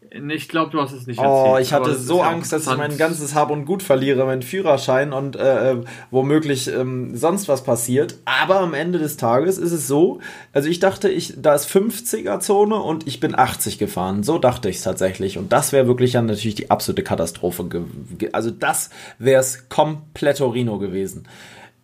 Ich 0.09 0.47
glaube, 0.47 0.71
du 0.71 0.81
hast 0.81 0.93
es 0.93 1.05
nicht 1.05 1.19
erzählt. 1.19 1.47
Oh, 1.47 1.57
ich 1.57 1.73
hatte 1.73 1.95
so 1.95 2.21
Angst, 2.21 2.53
dass 2.53 2.67
ich 2.67 2.77
mein 2.77 2.97
ganzes 2.97 3.35
Hab 3.35 3.51
und 3.51 3.65
Gut 3.65 3.83
verliere, 3.83 4.25
meinen 4.25 4.41
Führerschein 4.41 5.11
und 5.11 5.35
äh, 5.35 5.71
äh, 5.71 5.83
womöglich 6.11 6.67
ähm, 6.67 7.15
sonst 7.15 7.47
was 7.47 7.63
passiert. 7.63 8.15
Aber 8.25 8.59
am 8.59 8.73
Ende 8.73 8.99
des 8.99 9.17
Tages 9.17 9.57
ist 9.57 9.71
es 9.71 9.87
so, 9.87 10.19
also 10.53 10.69
ich 10.69 10.79
dachte, 10.79 11.09
ich, 11.09 11.33
da 11.37 11.55
ist 11.55 11.69
50er-Zone 11.69 12.75
und 12.75 13.05
ich 13.07 13.19
bin 13.19 13.37
80 13.37 13.77
gefahren. 13.77 14.23
So 14.23 14.37
dachte 14.37 14.69
ich 14.69 14.77
es 14.77 14.83
tatsächlich. 14.83 15.37
Und 15.37 15.51
das 15.51 15.73
wäre 15.73 15.87
wirklich 15.87 16.13
dann 16.13 16.27
natürlich 16.27 16.55
die 16.55 16.71
absolute 16.71 17.03
Katastrophe. 17.03 17.65
Also 18.31 18.51
das 18.51 18.89
wäre 19.19 19.41
es 19.41 19.67
komplett 19.69 20.39
Rino 20.39 20.77
gewesen. 20.77 21.27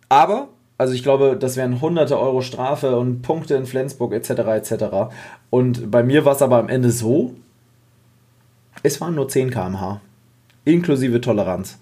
Aber 0.08 0.48
also 0.76 0.92
ich 0.92 1.02
glaube, 1.02 1.36
das 1.38 1.56
wären 1.56 1.80
hunderte 1.80 2.18
Euro 2.18 2.40
Strafe 2.40 2.96
und 2.96 3.22
Punkte 3.22 3.54
in 3.54 3.66
Flensburg 3.66 4.12
etc. 4.12 4.30
etc. 4.30 4.84
Und 5.50 5.90
bei 5.90 6.02
mir 6.02 6.24
war 6.24 6.34
es 6.34 6.42
aber 6.42 6.58
am 6.58 6.68
Ende 6.68 6.90
so, 6.90 7.34
es 8.82 9.00
waren 9.00 9.14
nur 9.14 9.28
10 9.28 9.50
km/h. 9.50 10.00
Inklusive 10.64 11.20
Toleranz. 11.20 11.78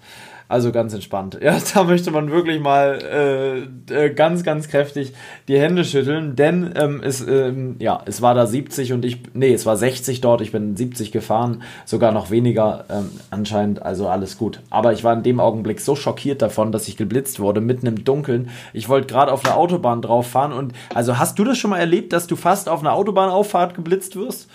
Also 0.53 0.71
ganz 0.71 0.93
entspannt. 0.93 1.39
Ja, 1.43 1.57
da 1.73 1.83
möchte 1.83 2.11
man 2.11 2.31
wirklich 2.31 2.61
mal 2.61 3.67
äh, 3.89 4.05
äh, 4.05 4.13
ganz, 4.13 4.43
ganz 4.43 4.67
kräftig 4.67 5.13
die 5.47 5.59
Hände 5.59 5.83
schütteln, 5.83 6.35
denn 6.35 6.73
ähm, 6.75 7.01
es, 7.03 7.25
ähm, 7.27 7.75
ja, 7.79 8.01
es 8.05 8.21
war 8.21 8.33
da 8.33 8.45
70 8.45 8.93
und 8.93 9.03
ich, 9.03 9.19
nee, 9.33 9.51
es 9.51 9.65
war 9.65 9.75
60 9.75 10.21
dort, 10.21 10.41
ich 10.41 10.51
bin 10.51 10.77
70 10.77 11.11
gefahren, 11.11 11.63
sogar 11.85 12.11
noch 12.11 12.29
weniger 12.29 12.85
ähm, 12.89 13.09
anscheinend, 13.31 13.81
also 13.81 14.07
alles 14.07 14.37
gut. 14.37 14.61
Aber 14.69 14.93
ich 14.93 15.03
war 15.03 15.13
in 15.13 15.23
dem 15.23 15.39
Augenblick 15.39 15.81
so 15.81 15.95
schockiert 15.95 16.41
davon, 16.41 16.71
dass 16.71 16.87
ich 16.87 16.97
geblitzt 16.97 17.39
wurde, 17.39 17.59
mitten 17.59 17.87
im 17.87 18.03
Dunkeln. 18.03 18.49
Ich 18.73 18.87
wollte 18.89 19.07
gerade 19.07 19.31
auf 19.31 19.41
der 19.41 19.57
Autobahn 19.57 20.01
drauf 20.01 20.27
fahren 20.27 20.53
und, 20.53 20.73
also 20.93 21.17
hast 21.17 21.39
du 21.39 21.43
das 21.43 21.57
schon 21.57 21.71
mal 21.71 21.79
erlebt, 21.79 22.13
dass 22.13 22.27
du 22.27 22.35
fast 22.35 22.69
auf 22.69 22.81
einer 22.81 22.93
Autobahnauffahrt 22.93 23.73
geblitzt 23.73 24.15
wirst? 24.15 24.47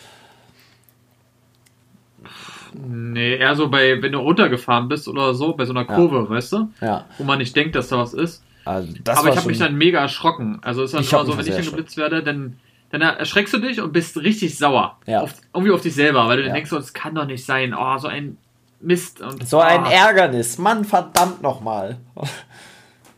Nee, 2.75 3.37
eher 3.37 3.55
so 3.57 3.69
bei, 3.69 4.01
wenn 4.03 4.13
du 4.13 4.19
runtergefahren 4.19 4.89
bist 4.89 5.09
oder 5.09 5.35
so, 5.35 5.55
bei 5.55 5.65
so 5.65 5.73
einer 5.73 5.85
Kurve, 5.85 6.17
ja. 6.17 6.31
weißt 6.31 6.53
du? 6.53 6.71
Ja. 6.81 7.07
Wo 7.19 7.25
man 7.25 7.39
nicht 7.39 7.55
denkt, 7.55 7.75
dass 7.75 7.89
da 7.89 7.99
was 7.99 8.15
ist. 8.15 8.43
Also 8.65 8.93
Aber 9.09 9.31
ich 9.31 9.37
habe 9.37 9.49
mich 9.49 9.59
dann 9.59 9.77
mega 9.77 10.01
erschrocken. 10.01 10.59
Also 10.63 10.83
ist 10.83 10.93
dann 10.93 11.03
immer 11.03 11.25
so, 11.25 11.39
wenn 11.39 11.47
ich 11.47 11.55
dann 11.55 11.65
geblitzt 11.65 11.97
werde, 11.97 12.23
dann, 12.23 12.59
dann 12.91 13.01
erschreckst 13.01 13.55
du 13.55 13.59
dich 13.59 13.81
und 13.81 13.93
bist 13.93 14.17
richtig 14.19 14.59
sauer. 14.59 14.99
Ja. 15.07 15.23
Auf, 15.23 15.35
irgendwie 15.55 15.73
auf 15.73 15.81
dich 15.81 15.95
selber, 15.95 16.27
weil 16.29 16.37
du 16.37 16.47
ja. 16.47 16.53
denkst, 16.53 16.71
das 16.71 16.93
kann 16.93 17.15
doch 17.15 17.25
nicht 17.25 17.45
sein. 17.45 17.75
Oh, 17.75 17.97
so 17.97 18.09
ein 18.09 18.37
Mist. 18.81 19.23
Und, 19.23 19.49
so 19.49 19.59
oh. 19.59 19.63
ein 19.63 19.87
Ärgernis. 19.87 20.59
Mann, 20.59 20.85
verdammt 20.85 21.43
nochmal. 21.43 21.99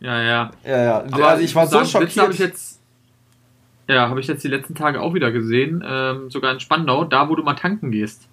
Ja, 0.00 0.22
ja. 0.22 0.50
Ja, 0.64 0.82
ja. 0.82 1.04
Aber 1.10 1.28
also 1.28 1.42
ich 1.42 1.54
war 1.54 1.66
so 1.66 1.84
sagen, 1.84 1.88
schockiert. 1.88 2.16
Habe 2.16 2.32
ich 2.32 2.38
jetzt, 2.38 2.80
ja, 3.88 4.08
habe 4.08 4.20
ich 4.20 4.28
jetzt 4.28 4.44
die 4.44 4.48
letzten 4.48 4.74
Tage 4.74 5.00
auch 5.00 5.14
wieder 5.14 5.32
gesehen. 5.32 5.84
Ähm, 5.86 6.30
sogar 6.30 6.52
in 6.52 6.60
Spandau, 6.60 7.04
da 7.04 7.28
wo 7.28 7.34
du 7.34 7.42
mal 7.42 7.54
tanken 7.54 7.90
gehst. 7.90 8.29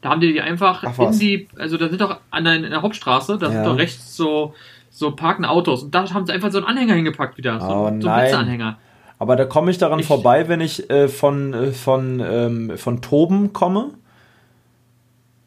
Da 0.00 0.10
haben 0.10 0.20
die 0.20 0.32
die 0.32 0.40
einfach 0.40 0.82
Ach, 0.84 0.98
in 0.98 1.18
die, 1.18 1.48
also 1.58 1.76
da 1.76 1.88
sind 1.88 2.00
doch 2.00 2.20
an 2.30 2.44
der, 2.44 2.54
in 2.54 2.70
der 2.70 2.82
Hauptstraße, 2.82 3.38
da 3.38 3.46
ja. 3.46 3.52
sind 3.52 3.64
doch 3.64 3.76
rechts 3.76 4.16
so, 4.16 4.54
so 4.90 5.10
parkende 5.12 5.48
Autos 5.48 5.82
und 5.82 5.94
da 5.94 6.08
haben 6.12 6.26
sie 6.26 6.32
einfach 6.32 6.50
so 6.50 6.58
einen 6.58 6.66
Anhänger 6.66 6.94
hingepackt 6.94 7.36
wieder. 7.36 7.60
So, 7.60 7.66
oh, 7.66 7.70
so 7.70 7.84
einen 7.86 7.98
Blitzeanhänger. 8.00 8.78
Aber 9.18 9.36
da 9.36 9.44
komme 9.44 9.70
ich 9.70 9.78
daran 9.78 10.00
ich, 10.00 10.06
vorbei, 10.06 10.48
wenn 10.48 10.62
ich 10.62 10.88
äh, 10.88 11.08
von, 11.08 11.52
äh, 11.52 11.72
von, 11.72 12.20
ähm, 12.20 12.78
von 12.78 13.02
Toben 13.02 13.52
komme? 13.52 13.90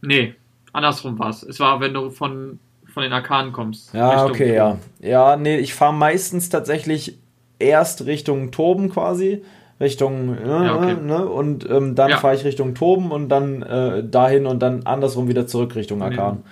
Nee, 0.02 0.36
andersrum 0.72 1.18
war 1.18 1.30
es. 1.30 1.42
Es 1.42 1.60
war, 1.60 1.80
wenn 1.80 1.94
du 1.94 2.12
von 2.12 2.60
von 2.94 3.02
den 3.02 3.14
Arkanen 3.14 3.52
kommst. 3.52 3.94
Ja, 3.94 4.12
Richtung 4.12 4.30
okay, 4.30 4.58
Toben. 4.58 4.80
ja. 5.00 5.10
Ja, 5.10 5.36
nee, 5.36 5.58
ich 5.58 5.74
fahre 5.74 5.94
meistens 5.94 6.50
tatsächlich 6.50 7.18
erst 7.58 8.06
Richtung 8.06 8.52
Toben 8.52 8.92
quasi. 8.92 9.44
Richtung, 9.84 10.38
äh, 10.38 10.48
ja, 10.48 10.76
okay. 10.76 10.96
ne, 11.02 11.26
und 11.26 11.70
ähm, 11.70 11.96
dann 11.96 12.10
ja. 12.10 12.18
fahre 12.18 12.36
ich 12.36 12.44
Richtung 12.44 12.74
Toben 12.74 13.12
und 13.12 13.30
dann 13.30 13.62
äh, 13.62 14.04
dahin 14.04 14.48
und 14.48 14.60
dann 14.60 14.84
andersrum 14.86 15.28
wieder 15.28 15.46
zurück 15.46 15.76
Richtung 15.76 16.02
Arkan. 16.02 16.44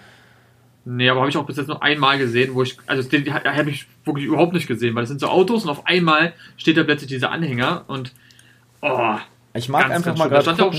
Nee, 0.84 1.10
aber 1.10 1.20
habe 1.20 1.30
ich 1.30 1.38
auch 1.38 1.46
bis 1.46 1.58
jetzt 1.58 1.68
nur 1.68 1.84
einmal 1.84 2.18
gesehen, 2.18 2.56
wo 2.56 2.64
ich, 2.64 2.78
also 2.88 3.08
den 3.08 3.32
habe 3.32 3.70
ich 3.70 3.88
wirklich 4.04 4.26
überhaupt 4.26 4.54
nicht 4.54 4.68
gesehen, 4.68 4.96
weil 4.96 5.04
das 5.04 5.10
sind 5.10 5.20
so 5.20 5.28
Autos 5.28 5.64
und 5.64 5.70
auf 5.70 5.86
einmal 5.86 6.34
steht 6.58 6.78
da 6.78 6.84
plötzlich 6.84 7.10
dieser 7.10 7.32
Anhänger 7.32 7.86
und 7.88 8.14
oh. 8.82 9.16
Ich 9.54 9.70
mag 9.70 9.84
ganz, 9.84 9.96
einfach 9.96 10.16
ganz 10.18 10.20
mal 10.20 10.30
gerade 10.30 10.78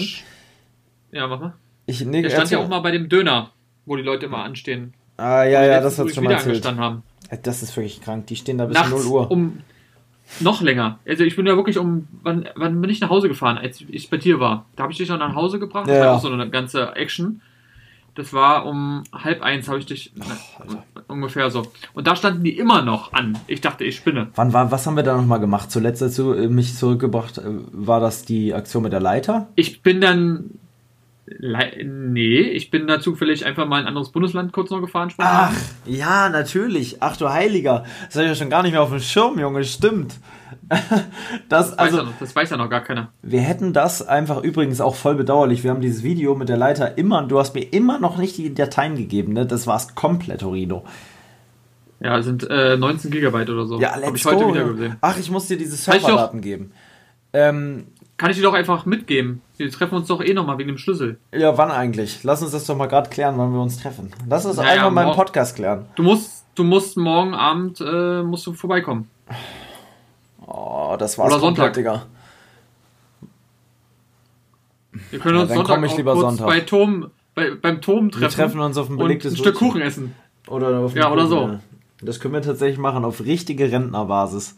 Ja, 1.12 1.26
mach 1.26 1.40
mal. 1.40 1.54
Ich, 1.86 2.04
nee, 2.04 2.22
der 2.22 2.30
stand 2.30 2.50
ja 2.50 2.58
auch 2.58 2.68
mal 2.68 2.80
bei 2.80 2.90
dem 2.90 3.08
Döner, 3.08 3.50
wo 3.86 3.96
die 3.96 4.02
Leute 4.02 4.26
immer 4.26 4.38
anstehen. 4.38 4.94
Ah, 5.16 5.44
ja, 5.44 5.64
ja, 5.64 5.80
das 5.80 5.98
hat 5.98 6.12
schon 6.12 6.24
mal 6.24 6.32
erzählt. 6.32 6.64
Haben. 6.64 7.02
Das 7.42 7.62
ist 7.62 7.76
wirklich 7.76 8.00
krank. 8.00 8.26
Die 8.26 8.36
stehen 8.36 8.58
da 8.58 8.66
bis 8.66 8.74
Nachts 8.74 8.90
0 8.90 9.06
Uhr. 9.06 9.30
Um, 9.30 9.58
noch 10.40 10.60
länger. 10.62 10.98
Also 11.06 11.24
ich 11.24 11.36
bin 11.36 11.46
ja 11.46 11.56
wirklich 11.56 11.78
um, 11.78 12.08
wann, 12.22 12.48
wann 12.54 12.80
bin 12.80 12.90
ich 12.90 13.00
nach 13.00 13.10
Hause 13.10 13.28
gefahren, 13.28 13.58
als 13.58 13.82
ich 13.88 14.10
bei 14.10 14.16
dir 14.16 14.40
war? 14.40 14.66
Da 14.76 14.84
habe 14.84 14.92
ich 14.92 14.98
dich 14.98 15.08
noch 15.08 15.18
nach 15.18 15.34
Hause 15.34 15.58
gebracht. 15.58 15.88
Ja, 15.88 15.94
das 15.94 16.06
war 16.06 16.14
auch 16.14 16.20
so 16.22 16.32
eine 16.32 16.48
ganze 16.50 16.94
Action. 16.96 17.40
Das 18.14 18.34
war 18.34 18.66
um 18.66 19.04
halb 19.12 19.40
eins, 19.40 19.68
habe 19.68 19.78
ich 19.78 19.86
dich 19.86 20.12
oh, 20.20 20.74
ungefähr 21.08 21.50
so. 21.50 21.62
Und 21.94 22.06
da 22.06 22.14
standen 22.14 22.44
die 22.44 22.58
immer 22.58 22.82
noch 22.82 23.14
an. 23.14 23.38
Ich 23.46 23.62
dachte, 23.62 23.84
ich 23.84 23.96
spinne. 23.96 24.28
Wann 24.34 24.52
war, 24.52 24.70
was 24.70 24.86
haben 24.86 24.96
wir 24.96 25.02
da 25.02 25.16
nochmal 25.16 25.40
gemacht? 25.40 25.70
Zuletzt, 25.70 26.02
als 26.02 26.16
du 26.16 26.34
mich 26.50 26.76
zurückgebracht, 26.76 27.38
äh, 27.38 27.42
war 27.72 28.00
das 28.00 28.26
die 28.26 28.52
Aktion 28.52 28.82
mit 28.82 28.92
der 28.92 29.00
Leiter? 29.00 29.48
Ich 29.54 29.80
bin 29.80 30.02
dann 30.02 30.50
Nee, 31.40 32.40
ich 32.40 32.70
bin 32.70 32.86
da 32.86 33.00
zufällig 33.00 33.44
einfach 33.44 33.66
mal 33.66 33.78
in 33.78 33.84
ein 33.84 33.88
anderes 33.88 34.10
Bundesland 34.10 34.52
kurz 34.52 34.70
noch 34.70 34.80
gefahren. 34.80 35.10
Spontan. 35.10 35.50
Ach, 35.52 35.56
ja, 35.86 36.28
natürlich. 36.28 36.96
Ach 37.00 37.16
du 37.16 37.30
Heiliger. 37.30 37.84
Das 38.06 38.16
habe 38.16 38.24
ich 38.24 38.30
ja 38.30 38.34
schon 38.34 38.50
gar 38.50 38.62
nicht 38.62 38.72
mehr 38.72 38.82
auf 38.82 38.90
dem 38.90 39.00
Schirm, 39.00 39.38
Junge. 39.38 39.64
Stimmt. 39.64 40.14
Das, 41.48 41.70
das, 41.70 41.78
also, 41.78 41.98
weiß 41.98 42.04
ja 42.04 42.10
noch, 42.10 42.18
das 42.18 42.36
weiß 42.36 42.50
ja 42.50 42.56
noch 42.56 42.70
gar 42.70 42.80
keiner. 42.80 43.12
Wir 43.22 43.40
hätten 43.40 43.72
das 43.72 44.06
einfach 44.06 44.42
übrigens 44.42 44.80
auch 44.80 44.94
voll 44.94 45.14
bedauerlich. 45.14 45.64
Wir 45.64 45.70
haben 45.70 45.80
dieses 45.80 46.02
Video 46.02 46.34
mit 46.34 46.48
der 46.48 46.56
Leiter 46.56 46.96
immer, 46.96 47.22
du 47.22 47.38
hast 47.38 47.54
mir 47.54 47.62
immer 47.62 47.98
noch 47.98 48.16
nicht 48.16 48.38
die 48.38 48.54
Dateien 48.54 48.96
gegeben, 48.96 49.32
ne? 49.32 49.44
Das 49.44 49.66
war 49.66 49.76
es 49.76 49.94
komplett, 49.94 50.42
Horino. 50.42 50.84
Ja, 52.00 52.20
sind 52.22 52.48
äh, 52.48 52.76
19 52.76 53.10
Gigabyte 53.10 53.50
oder 53.50 53.66
so. 53.66 53.80
Ja, 53.80 53.96
let's 53.96 54.06
Hab 54.06 54.16
ich 54.16 54.24
heute 54.24 54.48
wieder 54.48 54.64
gesehen. 54.64 54.96
Ach, 55.00 55.18
ich 55.18 55.30
muss 55.30 55.46
dir 55.46 55.56
diese 55.56 55.76
Serverdaten 55.76 56.40
geben. 56.40 56.72
Ähm, 57.32 57.86
kann 58.16 58.30
ich 58.30 58.36
dir 58.36 58.42
doch 58.42 58.54
einfach 58.54 58.86
mitgeben. 58.86 59.42
Wir 59.56 59.70
treffen 59.70 59.96
uns 59.96 60.08
doch 60.08 60.22
eh 60.22 60.34
nochmal 60.34 60.58
wegen 60.58 60.68
dem 60.68 60.78
Schlüssel. 60.78 61.18
Ja, 61.32 61.56
wann 61.58 61.70
eigentlich? 61.70 62.22
Lass 62.22 62.42
uns 62.42 62.52
das 62.52 62.64
doch 62.66 62.76
mal 62.76 62.86
gerade 62.86 63.10
klären, 63.10 63.36
wann 63.38 63.52
wir 63.52 63.60
uns 63.60 63.78
treffen. 63.78 64.10
Lass 64.28 64.46
uns 64.46 64.56
naja, 64.56 64.70
einfach 64.72 64.90
mal 64.90 65.08
im 65.08 65.14
Podcast 65.14 65.56
klären. 65.56 65.86
Du 65.96 66.02
musst, 66.02 66.44
du 66.54 66.64
musst 66.64 66.96
morgen 66.96 67.34
Abend 67.34 67.80
äh, 67.80 68.22
musst 68.22 68.46
du 68.46 68.52
vorbeikommen. 68.52 69.08
Oh, 70.46 70.96
das 70.98 71.18
war's 71.18 71.32
Oder 71.32 71.40
Sonntag. 71.40 71.74
Digga. 71.74 72.06
Wir 75.10 75.18
können 75.18 75.36
ja, 75.36 75.42
uns 75.42 75.52
Sonntag 75.52 75.82
ich 75.84 75.96
lieber 75.96 76.16
Sonntag. 76.16 76.46
bei 76.46 76.60
Tom, 76.60 77.10
bei, 77.34 77.54
beim 77.54 77.80
Tom 77.80 78.10
treffen. 78.10 78.22
Wir 78.22 78.28
treffen 78.28 78.60
uns 78.60 78.76
auf 78.76 78.90
ein 78.90 78.98
belegtes 78.98 79.32
und 79.32 79.38
ein 79.38 79.42
Stück 79.42 79.56
Kuchen 79.56 79.80
essen. 79.80 80.14
Oder 80.48 80.80
auf 80.80 80.94
ja, 80.94 81.10
oder 81.10 81.26
so. 81.26 81.58
Das 82.02 82.18
können 82.18 82.34
wir 82.34 82.42
tatsächlich 82.42 82.78
machen, 82.78 83.04
auf 83.04 83.24
richtige 83.24 83.70
Rentnerbasis. 83.70 84.56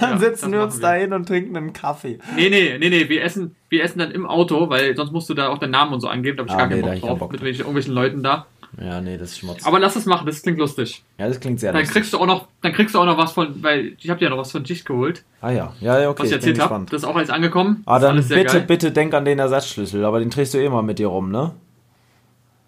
Dann 0.00 0.12
ja, 0.12 0.18
sitzen 0.18 0.52
wir 0.52 0.62
uns 0.62 0.80
da 0.80 0.92
hin 0.92 1.12
und 1.12 1.26
trinken 1.26 1.56
einen 1.56 1.72
Kaffee. 1.72 2.18
Nee, 2.36 2.50
nee, 2.50 2.78
nee, 2.78 2.90
nee, 2.90 3.08
wir 3.08 3.22
essen, 3.22 3.56
wir 3.68 3.82
essen 3.82 3.98
dann 3.98 4.10
im 4.10 4.26
Auto, 4.26 4.68
weil 4.70 4.96
sonst 4.96 5.12
musst 5.12 5.28
du 5.28 5.34
da 5.34 5.48
auch 5.48 5.58
deinen 5.58 5.72
Namen 5.72 5.94
und 5.94 6.00
so 6.00 6.08
angeben, 6.08 6.36
da 6.36 6.42
habe 6.42 6.50
ich 6.50 6.54
ah, 6.54 6.58
gar 6.58 6.68
nee, 6.68 6.82
keinen 6.82 7.00
Bock 7.00 7.08
drauf, 7.08 7.18
Bock. 7.18 7.32
mit 7.32 7.42
irgendwelchen 7.42 7.94
Leuten 7.94 8.22
da. 8.22 8.46
Ja, 8.80 9.00
nee, 9.00 9.16
das 9.16 9.30
ist 9.30 9.38
Schmutz. 9.38 9.64
Aber 9.66 9.80
lass 9.80 9.96
es 9.96 10.06
machen, 10.06 10.26
das 10.26 10.42
klingt 10.42 10.58
lustig. 10.58 11.02
Ja, 11.16 11.26
das 11.26 11.40
klingt 11.40 11.58
sehr 11.58 11.72
dann 11.72 11.80
lustig. 11.80 11.94
Kriegst 11.94 12.12
du 12.12 12.18
auch 12.18 12.26
noch, 12.26 12.48
dann 12.60 12.72
kriegst 12.72 12.94
du 12.94 13.00
auch 13.00 13.06
noch 13.06 13.18
was 13.18 13.32
von, 13.32 13.62
weil 13.62 13.96
ich 13.98 14.08
habe 14.10 14.18
dir 14.18 14.26
ja 14.26 14.30
noch 14.30 14.38
was 14.38 14.52
von 14.52 14.62
dich 14.62 14.84
geholt. 14.84 15.24
Ah 15.40 15.50
ja, 15.50 15.72
ja, 15.80 16.00
ja 16.00 16.10
okay. 16.10 16.22
Was 16.22 16.28
ich 16.28 16.34
erzählt 16.34 16.60
habe, 16.60 16.84
das 16.84 17.02
ist 17.02 17.08
auch 17.08 17.16
alles 17.16 17.30
angekommen. 17.30 17.82
Ah, 17.86 17.98
dann 17.98 18.22
bitte, 18.28 18.60
bitte 18.60 18.92
denk 18.92 19.14
an 19.14 19.24
den 19.24 19.38
Ersatzschlüssel, 19.38 20.04
aber 20.04 20.20
den 20.20 20.30
trägst 20.30 20.54
du 20.54 20.58
eh 20.58 20.68
mal 20.68 20.82
mit 20.82 20.98
dir 20.98 21.08
rum, 21.08 21.30
ne? 21.30 21.54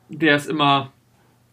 Der 0.09 0.37
ist 0.37 0.49
immer... 0.49 0.91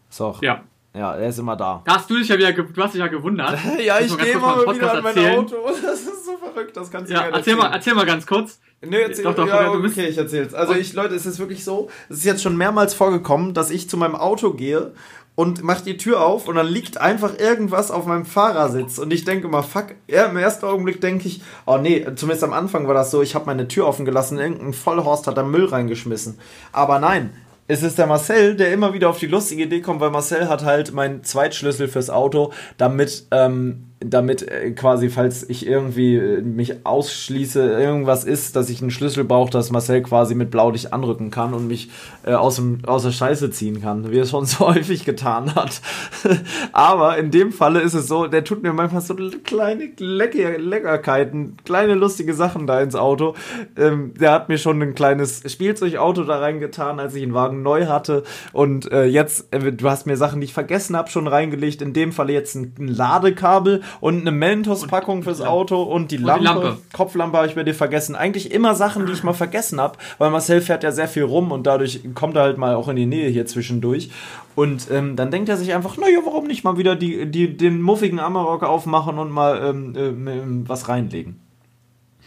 So. 0.08 0.36
Ja. 0.40 0.62
Ja, 0.98 1.14
er 1.14 1.28
ist 1.28 1.38
immer 1.38 1.54
da. 1.54 1.80
Da 1.84 1.94
hast 1.94 2.10
du 2.10 2.16
dich 2.16 2.26
ja 2.26 2.36
wieder, 2.36 2.52
du 2.52 2.82
hast 2.82 2.92
dich 2.92 2.98
ja 2.98 3.06
gewundert. 3.06 3.56
ja, 3.78 4.00
ich 4.00 4.18
gehe 4.18 4.36
mal 4.36 4.62
wieder 4.74 4.94
an 4.94 5.02
mein 5.04 5.16
erzählen. 5.16 5.38
Auto. 5.38 5.56
Das 5.82 6.00
ist 6.00 6.26
so 6.26 6.36
verrückt, 6.36 6.76
das 6.76 6.90
kannst 6.90 7.10
du 7.10 7.14
ja, 7.14 7.28
erzähl 7.28 7.54
mal, 7.54 7.72
erzähl 7.72 7.94
mal 7.94 8.04
ganz 8.04 8.26
kurz. 8.26 8.58
Nee, 8.80 8.96
erzähl, 9.02 9.24
doch, 9.24 9.34
doch, 9.34 9.46
ja, 9.46 9.72
du 9.72 9.84
okay, 9.84 10.06
ich 10.06 10.18
erzähl's. 10.18 10.54
Also 10.54 10.74
ich, 10.74 10.92
Leute, 10.94 11.14
es 11.14 11.24
ist 11.24 11.38
wirklich 11.38 11.64
so, 11.64 11.88
es 12.08 12.18
ist 12.18 12.24
jetzt 12.24 12.42
schon 12.42 12.56
mehrmals 12.56 12.94
vorgekommen, 12.94 13.54
dass 13.54 13.70
ich 13.70 13.88
zu 13.88 13.96
meinem 13.96 14.16
Auto 14.16 14.54
gehe 14.54 14.92
und 15.36 15.62
mach 15.62 15.82
die 15.82 15.96
Tür 15.96 16.20
auf 16.20 16.48
und 16.48 16.56
dann 16.56 16.66
liegt 16.66 16.98
einfach 16.98 17.38
irgendwas 17.38 17.92
auf 17.92 18.06
meinem 18.06 18.24
Fahrersitz 18.24 18.98
und 18.98 19.12
ich 19.12 19.24
denke 19.24 19.46
immer, 19.46 19.62
fuck, 19.62 19.94
ja, 20.08 20.26
im 20.26 20.36
ersten 20.36 20.66
Augenblick 20.66 21.00
denke 21.00 21.28
ich, 21.28 21.42
oh 21.64 21.78
nee, 21.78 22.04
zumindest 22.16 22.42
am 22.42 22.52
Anfang 22.52 22.88
war 22.88 22.94
das 22.94 23.12
so, 23.12 23.22
ich 23.22 23.36
habe 23.36 23.46
meine 23.46 23.68
Tür 23.68 23.86
offen 23.86 24.04
gelassen, 24.04 24.38
irgendein 24.38 24.72
Vollhorst 24.72 25.28
hat 25.28 25.36
da 25.36 25.44
Müll 25.44 25.66
reingeschmissen. 25.66 26.40
Aber 26.72 26.98
nein, 26.98 27.32
es 27.68 27.82
ist 27.82 27.98
der 27.98 28.06
Marcel, 28.06 28.56
der 28.56 28.72
immer 28.72 28.94
wieder 28.94 29.10
auf 29.10 29.18
die 29.18 29.26
lustige 29.26 29.64
Idee 29.64 29.82
kommt, 29.82 30.00
weil 30.00 30.10
Marcel 30.10 30.48
hat 30.48 30.64
halt 30.64 30.92
meinen 30.92 31.22
Zweitschlüssel 31.22 31.86
fürs 31.86 32.08
Auto, 32.08 32.52
damit 32.78 33.26
ähm, 33.30 33.87
damit 34.00 34.42
äh, 34.42 34.70
quasi, 34.72 35.08
falls 35.08 35.48
ich 35.48 35.66
irgendwie 35.66 36.16
äh, 36.16 36.40
mich 36.40 36.86
ausschließe, 36.86 37.60
irgendwas 37.60 38.24
ist, 38.24 38.54
dass 38.54 38.70
ich 38.70 38.80
einen 38.80 38.92
Schlüssel 38.92 39.24
brauche, 39.24 39.50
dass 39.50 39.70
Marcel 39.70 40.02
quasi 40.02 40.34
mit 40.34 40.50
Blaulicht 40.50 40.92
anrücken 40.92 41.30
kann 41.30 41.52
und 41.52 41.66
mich 41.66 41.90
äh, 42.24 42.34
aus, 42.34 42.56
dem, 42.56 42.80
aus 42.86 43.02
der 43.02 43.10
Scheiße 43.10 43.50
ziehen 43.50 43.80
kann, 43.80 44.10
wie 44.10 44.18
er 44.18 44.22
es 44.22 44.30
schon 44.30 44.46
so 44.46 44.68
häufig 44.68 45.04
getan 45.04 45.54
hat. 45.54 45.80
Aber 46.72 47.18
in 47.18 47.30
dem 47.30 47.50
Falle 47.52 47.80
ist 47.80 47.94
es 47.94 48.06
so, 48.06 48.26
der 48.26 48.44
tut 48.44 48.62
mir 48.62 48.72
manchmal 48.72 49.02
so 49.02 49.16
kleine 49.42 49.90
Lecker 49.98 50.58
Leckerkeiten, 50.58 51.56
kleine 51.64 51.94
lustige 51.94 52.34
Sachen 52.34 52.66
da 52.66 52.80
ins 52.80 52.94
Auto. 52.94 53.34
Ähm, 53.76 54.14
der 54.18 54.32
hat 54.32 54.48
mir 54.48 54.58
schon 54.58 54.80
ein 54.80 54.94
kleines 54.94 55.42
Spielzeugauto 55.50 56.22
da 56.22 56.38
reingetan, 56.38 57.00
als 57.00 57.14
ich 57.14 57.22
den 57.22 57.34
Wagen 57.34 57.62
neu 57.62 57.86
hatte. 57.86 58.22
Und 58.52 58.90
äh, 58.92 59.04
jetzt, 59.04 59.52
äh, 59.52 59.72
du 59.72 59.90
hast 59.90 60.06
mir 60.06 60.16
Sachen, 60.16 60.40
die 60.40 60.44
ich 60.44 60.54
vergessen 60.54 60.96
habe, 60.96 61.10
schon 61.10 61.26
reingelegt. 61.26 61.82
In 61.82 61.92
dem 61.92 62.12
Falle 62.12 62.32
jetzt 62.32 62.54
ein, 62.54 62.74
ein 62.78 62.88
Ladekabel 62.88 63.82
und 64.00 64.20
eine 64.20 64.30
Mentos-Packung 64.30 65.22
fürs 65.22 65.40
Auto 65.40 65.82
und 65.82 66.10
die 66.10 66.16
Lampe. 66.16 66.48
Und 66.50 66.58
die 66.58 66.66
Lampe. 66.66 66.82
Kopflampe 66.92 67.36
habe 67.38 67.46
ich 67.46 67.54
bei 67.54 67.64
dir 67.64 67.74
vergessen. 67.74 68.14
Eigentlich 68.14 68.52
immer 68.52 68.74
Sachen, 68.74 69.06
die 69.06 69.12
ich 69.12 69.22
mal 69.22 69.32
vergessen 69.32 69.80
habe, 69.80 69.98
weil 70.18 70.30
Marcel 70.30 70.60
fährt 70.60 70.82
ja 70.82 70.92
sehr 70.92 71.08
viel 71.08 71.24
rum 71.24 71.52
und 71.52 71.66
dadurch 71.66 72.00
kommt 72.14 72.36
er 72.36 72.42
halt 72.42 72.58
mal 72.58 72.74
auch 72.74 72.88
in 72.88 72.96
die 72.96 73.06
Nähe 73.06 73.28
hier 73.28 73.46
zwischendurch. 73.46 74.10
Und 74.54 74.90
ähm, 74.90 75.16
dann 75.16 75.30
denkt 75.30 75.48
er 75.48 75.56
sich 75.56 75.74
einfach, 75.74 75.96
naja, 75.96 76.18
warum 76.24 76.46
nicht 76.46 76.64
mal 76.64 76.78
wieder 76.78 76.96
die, 76.96 77.26
die, 77.30 77.56
den 77.56 77.80
muffigen 77.80 78.18
Amarok 78.18 78.64
aufmachen 78.64 79.18
und 79.18 79.30
mal 79.30 79.60
ähm, 79.62 79.94
ähm, 79.96 80.64
was 80.68 80.88
reinlegen 80.88 81.40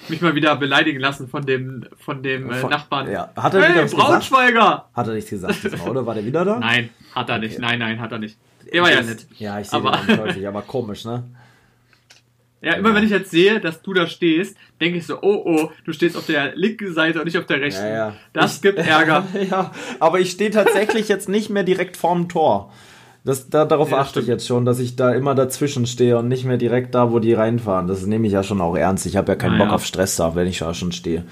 mich 0.09 0.21
mal 0.21 0.35
wieder 0.35 0.55
beleidigen 0.55 0.99
lassen 0.99 1.27
von 1.27 1.45
dem, 1.45 1.85
von 1.97 2.23
dem 2.23 2.51
äh, 2.51 2.63
Nachbarn. 2.63 3.09
Ja. 3.11 3.31
Hat 3.35 3.53
er 3.53 3.61
hey, 3.61 3.87
Braunschweiger! 3.87 4.51
Gesagt? 4.51 4.95
Hat 4.95 5.07
er 5.07 5.13
nichts 5.13 5.29
gesagt, 5.29 5.87
oder? 5.87 6.05
War 6.05 6.15
der 6.15 6.25
wieder 6.25 6.45
da? 6.45 6.59
Nein, 6.59 6.89
hat 7.15 7.29
er 7.29 7.39
nicht. 7.39 7.59
Nein, 7.59 7.79
nein, 7.79 7.99
hat 7.99 8.11
er 8.11 8.19
nicht. 8.19 8.37
Der 8.71 8.81
war 8.81 8.91
ja 8.91 9.01
nett. 9.01 9.25
Ja, 9.37 9.59
ich 9.59 9.69
sehe 9.69 9.81
den 9.81 10.19
häufig, 10.19 10.47
aber 10.47 10.61
komisch, 10.61 11.05
ne? 11.05 11.23
Ja, 12.61 12.73
immer 12.73 12.89
ja. 12.89 12.95
wenn 12.95 13.03
ich 13.03 13.09
jetzt 13.09 13.31
sehe, 13.31 13.59
dass 13.59 13.81
du 13.81 13.93
da 13.93 14.05
stehst, 14.05 14.55
denke 14.79 14.99
ich 14.99 15.07
so, 15.07 15.17
oh 15.21 15.41
oh, 15.45 15.71
du 15.83 15.93
stehst 15.93 16.15
auf 16.15 16.27
der 16.27 16.55
linken 16.55 16.93
Seite 16.93 17.19
und 17.19 17.25
nicht 17.25 17.37
auf 17.37 17.47
der 17.47 17.59
rechten. 17.59 17.85
Ja, 17.85 17.93
ja. 17.93 18.15
Das 18.33 18.57
ich, 18.57 18.61
gibt 18.61 18.77
Ärger. 18.77 19.25
ja, 19.49 19.71
aber 19.99 20.19
ich 20.19 20.31
stehe 20.31 20.51
tatsächlich 20.51 21.07
jetzt 21.07 21.27
nicht 21.27 21.49
mehr 21.49 21.63
direkt 21.63 21.97
vorm 21.97 22.29
Tor. 22.29 22.71
Das, 23.23 23.49
da, 23.49 23.65
darauf 23.65 23.93
achte 23.93 24.09
stimmt. 24.09 24.23
ich 24.23 24.29
jetzt 24.29 24.47
schon, 24.47 24.65
dass 24.65 24.79
ich 24.79 24.95
da 24.95 25.13
immer 25.13 25.35
dazwischen 25.35 25.85
stehe 25.85 26.17
und 26.17 26.27
nicht 26.27 26.45
mehr 26.45 26.57
direkt 26.57 26.95
da, 26.95 27.11
wo 27.11 27.19
die 27.19 27.33
reinfahren. 27.33 27.87
Das 27.87 28.05
nehme 28.05 28.25
ich 28.25 28.33
ja 28.33 28.41
schon 28.41 28.61
auch 28.61 28.75
ernst. 28.75 29.05
Ich 29.05 29.15
habe 29.15 29.31
ja 29.31 29.35
keinen 29.35 29.59
Bock 29.59 29.69
auf 29.69 29.85
Stress 29.85 30.15
da, 30.15 30.35
wenn 30.35 30.47
ich 30.47 30.59
da 30.59 30.73
schon 30.73 30.91
stehe. 30.91 31.23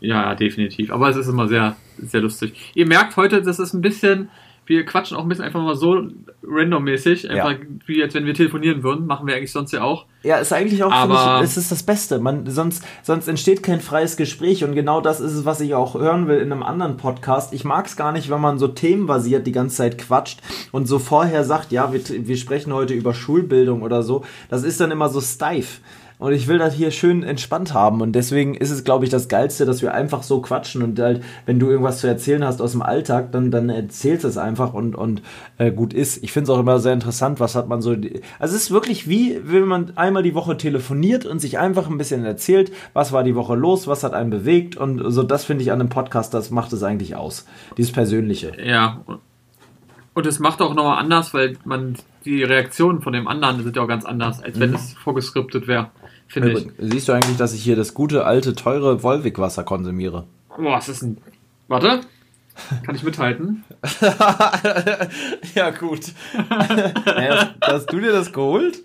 Ja, 0.00 0.34
definitiv. 0.34 0.90
Aber 0.90 1.08
es 1.10 1.16
ist 1.16 1.28
immer 1.28 1.48
sehr, 1.48 1.76
sehr 1.98 2.20
lustig. 2.20 2.72
Ihr 2.74 2.86
merkt 2.86 3.16
heute, 3.16 3.42
das 3.42 3.58
ist 3.58 3.74
ein 3.74 3.82
bisschen, 3.82 4.30
wir 4.68 4.84
quatschen 4.84 5.16
auch 5.16 5.22
ein 5.22 5.28
bisschen 5.28 5.44
einfach 5.44 5.62
mal 5.62 5.74
so 5.74 6.02
randommäßig, 6.42 7.30
einfach 7.30 7.52
ja. 7.52 7.58
wie 7.86 8.02
als 8.02 8.14
wenn 8.14 8.26
wir 8.26 8.34
telefonieren 8.34 8.82
würden, 8.82 9.06
machen 9.06 9.26
wir 9.26 9.34
eigentlich 9.34 9.52
sonst 9.52 9.72
ja 9.72 9.82
auch. 9.82 10.04
Ja, 10.22 10.36
ist 10.36 10.52
eigentlich 10.52 10.82
auch, 10.84 10.92
aber 10.92 11.38
ich, 11.38 11.44
es 11.44 11.56
ist 11.56 11.72
das 11.72 11.82
Beste. 11.82 12.18
Man, 12.18 12.46
sonst, 12.50 12.84
sonst 13.02 13.28
entsteht 13.28 13.62
kein 13.62 13.80
freies 13.80 14.16
Gespräch 14.16 14.64
und 14.64 14.74
genau 14.74 15.00
das 15.00 15.20
ist 15.20 15.32
es, 15.32 15.44
was 15.46 15.60
ich 15.60 15.74
auch 15.74 15.94
hören 15.94 16.28
will 16.28 16.38
in 16.38 16.52
einem 16.52 16.62
anderen 16.62 16.96
Podcast. 16.98 17.54
Ich 17.54 17.64
mag 17.64 17.86
es 17.86 17.96
gar 17.96 18.12
nicht, 18.12 18.28
wenn 18.28 18.40
man 18.40 18.58
so 18.58 18.68
themenbasiert 18.68 19.46
die 19.46 19.52
ganze 19.52 19.76
Zeit 19.76 19.96
quatscht 19.96 20.40
und 20.70 20.86
so 20.86 20.98
vorher 20.98 21.44
sagt, 21.44 21.72
ja, 21.72 21.92
wir, 21.92 22.02
wir 22.26 22.36
sprechen 22.36 22.72
heute 22.74 22.92
über 22.92 23.14
Schulbildung 23.14 23.82
oder 23.82 24.02
so. 24.02 24.24
Das 24.50 24.64
ist 24.64 24.80
dann 24.80 24.90
immer 24.90 25.08
so 25.08 25.20
steif. 25.20 25.80
Und 26.18 26.32
ich 26.32 26.48
will 26.48 26.58
das 26.58 26.74
hier 26.74 26.90
schön 26.90 27.22
entspannt 27.22 27.74
haben. 27.74 28.00
Und 28.00 28.12
deswegen 28.12 28.54
ist 28.54 28.70
es, 28.70 28.82
glaube 28.82 29.04
ich, 29.04 29.10
das 29.10 29.28
Geilste, 29.28 29.66
dass 29.66 29.82
wir 29.82 29.94
einfach 29.94 30.24
so 30.24 30.40
quatschen. 30.40 30.82
Und 30.82 30.98
halt, 30.98 31.22
wenn 31.46 31.60
du 31.60 31.70
irgendwas 31.70 32.00
zu 32.00 32.08
erzählen 32.08 32.44
hast 32.44 32.60
aus 32.60 32.72
dem 32.72 32.82
Alltag, 32.82 33.30
dann, 33.30 33.52
dann 33.52 33.68
erzählst 33.68 34.24
es 34.24 34.36
einfach 34.36 34.74
und, 34.74 34.96
und 34.96 35.22
äh, 35.58 35.70
gut 35.70 35.94
ist. 35.94 36.22
Ich 36.24 36.32
finde 36.32 36.50
es 36.50 36.56
auch 36.56 36.60
immer 36.60 36.80
sehr 36.80 36.92
interessant, 36.92 37.38
was 37.38 37.54
hat 37.54 37.68
man 37.68 37.80
so. 37.80 37.90
Also 37.90 38.56
es 38.56 38.62
ist 38.62 38.70
wirklich 38.72 39.08
wie, 39.08 39.40
wenn 39.44 39.64
man 39.64 39.96
einmal 39.96 40.24
die 40.24 40.34
Woche 40.34 40.56
telefoniert 40.56 41.24
und 41.24 41.38
sich 41.38 41.58
einfach 41.58 41.88
ein 41.88 41.98
bisschen 41.98 42.24
erzählt, 42.24 42.72
was 42.94 43.12
war 43.12 43.22
die 43.22 43.36
Woche 43.36 43.54
los, 43.54 43.86
was 43.86 44.02
hat 44.02 44.12
einen 44.12 44.30
bewegt. 44.30 44.76
Und 44.76 45.00
so, 45.12 45.22
das 45.22 45.44
finde 45.44 45.62
ich 45.62 45.70
an 45.70 45.80
einem 45.80 45.88
Podcast, 45.88 46.34
das 46.34 46.50
macht 46.50 46.72
es 46.72 46.82
eigentlich 46.82 47.14
aus. 47.14 47.46
Dieses 47.76 47.92
Persönliche. 47.92 48.52
Ja. 48.60 49.02
Und 50.14 50.26
es 50.26 50.40
macht 50.40 50.60
auch 50.62 50.74
nochmal 50.74 50.98
anders, 50.98 51.32
weil 51.32 51.56
man 51.64 51.94
die 52.28 52.42
Reaktionen 52.42 53.00
von 53.00 53.12
dem 53.12 53.26
anderen 53.26 53.62
sind 53.62 53.76
ja 53.76 53.82
auch 53.82 53.88
ganz 53.88 54.04
anders, 54.04 54.42
als 54.42 54.58
wenn 54.60 54.70
mhm. 54.70 54.76
es 54.76 54.92
vorgeskriptet 54.94 55.66
wäre 55.66 55.90
finde 56.28 56.52
ich. 56.52 56.68
Siehst 56.78 57.08
du 57.08 57.12
eigentlich, 57.12 57.36
dass 57.36 57.54
ich 57.54 57.62
hier 57.62 57.76
das 57.76 57.94
gute, 57.94 58.24
alte, 58.24 58.54
teure 58.54 59.02
Wolwig-Wasser 59.02 59.64
konsumiere? 59.64 60.26
Boah, 60.48 60.76
was 60.76 60.88
ist 60.88 61.02
ein. 61.02 61.18
Warte. 61.66 62.02
Kann 62.84 62.94
ich 62.94 63.04
mithalten? 63.04 63.64
ja, 65.54 65.70
gut. 65.70 66.00
ja, 67.06 67.54
hast 67.60 67.92
du 67.92 68.00
dir 68.00 68.12
das 68.12 68.32
geholt? 68.32 68.82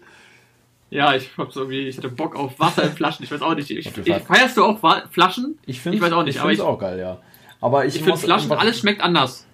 Ja, 0.91 1.15
ich 1.15 1.31
hab's 1.37 1.55
irgendwie, 1.55 1.87
ich 1.87 1.97
hatte 1.97 2.09
Bock 2.09 2.35
auf 2.35 2.59
Wasser 2.59 2.83
in 2.83 2.91
Flaschen. 2.91 3.23
Ich 3.23 3.31
weiß 3.31 3.41
auch 3.41 3.55
nicht. 3.55 3.71
Ich, 3.71 3.97
ich, 3.97 4.13
feierst 4.23 4.57
du 4.57 4.63
auch 4.63 4.79
Flaschen? 5.09 5.57
Ich, 5.65 5.83
ich 5.83 6.01
weiß 6.01 6.11
auch 6.11 6.23
nicht. 6.23 6.35
Ich 6.35 6.41
aber 6.41 6.51
ich 6.51 6.61
auch 6.61 6.77
geil, 6.77 6.99
ja. 6.99 7.17
Aber 7.61 7.85
ich, 7.85 7.95
ich 7.95 8.03
finde 8.03 8.19
Flaschen, 8.19 8.51
alles 8.51 8.77
schmeckt 8.77 9.01
anders. 9.01 9.47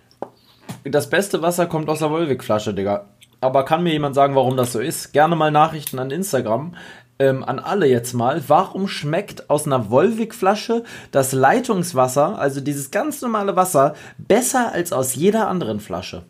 Das 0.84 1.10
beste 1.10 1.42
Wasser 1.42 1.68
kommt 1.68 1.88
aus 1.88 2.00
der 2.00 2.10
Wolwig-Flasche, 2.10 2.74
Digga. 2.74 3.06
Aber 3.42 3.64
kann 3.64 3.84
mir 3.84 3.94
jemand 3.94 4.16
sagen, 4.16 4.36
warum 4.36 4.58
das 4.58 4.74
so 4.74 4.80
ist? 4.80 5.14
Gerne 5.14 5.36
mal 5.36 5.52
Nachrichten 5.52 6.00
an 6.00 6.12
Instagram 6.12 6.74
ähm, 7.20 7.44
an 7.44 7.60
alle 7.60 7.86
jetzt 7.86 8.14
mal, 8.14 8.42
warum 8.48 8.88
schmeckt 8.88 9.50
aus 9.50 9.66
einer 9.66 9.90
Wolwig-Flasche 9.92 10.84
das 11.12 11.34
Leitungswasser, 11.34 12.40
also 12.40 12.62
dieses 12.62 12.92
ganz 12.92 13.22
normale 13.22 13.56
Wasser, 13.56 13.94
besser 14.18 14.72
als 14.72 14.94
aus 14.94 15.16
jeder 15.16 15.50
anderen 15.50 15.82
Flasche? 15.82 16.24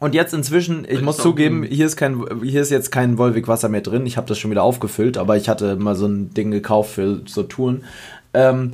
Und 0.00 0.16
jetzt 0.16 0.34
inzwischen, 0.34 0.84
ich 0.88 1.00
muss 1.00 1.18
zugeben, 1.18 1.62
hier 1.62 1.86
ist 1.86 1.96
kein, 1.96 2.24
hier 2.42 2.60
ist 2.60 2.70
jetzt 2.70 2.90
kein 2.90 3.18
Wolwig-Wasser 3.18 3.68
mehr 3.68 3.82
drin. 3.82 4.04
Ich 4.04 4.16
habe 4.16 4.26
das 4.26 4.36
schon 4.36 4.50
wieder 4.50 4.64
aufgefüllt, 4.64 5.16
aber 5.16 5.36
ich 5.36 5.48
hatte 5.48 5.76
mal 5.76 5.94
so 5.94 6.06
ein 6.06 6.34
Ding 6.34 6.50
gekauft 6.50 6.94
für 6.94 7.22
so 7.26 7.44
Touren. 7.44 7.84
Ähm, 8.34 8.72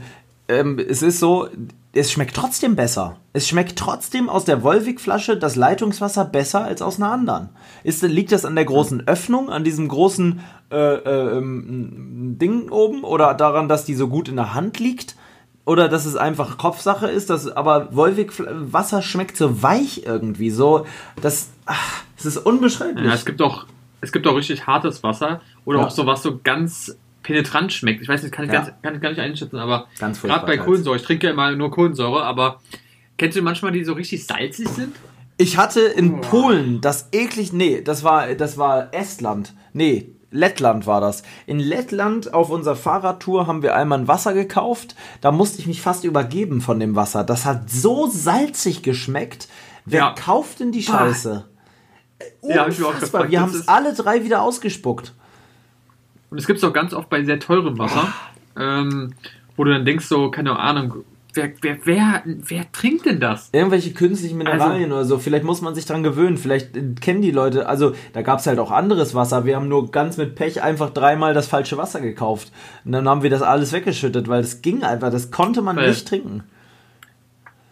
ähm, 0.49 0.79
es 0.79 1.03
ist 1.03 1.21
so, 1.21 1.49
es 1.93 2.13
schmeckt 2.13 2.37
trotzdem 2.37 2.77
besser. 2.77 3.17
Es 3.33 3.49
schmeckt 3.49 3.79
trotzdem 3.79 4.29
aus 4.29 4.45
der 4.45 4.63
Wolwig-Flasche 4.63 5.37
das 5.37 5.57
Leitungswasser 5.57 6.25
besser 6.25 6.65
als 6.65 6.83
aus 6.83 6.97
einer 6.97 7.11
anderen. 7.11 7.49
Ist, 7.83 8.03
liegt 8.03 8.33
das 8.33 8.45
an 8.45 8.55
der 8.55 8.67
großen 8.67 9.07
Öffnung, 9.09 9.51
an 9.51 9.65
diesem 9.65 9.89
großen 9.89 10.41
äh, 10.71 10.77
äh, 10.77 11.39
ähm, 11.39 12.37
Ding 12.39 12.69
oben 12.69 13.05
oder 13.05 13.35
daran, 13.35 13.69
dass 13.69 13.85
die 13.85 13.95
so 13.95 14.09
gut 14.09 14.29
in 14.29 14.37
der 14.37 14.55
Hand 14.55 14.79
liegt? 14.79 15.17
Oder 15.65 15.89
dass 15.89 16.07
es 16.07 16.17
einfach 16.17 16.57
Kopfsache 16.57 17.09
ist, 17.09 17.31
dass, 17.31 17.47
aber 17.47 17.95
Wolwig-Wasser 17.95 19.03
schmeckt 19.03 19.37
so 19.37 19.63
weich 19.63 20.05
irgendwie, 20.07 20.51
so, 20.51 20.87
das, 21.21 21.51
ach, 21.67 22.03
das 22.17 22.25
ist 22.25 22.39
unbeschreiblich. 22.39 23.05
Ja, 23.05 23.13
es 23.13 23.27
gibt 23.27 23.43
auch, 23.43 23.67
es 24.01 24.13
gibt 24.13 24.27
auch 24.27 24.35
richtig 24.35 24.67
hartes 24.67 25.03
Wasser 25.03 25.41
oder 25.67 25.81
ja. 25.81 25.87
auch 25.87 25.91
so 25.91 26.07
was 26.07 26.23
so 26.23 26.41
ganz 26.43 26.97
penetrant 27.29 27.71
schmeckt. 27.75 28.01
Ich 28.01 28.09
weiß 28.09 28.23
nicht, 28.23 28.33
kann 28.33 28.47
ich, 28.47 28.53
ja. 28.53 28.63
ganz, 28.63 28.73
kann 28.81 28.95
ich 28.95 29.03
gar 29.03 29.11
nicht 29.11 29.21
einschätzen, 29.21 29.59
aber 29.59 29.87
gerade 29.99 30.47
bei 30.47 30.57
Kohlensäure, 30.57 30.97
ich 30.97 31.03
trinke 31.03 31.27
ja 31.27 31.35
immer 31.35 31.55
nur 31.55 31.71
Kohlensäure, 31.71 32.25
aber 32.25 32.63
kennst 33.19 33.37
du 33.37 33.43
manchmal, 33.43 33.71
die 33.71 33.85
so 33.85 33.93
richtig 33.93 34.27
salzig 34.27 34.67
sind? 34.67 34.97
Ich 35.37 35.59
hatte 35.59 35.81
in 35.81 36.15
oh. 36.15 36.21
Polen 36.23 36.81
das 36.81 37.11
eklig, 37.13 37.53
nee, 37.53 37.83
das 37.83 38.03
war, 38.03 38.35
das 38.35 38.57
war 38.57 38.95
Estland, 38.95 39.53
nee, 39.75 40.15
Lettland 40.31 40.87
war 40.87 41.03
das. 41.03 41.23
In 41.45 41.59
Lettland 41.59 42.33
auf 42.33 42.49
unserer 42.49 42.77
Fahrradtour 42.77 43.47
haben 43.47 43.63
wir 43.63 43.77
einmal 43.77 43.99
ein 43.99 44.09
Wasser 44.09 44.33
gekauft. 44.33 44.95
Da 45.21 45.31
musste 45.31 45.59
ich 45.59 45.67
mich 45.67 45.81
fast 45.81 46.05
übergeben 46.05 46.61
von 46.61 46.81
dem 46.81 46.97
Wasser. 46.97 47.25
Das 47.25 47.47
hat 47.47 47.71
so 47.71 48.07
salzig 48.09 48.83
geschmeckt. 48.83 49.49
Wer 49.87 50.01
ja. 50.01 50.15
kauft 50.15 50.61
denn 50.61 50.71
die 50.71 50.83
Scheiße? 50.83 51.47
Bah. 52.43 52.49
Ja, 52.49 52.69
ich 52.69 52.83
auch 52.83 52.99
gefragt, 52.99 53.31
wir 53.31 53.41
haben 53.41 53.55
es 53.55 53.69
alle 53.69 53.95
drei 53.95 54.23
wieder 54.23 54.43
ausgespuckt. 54.43 55.15
Und 56.31 56.39
es 56.39 56.47
gibt 56.47 56.59
es 56.59 56.65
auch 56.65 56.73
ganz 56.73 56.93
oft 56.93 57.09
bei 57.09 57.25
sehr 57.25 57.39
teurem 57.39 57.79
Wasser, 57.79 58.13
ähm, 58.59 59.15
wo 59.57 59.65
du 59.65 59.73
dann 59.73 59.85
denkst, 59.85 60.07
so, 60.07 60.31
keine 60.31 60.59
Ahnung, 60.59 61.05
wer, 61.35 61.53
wer, 61.61 61.79
wer, 61.85 62.23
wer 62.25 62.73
trinkt 62.73 63.07
denn 63.07 63.21
das? 63.21 63.51
Irgendwelche 63.53 63.93
künstlichen 63.93 64.39
Mineralien 64.39 64.85
also, 64.85 64.95
oder 64.95 65.05
so. 65.05 65.19
Vielleicht 65.19 65.45
muss 65.45 65.63
man 65.63 65.75
sich 65.75 65.87
dran 65.87 66.03
gewöhnen. 66.03 66.37
Vielleicht 66.37 67.01
kennen 67.01 67.23
die 67.23 67.31
Leute. 67.31 67.69
Also, 67.69 67.95
da 68.13 68.23
gab 68.23 68.41
es 68.41 68.47
halt 68.47 68.59
auch 68.59 68.71
anderes 68.71 69.15
Wasser. 69.15 69.45
Wir 69.45 69.57
haben 69.57 69.69
nur 69.69 69.91
ganz 69.91 70.17
mit 70.17 70.35
Pech 70.35 70.63
einfach 70.63 70.91
dreimal 70.91 71.35
das 71.35 71.47
falsche 71.47 71.77
Wasser 71.77 72.01
gekauft. 72.01 72.53
Und 72.85 72.93
dann 72.93 73.09
haben 73.09 73.23
wir 73.23 73.31
das 73.31 73.43
alles 73.43 73.73
weggeschüttet, 73.73 74.29
weil 74.29 74.43
das 74.43 74.63
ging 74.63 74.83
einfach. 74.83 75.11
Das 75.11 75.31
konnte 75.31 75.63
man 75.63 75.77
weil, 75.77 75.89
nicht 75.89 76.07
trinken. 76.07 76.45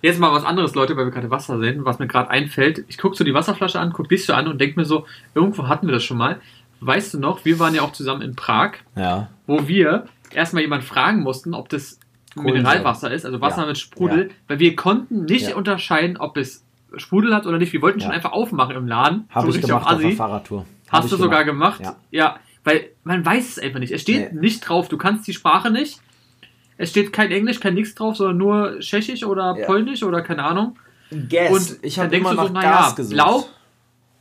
Jetzt 0.02 0.20
mal 0.20 0.32
was 0.32 0.44
anderes, 0.44 0.74
Leute, 0.74 0.96
weil 0.96 1.06
wir 1.06 1.10
gerade 1.10 1.30
Wasser 1.30 1.58
sehen, 1.58 1.84
was 1.84 1.98
mir 1.98 2.06
gerade 2.06 2.30
einfällt. 2.30 2.84
Ich 2.88 2.98
gucke 2.98 3.16
so 3.16 3.24
die 3.24 3.34
Wasserflasche 3.34 3.80
an, 3.80 3.92
gucke 3.92 4.08
dich 4.08 4.24
so 4.24 4.34
an 4.34 4.46
und 4.46 4.60
denke 4.60 4.78
mir 4.78 4.84
so, 4.84 5.06
irgendwo 5.34 5.68
hatten 5.68 5.86
wir 5.86 5.94
das 5.94 6.04
schon 6.04 6.18
mal 6.18 6.40
weißt 6.80 7.14
du 7.14 7.18
noch, 7.18 7.44
wir 7.44 7.58
waren 7.58 7.74
ja 7.74 7.82
auch 7.82 7.92
zusammen 7.92 8.22
in 8.22 8.36
Prag, 8.36 8.72
ja. 8.94 9.28
wo 9.46 9.68
wir 9.68 10.06
erstmal 10.32 10.62
jemand 10.62 10.84
fragen 10.84 11.22
mussten, 11.22 11.54
ob 11.54 11.68
das 11.68 11.98
Mineralwasser 12.34 13.10
ist, 13.10 13.24
also 13.24 13.40
Wasser 13.40 13.62
ja. 13.62 13.68
mit 13.68 13.78
Sprudel, 13.78 14.28
ja. 14.28 14.34
weil 14.48 14.58
wir 14.58 14.76
konnten 14.76 15.24
nicht 15.24 15.54
unterscheiden, 15.54 16.16
ob 16.16 16.36
es 16.36 16.64
Sprudel 16.96 17.34
hat 17.34 17.46
oder 17.46 17.58
nicht. 17.58 17.72
Wir 17.72 17.82
wollten 17.82 18.00
schon 18.00 18.10
einfach 18.10 18.32
aufmachen 18.32 18.76
im 18.76 18.86
Laden. 18.86 19.26
Habe 19.30 19.50
so 19.50 19.58
ich 19.58 19.66
gemacht 19.66 19.86
auf, 19.86 20.00
der 20.00 20.12
Fahrradtour. 20.12 20.66
Hab 20.88 21.02
Hast 21.02 21.12
du 21.12 21.16
sogar 21.16 21.44
gemacht? 21.44 21.82
Ja. 22.10 22.38
weil 22.64 22.90
man 23.04 23.24
weiß 23.24 23.56
es 23.56 23.58
einfach 23.58 23.80
nicht. 23.80 23.92
Es 23.92 24.02
steht 24.02 24.34
nee. 24.34 24.40
nicht 24.40 24.60
drauf, 24.60 24.88
du 24.88 24.96
kannst 24.96 25.26
die 25.26 25.32
Sprache 25.32 25.70
nicht. 25.70 26.00
Es 26.78 26.90
steht 26.90 27.12
kein 27.12 27.30
Englisch, 27.30 27.60
kein 27.60 27.74
nichts 27.74 27.94
drauf, 27.94 28.16
sondern 28.16 28.36
nur 28.36 28.78
Tschechisch 28.80 29.24
oder 29.24 29.54
Polnisch 29.66 30.02
oder 30.02 30.20
keine 30.22 30.44
Ahnung. 30.44 30.78
Guess. 31.10 31.50
Und 31.50 31.84
ich 31.84 31.98
habe 31.98 32.14
immer 32.14 32.34
nach 32.34 32.48
so, 32.48 32.52
naja, 32.52 32.70
Gas 32.70 32.96
gesucht. 32.96 33.14
Blau, 33.14 33.44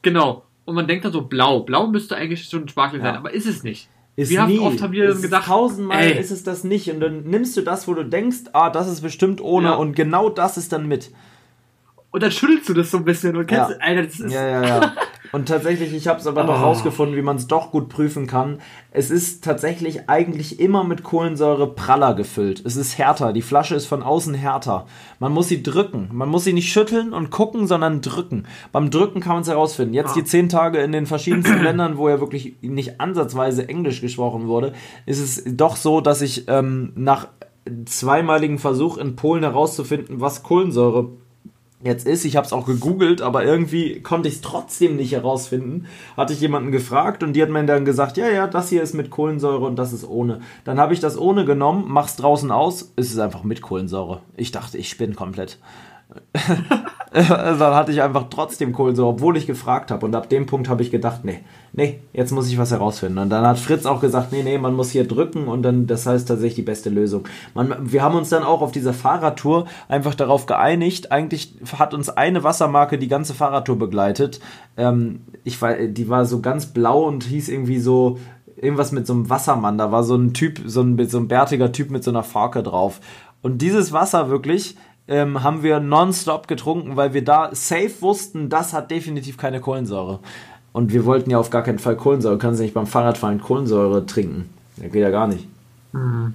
genau 0.02 0.45
und 0.66 0.76
man 0.76 0.88
denkt 0.88 1.06
dann 1.06 1.12
so, 1.12 1.22
blau. 1.22 1.62
Blau 1.62 1.88
müsste 1.88 2.16
eigentlich 2.16 2.46
schon 2.46 2.64
ein 2.64 2.68
Sparkling 2.68 3.02
ja. 3.02 3.12
sein, 3.12 3.18
aber 3.18 3.34
ist 3.34 3.46
es 3.46 3.64
nicht. 3.64 3.90
Ist 4.18 4.32
Wie 4.32 4.38
nie. 4.38 4.60
oft 4.60 4.82
haben 4.82 4.94
wir 4.94 5.10
ist 5.10 5.22
gedacht, 5.22 5.48
tausendmal 5.48 6.04
ey. 6.04 6.18
ist 6.20 6.32
es 6.32 6.44
das 6.44 6.64
nicht 6.64 6.90
und 6.90 7.02
dann 7.02 7.24
nimmst 7.24 7.58
du 7.58 7.62
das, 7.62 7.88
wo 7.88 7.94
du 7.94 8.04
denkst, 8.04 8.46
ah, 8.54 8.70
das 8.70 8.88
ist 8.88 9.02
bestimmt 9.02 9.42
ohne 9.42 9.70
ja. 9.70 9.76
und 9.76 9.94
genau 9.94 10.30
das 10.30 10.58
ist 10.58 10.72
dann 10.72 10.88
mit. 10.88 11.12
Und 12.12 12.24
dann 12.24 12.32
schüttelst 12.32 12.70
du 12.70 12.74
das 12.74 12.92
so 12.92 12.98
ein 12.98 13.04
bisschen 13.04 13.36
und 13.36 13.46
kennst, 13.46 13.72
ja. 13.72 13.78
Alter, 13.80 14.04
das 14.04 14.20
ist. 14.22 14.32
Ja, 14.32 14.48
ja, 14.48 14.66
ja. 14.66 14.94
Und 15.36 15.50
tatsächlich, 15.50 15.94
ich 15.94 16.08
habe 16.08 16.18
es 16.18 16.28
aber 16.28 16.46
oh. 16.46 16.48
noch 16.48 16.62
rausgefunden, 16.62 17.18
wie 17.18 17.22
man 17.22 17.36
es 17.36 17.46
doch 17.46 17.72
gut 17.72 17.90
prüfen 17.90 18.26
kann. 18.26 18.60
Es 18.92 19.12
ist 19.12 19.44
tatsächlich 19.44 20.08
eigentlich 20.08 20.62
immer 20.62 20.86
mit 20.86 21.04
Kohlensäure 21.04 21.76
praller 21.76 22.14
gefüllt. 22.14 22.62
Es 22.66 22.78
ist 22.78 22.98
härter. 22.98 23.34
Die 23.34 23.42
Flasche 23.42 23.76
ist 23.76 23.86
von 23.86 24.02
außen 24.02 24.34
härter. 24.34 24.86
Man 25.20 25.34
muss 25.34 25.50
sie 25.50 25.62
drücken. 25.62 26.08
Man 26.14 26.30
muss 26.30 26.46
sie 26.46 26.54
nicht 26.54 26.72
schütteln 26.72 27.12
und 27.12 27.32
gucken, 27.32 27.68
sondern 27.68 28.00
drücken. 28.00 28.46
Beim 28.72 28.90
Drücken 28.90 29.20
kann 29.20 29.34
man 29.34 29.42
es 29.42 29.50
herausfinden. 29.50 29.94
Jetzt 29.94 30.12
ah. 30.12 30.16
die 30.16 30.24
zehn 30.24 30.48
Tage 30.48 30.78
in 30.78 30.94
den 30.94 31.06
verschiedensten 31.06 31.62
Ländern, 31.64 31.98
wo 31.98 32.08
ja 32.08 32.22
wirklich 32.22 32.56
nicht 32.62 33.02
ansatzweise 33.02 33.68
Englisch 33.68 34.00
gesprochen 34.00 34.48
wurde, 34.48 34.72
ist 35.06 35.20
es 35.20 35.44
doch 35.46 35.76
so, 35.76 36.00
dass 36.00 36.22
ich 36.22 36.46
ähm, 36.48 36.94
nach 36.96 37.28
zweimaligen 37.84 38.58
Versuch 38.58 38.98
in 38.98 39.18
Polen 39.18 39.44
herauszufinden, 39.44 40.22
was 40.22 40.44
Kohlensäure 40.44 41.10
jetzt 41.86 42.08
ist. 42.08 42.26
Ich 42.26 42.36
habe 42.36 42.46
es 42.46 42.54
auch 42.54 42.66
gegoogelt, 42.66 43.22
aber 43.22 43.46
irgendwie 43.46 44.02
konnte 44.02 44.28
ich 44.28 44.36
es 44.36 44.42
trotzdem 44.42 44.96
nicht 44.96 45.14
herausfinden. 45.14 45.86
Hatte 46.18 46.34
ich 46.34 46.42
jemanden 46.42 46.72
gefragt 46.72 47.24
und 47.24 47.34
die 47.34 47.42
hat 47.42 47.50
mir 47.50 47.66
dann 47.66 47.86
gesagt, 47.86 48.18
ja, 48.18 48.28
ja, 48.30 48.48
das 48.48 48.70
hier 48.70 48.82
ist 48.82 48.94
mit 48.94 49.10
Kohlensäure 49.10 49.66
und 49.66 49.78
das 49.78 49.94
ist 49.94 50.08
ohne. 50.08 50.42
Dann 50.64 50.80
habe 50.80 50.94
ich 50.94 51.00
das 51.00 51.18
ohne 51.18 51.46
genommen, 51.46 51.86
mach's 51.88 52.16
draußen 52.16 52.52
aus, 52.52 52.94
ist 52.96 53.14
es 53.14 53.20
einfach 53.20 53.44
mit 53.44 53.62
Kohlensäure. 53.62 54.22
Ich 54.36 54.52
dachte, 54.52 54.78
ich 54.78 54.90
spinne 54.90 55.14
komplett. 55.14 55.60
dann 57.16 57.76
hatte 57.76 57.92
ich 57.92 58.02
einfach 58.02 58.26
trotzdem 58.30 58.74
Kohlensäure, 58.74 59.08
obwohl 59.08 59.38
ich 59.38 59.48
gefragt 59.48 59.90
habe. 59.90 60.06
Und 60.06 60.16
ab 60.16 60.30
dem 60.30 60.46
Punkt 60.46 60.68
habe 60.68 60.82
ich 60.82 60.92
gedacht, 60.92 61.24
nee, 61.24 61.40
nee, 61.72 62.00
jetzt 62.12 62.32
muss 62.32 62.50
ich 62.50 62.58
was 62.58 62.72
herausfinden. 62.72 63.20
Und 63.20 63.30
dann 63.30 63.46
hat 63.46 63.58
Fritz 63.58 63.86
auch 63.86 64.02
gesagt, 64.02 64.32
nee, 64.32 64.44
nee, 64.44 64.58
man 64.58 64.74
muss 64.74 64.92
hier 64.92 65.08
drücken 65.08 65.48
und 65.48 65.64
dann, 65.64 65.88
das 65.88 66.06
heißt 66.06 66.28
tatsächlich 66.28 66.56
die 66.56 66.62
beste 66.62 66.90
Lösung. 66.90 67.26
Man, 67.54 67.74
wir 67.80 68.04
haben 68.04 68.16
uns 68.16 68.30
dann 68.30 68.44
auch 68.44 68.62
auf 68.62 68.72
dieser 68.72 68.94
Fahrradtour 68.94 69.66
einfach 69.88 70.16
darauf 70.16 70.46
geeinigt. 70.46 71.12
Eigentlich 71.12 71.54
hat 71.78 71.94
uns 71.94 72.10
eine 72.10 72.44
Wassermarke 72.44 72.98
die 72.98 73.08
ganze 73.08 73.34
Fahrradtour 73.34 73.80
begleitet. 73.80 74.42
Ähm, 74.76 75.22
ich 75.44 75.62
war, 75.62 75.76
die 75.76 76.10
war 76.10 76.26
so 76.26 76.42
ganz 76.42 76.68
blau 76.68 77.06
und 77.06 77.24
hieß 77.24 77.48
irgendwie 77.50 77.80
so 77.80 78.18
irgendwas 78.58 78.92
mit 78.92 79.08
so 79.08 79.14
einem 79.14 79.30
Wassermann. 79.30 79.78
Da 79.78 79.92
war 79.92 80.04
so 80.04 80.16
ein 80.16 80.34
Typ, 80.34 80.62
so 80.66 80.82
ein, 80.82 81.08
so 81.08 81.18
ein 81.18 81.28
bärtiger 81.28 81.72
Typ 81.72 81.92
mit 81.92 82.04
so 82.04 82.12
einer 82.12 82.24
Farke 82.24 82.62
drauf. 82.62 83.00
Und 83.42 83.62
dieses 83.62 83.94
Wasser 83.94 84.30
wirklich, 84.30 84.76
ähm, 85.08 85.44
haben 85.44 85.64
wir 85.64 85.80
nonstop 85.80 86.48
getrunken, 86.48 86.96
weil 86.96 87.14
wir 87.14 87.24
da 87.24 87.50
safe 87.54 88.02
wussten, 88.02 88.50
das 88.50 88.74
hat 88.74 88.92
definitiv 88.92 89.38
keine 89.38 89.62
Kohlensäure. 89.62 90.20
Und 90.72 90.92
wir 90.92 91.06
wollten 91.06 91.30
ja 91.30 91.38
auf 91.38 91.50
gar 91.50 91.64
keinen 91.64 91.80
Fall 91.80 91.96
Kohlensäure. 91.96 92.36
Du 92.36 92.42
kannst 92.42 92.60
nicht 92.60 92.74
beim 92.74 92.88
Fahrradfahren 92.88 93.40
Kohlensäure 93.40 94.06
trinken. 94.06 94.50
Das 94.78 94.92
geht 94.92 95.02
ja 95.02 95.10
gar 95.10 95.28
nicht. 95.28 95.48
Mhm. 95.94 96.34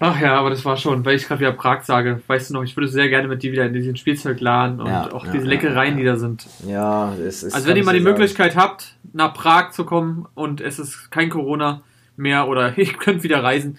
Ach 0.00 0.20
ja, 0.20 0.36
aber 0.36 0.50
das 0.50 0.64
war 0.64 0.76
schon, 0.76 1.04
weil 1.04 1.16
ich 1.16 1.26
gerade 1.26 1.40
wieder 1.40 1.52
Prag 1.52 1.82
sage. 1.82 2.20
Weißt 2.28 2.50
du 2.50 2.54
noch, 2.54 2.62
ich 2.62 2.76
würde 2.76 2.88
sehr 2.88 3.08
gerne 3.08 3.26
mit 3.26 3.42
dir 3.42 3.50
wieder 3.50 3.66
in 3.66 3.72
diesen 3.72 3.96
Spielzeugladen 3.96 4.80
und 4.80 4.86
ja, 4.86 5.12
auch 5.12 5.26
ja, 5.26 5.32
diese 5.32 5.46
Leckereien, 5.46 5.94
ja, 5.94 6.00
die 6.00 6.04
da 6.04 6.16
sind. 6.16 6.46
Ja, 6.66 7.12
es 7.14 7.42
ist. 7.42 7.54
Also 7.54 7.66
wenn 7.66 7.76
ihr 7.76 7.84
mal 7.84 7.92
die 7.94 8.02
sagen. 8.02 8.12
Möglichkeit 8.12 8.54
habt, 8.54 8.94
nach 9.12 9.34
Prag 9.34 9.72
zu 9.72 9.84
kommen 9.84 10.26
und 10.34 10.60
es 10.60 10.78
ist 10.78 11.10
kein 11.10 11.30
Corona 11.30 11.82
mehr 12.16 12.46
oder 12.46 12.78
ihr 12.78 12.92
könnt 12.92 13.24
wieder 13.24 13.42
reisen, 13.42 13.78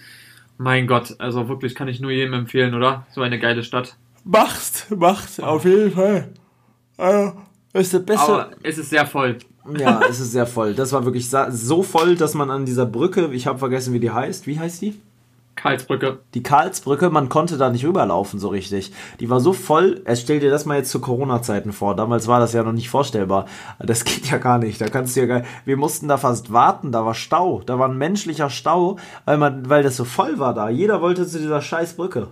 mein 0.60 0.86
Gott, 0.86 1.14
also 1.18 1.48
wirklich 1.48 1.74
kann 1.74 1.88
ich 1.88 2.00
nur 2.00 2.10
jedem 2.10 2.34
empfehlen, 2.34 2.74
oder? 2.74 3.06
So 3.14 3.22
eine 3.22 3.38
geile 3.38 3.64
Stadt. 3.64 3.96
Macht, 4.24 4.90
macht, 4.94 5.42
auf 5.42 5.64
jeden 5.64 5.90
Fall. 5.90 6.34
Also, 6.98 7.32
ist 7.72 7.94
der 7.94 8.00
beste. 8.00 8.30
Aber 8.30 8.50
es 8.62 8.76
ist 8.76 8.90
sehr 8.90 9.06
voll. 9.06 9.38
Ja, 9.78 10.02
es 10.06 10.20
ist 10.20 10.32
sehr 10.32 10.46
voll. 10.46 10.74
Das 10.74 10.92
war 10.92 11.06
wirklich 11.06 11.30
so 11.30 11.82
voll, 11.82 12.14
dass 12.14 12.34
man 12.34 12.50
an 12.50 12.66
dieser 12.66 12.84
Brücke, 12.84 13.30
ich 13.32 13.46
habe 13.46 13.58
vergessen, 13.58 13.94
wie 13.94 14.00
die 14.00 14.10
heißt. 14.10 14.46
Wie 14.46 14.58
heißt 14.58 14.82
die? 14.82 15.00
Karlsbrücke. 15.60 16.20
Die 16.32 16.42
Karlsbrücke, 16.42 17.10
man 17.10 17.28
konnte 17.28 17.58
da 17.58 17.68
nicht 17.68 17.84
rüberlaufen 17.84 18.40
so 18.40 18.48
richtig. 18.48 18.92
Die 19.20 19.28
war 19.28 19.40
so 19.40 19.52
voll, 19.52 20.00
es 20.04 20.22
stell 20.22 20.40
dir 20.40 20.50
das 20.50 20.64
mal 20.64 20.78
jetzt 20.78 20.90
zu 20.90 21.00
Corona-Zeiten 21.00 21.72
vor. 21.72 21.94
Damals 21.94 22.28
war 22.28 22.40
das 22.40 22.54
ja 22.54 22.62
noch 22.62 22.72
nicht 22.72 22.88
vorstellbar. 22.88 23.44
Das 23.78 24.04
geht 24.04 24.30
ja 24.30 24.38
gar 24.38 24.58
nicht. 24.58 24.80
Da 24.80 24.88
kannst 24.88 25.16
du 25.16 25.20
ja 25.20 25.26
gar 25.26 25.42
Wir 25.66 25.76
mussten 25.76 26.08
da 26.08 26.16
fast 26.16 26.50
warten, 26.52 26.92
da 26.92 27.04
war 27.04 27.14
Stau. 27.14 27.60
Da 27.66 27.78
war 27.78 27.88
ein 27.88 27.98
menschlicher 27.98 28.48
Stau, 28.48 28.96
weil 29.26 29.36
man, 29.36 29.68
weil 29.68 29.82
das 29.82 29.96
so 29.98 30.04
voll 30.04 30.38
war 30.38 30.54
da. 30.54 30.70
Jeder 30.70 31.02
wollte 31.02 31.26
zu 31.26 31.38
dieser 31.38 31.60
scheiß 31.60 31.94
Brücke. 31.94 32.28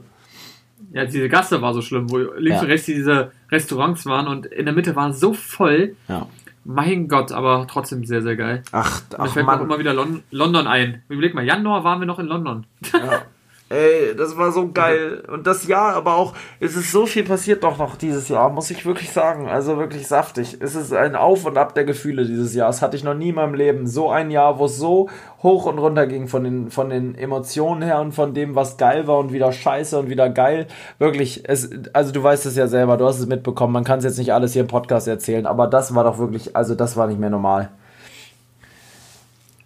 Ja, 0.92 1.04
diese 1.04 1.28
Gasse 1.28 1.60
war 1.60 1.74
so 1.74 1.82
schlimm, 1.82 2.10
wo 2.10 2.16
links 2.16 2.56
ja. 2.56 2.60
und 2.62 2.68
rechts 2.68 2.86
diese 2.86 3.32
Restaurants 3.50 4.06
waren 4.06 4.26
und 4.26 4.46
in 4.46 4.64
der 4.64 4.74
Mitte 4.74 4.96
war 4.96 5.12
so 5.12 5.34
voll. 5.34 5.96
Ja. 6.08 6.26
Mein 6.70 7.08
Gott, 7.08 7.32
aber 7.32 7.66
trotzdem 7.66 8.04
sehr, 8.04 8.20
sehr 8.20 8.36
geil. 8.36 8.62
Ach, 8.72 9.00
ach 9.16 9.24
Mir 9.24 9.30
fällt 9.30 9.46
Mann. 9.46 9.58
auch 9.58 9.64
immer 9.64 9.78
wieder 9.78 9.94
Lon 9.94 10.22
London 10.30 10.66
ein. 10.66 11.02
Überleg 11.08 11.32
mal, 11.32 11.42
Januar 11.42 11.82
waren 11.82 11.98
wir 11.98 12.06
noch 12.06 12.18
in 12.18 12.26
London. 12.26 12.66
Ja. 12.92 13.22
Ey, 13.70 14.16
das 14.16 14.38
war 14.38 14.50
so 14.50 14.72
geil. 14.72 15.22
Und 15.28 15.46
das 15.46 15.66
Jahr, 15.66 15.94
aber 15.94 16.14
auch, 16.14 16.32
es 16.58 16.74
ist 16.74 16.90
so 16.90 17.04
viel 17.04 17.24
passiert 17.24 17.62
doch 17.64 17.76
noch 17.76 17.96
dieses 17.96 18.28
Jahr, 18.30 18.48
muss 18.48 18.70
ich 18.70 18.86
wirklich 18.86 19.12
sagen. 19.12 19.46
Also 19.46 19.76
wirklich 19.76 20.06
saftig. 20.06 20.56
Es 20.60 20.74
ist 20.74 20.94
ein 20.94 21.14
Auf 21.14 21.44
und 21.44 21.58
Ab 21.58 21.74
der 21.74 21.84
Gefühle 21.84 22.24
dieses 22.24 22.54
Jahr. 22.54 22.68
Das 22.68 22.80
hatte 22.80 22.96
ich 22.96 23.04
noch 23.04 23.12
nie 23.12 23.28
in 23.28 23.34
meinem 23.34 23.52
Leben. 23.52 23.86
So 23.86 24.08
ein 24.08 24.30
Jahr, 24.30 24.58
wo 24.58 24.64
es 24.64 24.78
so 24.78 25.10
hoch 25.42 25.66
und 25.66 25.78
runter 25.78 26.06
ging 26.06 26.28
von 26.28 26.44
den, 26.44 26.70
von 26.70 26.88
den 26.88 27.14
Emotionen 27.14 27.82
her 27.82 28.00
und 28.00 28.12
von 28.12 28.32
dem, 28.32 28.54
was 28.54 28.78
geil 28.78 29.06
war 29.06 29.18
und 29.18 29.32
wieder 29.32 29.52
scheiße 29.52 29.98
und 29.98 30.08
wieder 30.08 30.30
geil. 30.30 30.66
Wirklich, 30.98 31.46
es, 31.46 31.68
also 31.92 32.10
du 32.10 32.22
weißt 32.22 32.46
es 32.46 32.56
ja 32.56 32.68
selber, 32.68 32.96
du 32.96 33.04
hast 33.04 33.18
es 33.18 33.26
mitbekommen. 33.26 33.74
Man 33.74 33.84
kann 33.84 33.98
es 33.98 34.04
jetzt 34.04 34.18
nicht 34.18 34.32
alles 34.32 34.54
hier 34.54 34.62
im 34.62 34.68
Podcast 34.68 35.06
erzählen, 35.08 35.44
aber 35.44 35.66
das 35.66 35.94
war 35.94 36.04
doch 36.04 36.16
wirklich, 36.16 36.56
also 36.56 36.74
das 36.74 36.96
war 36.96 37.06
nicht 37.06 37.20
mehr 37.20 37.30
normal. 37.30 37.68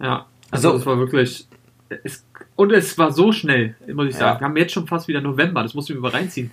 Ja, 0.01 0.27
also 0.51 0.71
so, 0.71 0.77
es 0.77 0.87
war 0.87 0.99
wirklich, 0.99 1.47
es 2.03 2.25
und 2.57 2.73
es 2.73 2.97
war 2.99 3.13
so 3.13 3.33
schnell, 3.33 3.75
muss 3.93 4.09
ich 4.09 4.17
sagen. 4.17 4.35
Ja. 4.35 4.41
Wir 4.41 4.45
haben 4.47 4.57
jetzt 4.57 4.73
schon 4.73 4.87
fast 4.87 5.09
wieder 5.09 5.21
November, 5.21 5.63
das 5.63 5.75
musst 5.75 5.89
du 5.89 5.95
mir 5.95 6.01
mal 6.01 6.11
reinziehen. 6.11 6.51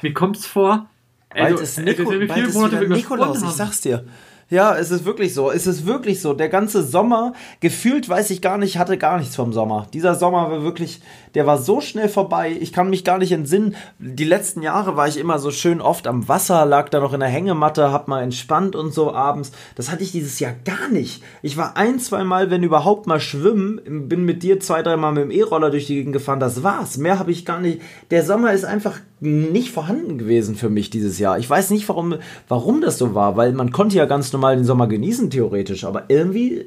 Mir 0.00 0.12
kommt 0.12 0.36
es 0.36 0.46
vor. 0.46 0.86
Bald 1.30 1.52
also, 1.52 1.62
ist, 1.62 1.78
Nico, 1.78 2.04
bald 2.04 2.48
ist 2.48 2.54
wieder 2.54 2.88
Nikolaus, 2.88 3.42
ich 3.42 3.50
sag's 3.50 3.80
dir. 3.80 4.04
Ja, 4.52 4.76
es 4.76 4.90
ist 4.90 5.06
wirklich 5.06 5.32
so. 5.32 5.50
Es 5.50 5.66
ist 5.66 5.86
wirklich 5.86 6.20
so. 6.20 6.34
Der 6.34 6.50
ganze 6.50 6.82
Sommer, 6.82 7.32
gefühlt 7.60 8.06
weiß 8.06 8.28
ich 8.28 8.42
gar 8.42 8.58
nicht, 8.58 8.76
hatte 8.76 8.98
gar 8.98 9.18
nichts 9.18 9.34
vom 9.34 9.54
Sommer. 9.54 9.86
Dieser 9.94 10.14
Sommer 10.14 10.50
war 10.50 10.62
wirklich, 10.62 11.00
der 11.34 11.46
war 11.46 11.58
so 11.58 11.80
schnell 11.80 12.08
vorbei. 12.08 12.56
Ich 12.60 12.72
kann 12.72 12.90
mich 12.90 13.04
gar 13.04 13.18
nicht 13.18 13.32
entsinnen. 13.32 13.74
Die 13.98 14.24
letzten 14.24 14.62
Jahre 14.62 14.96
war 14.96 15.08
ich 15.08 15.18
immer 15.18 15.38
so 15.38 15.50
schön 15.50 15.80
oft 15.80 16.06
am 16.06 16.28
Wasser, 16.28 16.64
lag 16.66 16.88
da 16.88 17.00
noch 17.00 17.12
in 17.12 17.20
der 17.20 17.28
Hängematte, 17.28 17.92
hab 17.92 18.08
mal 18.08 18.22
entspannt 18.22 18.76
und 18.76 18.92
so 18.92 19.12
abends. 19.12 19.52
Das 19.74 19.90
hatte 19.90 20.02
ich 20.02 20.12
dieses 20.12 20.40
Jahr 20.40 20.54
gar 20.64 20.88
nicht. 20.90 21.22
Ich 21.42 21.56
war 21.56 21.76
ein, 21.76 21.98
zwei 21.98 22.24
Mal, 22.24 22.50
wenn 22.50 22.62
überhaupt 22.62 23.06
mal 23.06 23.20
schwimmen, 23.20 24.08
bin 24.08 24.24
mit 24.24 24.42
dir 24.42 24.60
zwei, 24.60 24.82
dreimal 24.82 25.12
mit 25.12 25.24
dem 25.24 25.30
E-Roller 25.30 25.70
durch 25.70 25.86
die 25.86 25.94
Gegend 25.94 26.12
gefahren. 26.12 26.40
Das 26.40 26.62
war's. 26.62 26.96
Mehr 26.96 27.18
habe 27.18 27.30
ich 27.30 27.44
gar 27.44 27.60
nicht. 27.60 27.80
Der 28.10 28.24
Sommer 28.24 28.52
ist 28.52 28.64
einfach 28.64 28.98
nicht 29.20 29.70
vorhanden 29.70 30.18
gewesen 30.18 30.56
für 30.56 30.68
mich 30.68 30.90
dieses 30.90 31.18
Jahr. 31.18 31.38
Ich 31.38 31.48
weiß 31.48 31.70
nicht, 31.70 31.88
warum, 31.88 32.16
warum 32.48 32.80
das 32.80 32.98
so 32.98 33.14
war, 33.14 33.36
weil 33.36 33.52
man 33.52 33.70
konnte 33.70 33.96
ja 33.96 34.04
ganz 34.04 34.32
normal 34.32 34.56
den 34.56 34.64
Sommer 34.64 34.88
genießen, 34.88 35.30
theoretisch, 35.30 35.84
aber 35.84 36.04
irgendwie 36.08 36.66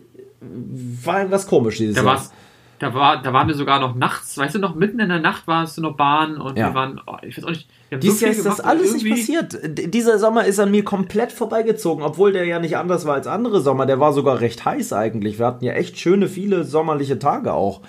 war 1.04 1.20
irgendwas 1.20 1.48
komisch 1.48 1.78
dieses 1.78 1.96
da 1.96 2.04
Jahr. 2.04 2.24
Da, 2.80 2.94
war, 2.94 3.22
da 3.22 3.32
waren 3.32 3.48
wir 3.48 3.56
sogar 3.56 3.80
noch 3.80 3.96
nachts, 3.96 4.38
weißt 4.38 4.56
du 4.56 4.60
noch, 4.60 4.76
mitten 4.76 5.00
in 5.00 5.08
der 5.08 5.20
Nacht 5.20 5.48
warst 5.48 5.78
du 5.78 5.82
noch 5.82 5.96
Bahn 5.96 6.42
und 6.42 6.58
ja. 6.58 6.68
wir 6.68 6.74
waren, 6.74 7.02
oh, 7.08 7.16
ich 7.22 7.38
weiß 7.38 7.46
auch 7.46 7.50
nicht, 7.50 7.70
dieses 7.92 8.20
so 8.20 8.26
Jahr 8.26 8.36
ist 8.36 8.46
das 8.46 8.60
alles 8.60 8.94
nicht 8.94 9.10
passiert. 9.10 9.58
Dieser 9.94 10.20
Sommer 10.20 10.46
ist 10.46 10.60
an 10.60 10.72
mir 10.72 10.84
komplett 10.84 11.32
vorbeigezogen, 11.32 12.04
obwohl 12.04 12.34
der 12.34 12.46
ja 12.46 12.60
nicht 12.60 12.78
anders 12.78 13.06
war 13.06 13.14
als 13.14 13.28
andere 13.28 13.62
Sommer. 13.62 13.86
Der 13.86 14.00
war 14.00 14.12
sogar 14.12 14.42
recht 14.42 14.66
heiß 14.66 14.92
eigentlich. 14.94 15.40
Wir 15.40 15.46
hatten 15.46 15.64
ja 15.64 15.74
echt 15.74 15.98
schöne, 15.98 16.28
viele 16.28 16.64
sommerliche 16.64 17.20
Tage 17.20 17.54
auch. 17.54 17.82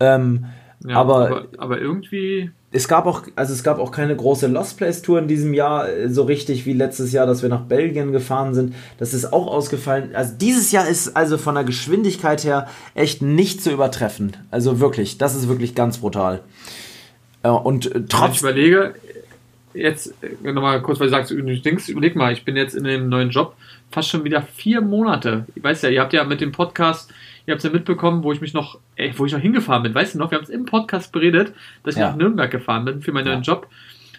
Ähm, 0.00 0.46
ja, 0.86 0.96
aber, 0.96 1.26
aber, 1.26 1.46
aber 1.58 1.80
irgendwie 1.80 2.50
es 2.74 2.88
gab 2.88 3.06
auch, 3.06 3.22
also 3.36 3.52
es 3.52 3.62
gab 3.62 3.78
auch 3.78 3.92
keine 3.92 4.16
große 4.16 4.48
Lost 4.48 4.76
Place 4.76 5.00
Tour 5.00 5.20
in 5.20 5.28
diesem 5.28 5.54
Jahr, 5.54 5.88
äh, 5.88 6.08
so 6.08 6.24
richtig 6.24 6.66
wie 6.66 6.72
letztes 6.72 7.12
Jahr, 7.12 7.24
dass 7.24 7.40
wir 7.40 7.48
nach 7.48 7.62
Belgien 7.62 8.10
gefahren 8.10 8.52
sind. 8.52 8.74
Das 8.98 9.14
ist 9.14 9.32
auch 9.32 9.46
ausgefallen. 9.46 10.10
Also 10.14 10.34
dieses 10.36 10.72
Jahr 10.72 10.88
ist 10.88 11.16
also 11.16 11.38
von 11.38 11.54
der 11.54 11.62
Geschwindigkeit 11.62 12.42
her 12.42 12.68
echt 12.94 13.22
nicht 13.22 13.62
zu 13.62 13.70
übertreffen. 13.70 14.36
Also 14.50 14.80
wirklich, 14.80 15.18
das 15.18 15.36
ist 15.36 15.48
wirklich 15.48 15.76
ganz 15.76 15.98
brutal. 15.98 16.40
Äh, 17.44 17.50
und 17.50 17.92
trotzdem. 18.08 18.32
Ich 18.32 18.40
überlege, 18.40 18.94
jetzt 19.72 20.12
äh, 20.22 20.52
nochmal 20.52 20.82
kurz, 20.82 20.98
weil 20.98 21.06
du 21.06 21.12
sagst, 21.12 21.30
du 21.30 21.42
denkst, 21.42 21.88
überleg 21.88 22.16
mal, 22.16 22.32
ich 22.32 22.44
bin 22.44 22.56
jetzt 22.56 22.74
in 22.74 22.82
dem 22.82 23.08
neuen 23.08 23.30
Job 23.30 23.54
fast 23.92 24.08
schon 24.08 24.24
wieder 24.24 24.42
vier 24.42 24.80
Monate. 24.80 25.44
Ich 25.54 25.62
weiß 25.62 25.82
ja, 25.82 25.90
ihr 25.90 26.00
habt 26.00 26.12
ja 26.12 26.24
mit 26.24 26.40
dem 26.40 26.50
Podcast 26.50 27.12
Ihr 27.46 27.52
habt 27.52 27.58
es 27.58 27.64
ja 27.64 27.70
mitbekommen, 27.70 28.22
wo 28.22 28.32
ich 28.32 28.40
mich 28.40 28.54
noch, 28.54 28.78
ey, 28.96 29.12
wo 29.16 29.26
ich 29.26 29.32
noch 29.32 29.40
hingefahren 29.40 29.82
bin. 29.82 29.94
Weißt 29.94 30.14
du 30.14 30.18
noch, 30.18 30.30
wir 30.30 30.38
haben 30.38 30.44
es 30.44 30.50
im 30.50 30.64
Podcast 30.64 31.12
beredet, 31.12 31.52
dass 31.82 31.94
ich 31.94 32.00
ja. 32.00 32.10
nach 32.10 32.16
Nürnberg 32.16 32.50
gefahren 32.50 32.84
bin 32.84 33.02
für 33.02 33.12
meinen 33.12 33.26
neuen 33.26 33.42
Job. 33.42 33.68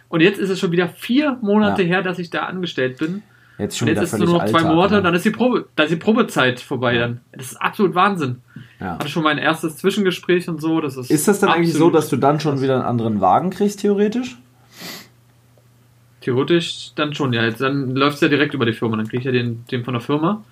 Und 0.10 0.22
jetzt 0.22 0.38
ist 0.38 0.50
es 0.50 0.60
schon 0.60 0.72
wieder 0.72 0.90
vier 0.90 1.38
Monate 1.42 1.82
her, 1.84 2.04
dass 2.04 2.20
ich 2.20 2.30
da 2.30 2.44
angestellt 2.44 2.98
bin. 3.00 3.24
Jetzt 3.58 3.78
schon 3.78 3.88
und 3.88 3.96
jetzt 3.96 4.04
ist 4.04 4.14
es 4.14 4.20
nur 4.20 4.40
noch 4.40 4.46
zwei 4.46 4.64
Monate, 4.64 5.02
dann 5.02 5.14
ist 5.16 5.24
die 5.24 5.32
Probe, 5.32 5.66
dann 5.76 5.86
ist 5.86 5.92
die 5.92 5.98
Probezeit 5.98 6.60
vorbei. 6.60 6.98
Dann. 6.98 7.22
Das 7.32 7.54
ist 7.54 7.62
absolut 7.62 7.96
Wahnsinn. 7.96 8.42
Ja. 8.80 9.00
Hatte 9.00 9.08
schon 9.08 9.24
mein 9.24 9.38
erstes 9.38 9.78
Zwischengespräch 9.78 10.48
und 10.50 10.62
so. 10.62 10.82
Das 10.82 10.98
ist, 10.98 11.10
ist 11.10 11.28
das 11.28 11.40
dann 11.40 11.50
eigentlich 11.50 11.74
so, 11.74 11.90
dass 11.90 12.10
du 12.10 12.18
dann 12.18 12.40
schon 12.40 12.62
wieder 12.62 12.76
einen 12.76 12.86
anderen 12.86 13.22
Wagen 13.22 13.50
kriegst, 13.50 13.80
theoretisch? 13.80 14.38
Theoretisch 16.20 16.92
dann 16.96 17.14
schon, 17.14 17.32
ja. 17.32 17.46
Jetzt, 17.46 17.62
dann 17.62 17.96
läuft 17.96 18.16
es 18.16 18.22
ja 18.22 18.28
direkt 18.28 18.54
über 18.54 18.66
die 18.66 18.74
Firma. 18.74 18.98
Dann 18.98 19.08
kriege 19.08 19.20
ich 19.20 19.26
ja 19.26 19.32
den, 19.32 19.64
den 19.72 19.86
von 19.86 19.94
der 19.94 20.02
Firma. 20.02 20.44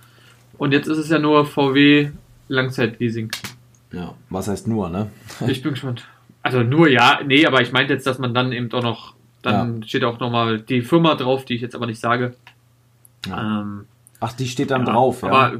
Und 0.57 0.71
jetzt 0.71 0.87
ist 0.87 0.97
es 0.97 1.09
ja 1.09 1.19
nur 1.19 1.45
VW 1.45 2.11
Langzeitleasing. 2.47 3.31
Ja, 3.91 4.13
was 4.29 4.47
heißt 4.47 4.67
nur, 4.67 4.89
ne? 4.89 5.09
ich 5.47 5.61
bin 5.61 5.71
gespannt. 5.71 6.05
Also 6.41 6.61
nur 6.61 6.89
ja, 6.89 7.19
nee, 7.25 7.45
aber 7.45 7.61
ich 7.61 7.71
meinte 7.71 7.93
jetzt, 7.93 8.05
dass 8.05 8.19
man 8.19 8.33
dann 8.33 8.51
eben 8.51 8.69
doch 8.69 8.83
noch, 8.83 9.13
dann 9.41 9.81
ja. 9.81 9.87
steht 9.87 10.03
auch 10.03 10.19
nochmal 10.19 10.59
die 10.59 10.81
Firma 10.81 11.15
drauf, 11.15 11.45
die 11.45 11.55
ich 11.55 11.61
jetzt 11.61 11.75
aber 11.75 11.85
nicht 11.85 11.99
sage. 11.99 12.35
Ja. 13.27 13.61
Ähm, 13.61 13.85
Ach, 14.19 14.33
die 14.33 14.47
steht 14.47 14.71
dann 14.71 14.85
ja, 14.85 14.91
drauf, 14.91 15.21
ja. 15.21 15.29
Aber 15.29 15.57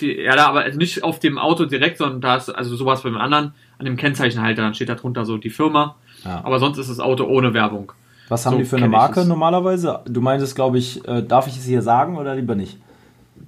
die, 0.00 0.20
ja, 0.20 0.36
da, 0.36 0.46
aber 0.46 0.68
nicht 0.70 1.04
auf 1.04 1.18
dem 1.18 1.38
Auto 1.38 1.64
direkt, 1.64 1.98
sondern 1.98 2.20
da 2.20 2.36
ist, 2.36 2.50
also 2.50 2.76
sowas 2.76 3.02
beim 3.02 3.16
anderen, 3.16 3.54
an 3.78 3.84
dem 3.84 3.96
Kennzeichenhalter, 3.96 4.62
dann 4.62 4.74
steht 4.74 4.88
da 4.88 4.94
drunter 4.94 5.24
so 5.24 5.38
die 5.38 5.50
Firma. 5.50 5.96
Ja. 6.24 6.44
Aber 6.44 6.58
sonst 6.58 6.78
ist 6.78 6.90
das 6.90 7.00
Auto 7.00 7.24
ohne 7.24 7.54
Werbung. 7.54 7.92
Was 8.28 8.46
haben 8.46 8.54
so 8.54 8.58
die 8.58 8.64
für 8.64 8.76
eine 8.76 8.88
Marke 8.88 9.24
normalerweise? 9.24 10.00
Du 10.06 10.20
meintest, 10.20 10.54
glaube 10.54 10.78
ich, 10.78 11.06
äh, 11.06 11.22
darf 11.22 11.46
ich 11.46 11.56
es 11.56 11.64
hier 11.64 11.82
sagen 11.82 12.16
oder 12.16 12.34
lieber 12.34 12.54
nicht? 12.54 12.78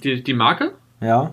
Die, 0.02 0.22
die 0.22 0.34
Marke? 0.34 0.72
Ja. 1.00 1.32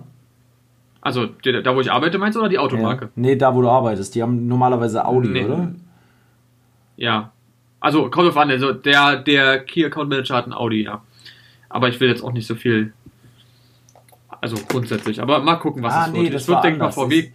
Also 1.01 1.25
da, 1.25 1.75
wo 1.75 1.81
ich 1.81 1.91
arbeite, 1.91 2.19
meinst 2.19 2.35
du, 2.35 2.39
oder 2.39 2.49
die 2.49 2.59
Automarke? 2.59 3.05
Ja. 3.05 3.11
Nee, 3.15 3.35
da, 3.35 3.55
wo 3.55 3.61
du 3.61 3.69
arbeitest. 3.69 4.13
Die 4.13 4.21
haben 4.21 4.47
normalerweise 4.47 5.03
Audi, 5.03 5.29
nee. 5.29 5.45
oder? 5.45 5.73
Ja. 6.95 7.31
Also, 7.79 8.09
kommt 8.11 8.27
drauf 8.27 8.37
an. 8.37 8.51
Also, 8.51 8.71
der, 8.71 9.17
der 9.17 9.65
Key 9.65 9.83
Account 9.83 10.09
Manager 10.09 10.35
hat 10.35 10.45
ein 10.45 10.53
Audi, 10.53 10.83
ja. 10.83 11.01
Aber 11.69 11.89
ich 11.89 11.99
will 11.99 12.09
jetzt 12.09 12.23
auch 12.23 12.31
nicht 12.31 12.45
so 12.45 12.53
viel. 12.53 12.93
Also, 14.41 14.57
grundsätzlich. 14.67 15.19
Aber 15.19 15.39
mal 15.39 15.55
gucken, 15.55 15.81
was 15.81 15.93
ah, 15.93 16.05
es 16.05 16.11
nee, 16.11 16.23
wird. 16.23 16.35
Das 16.35 16.43
es 16.43 16.47
wird, 16.47 16.63
denke 16.63 16.79
mal, 16.79 16.91
VW. 16.91 17.31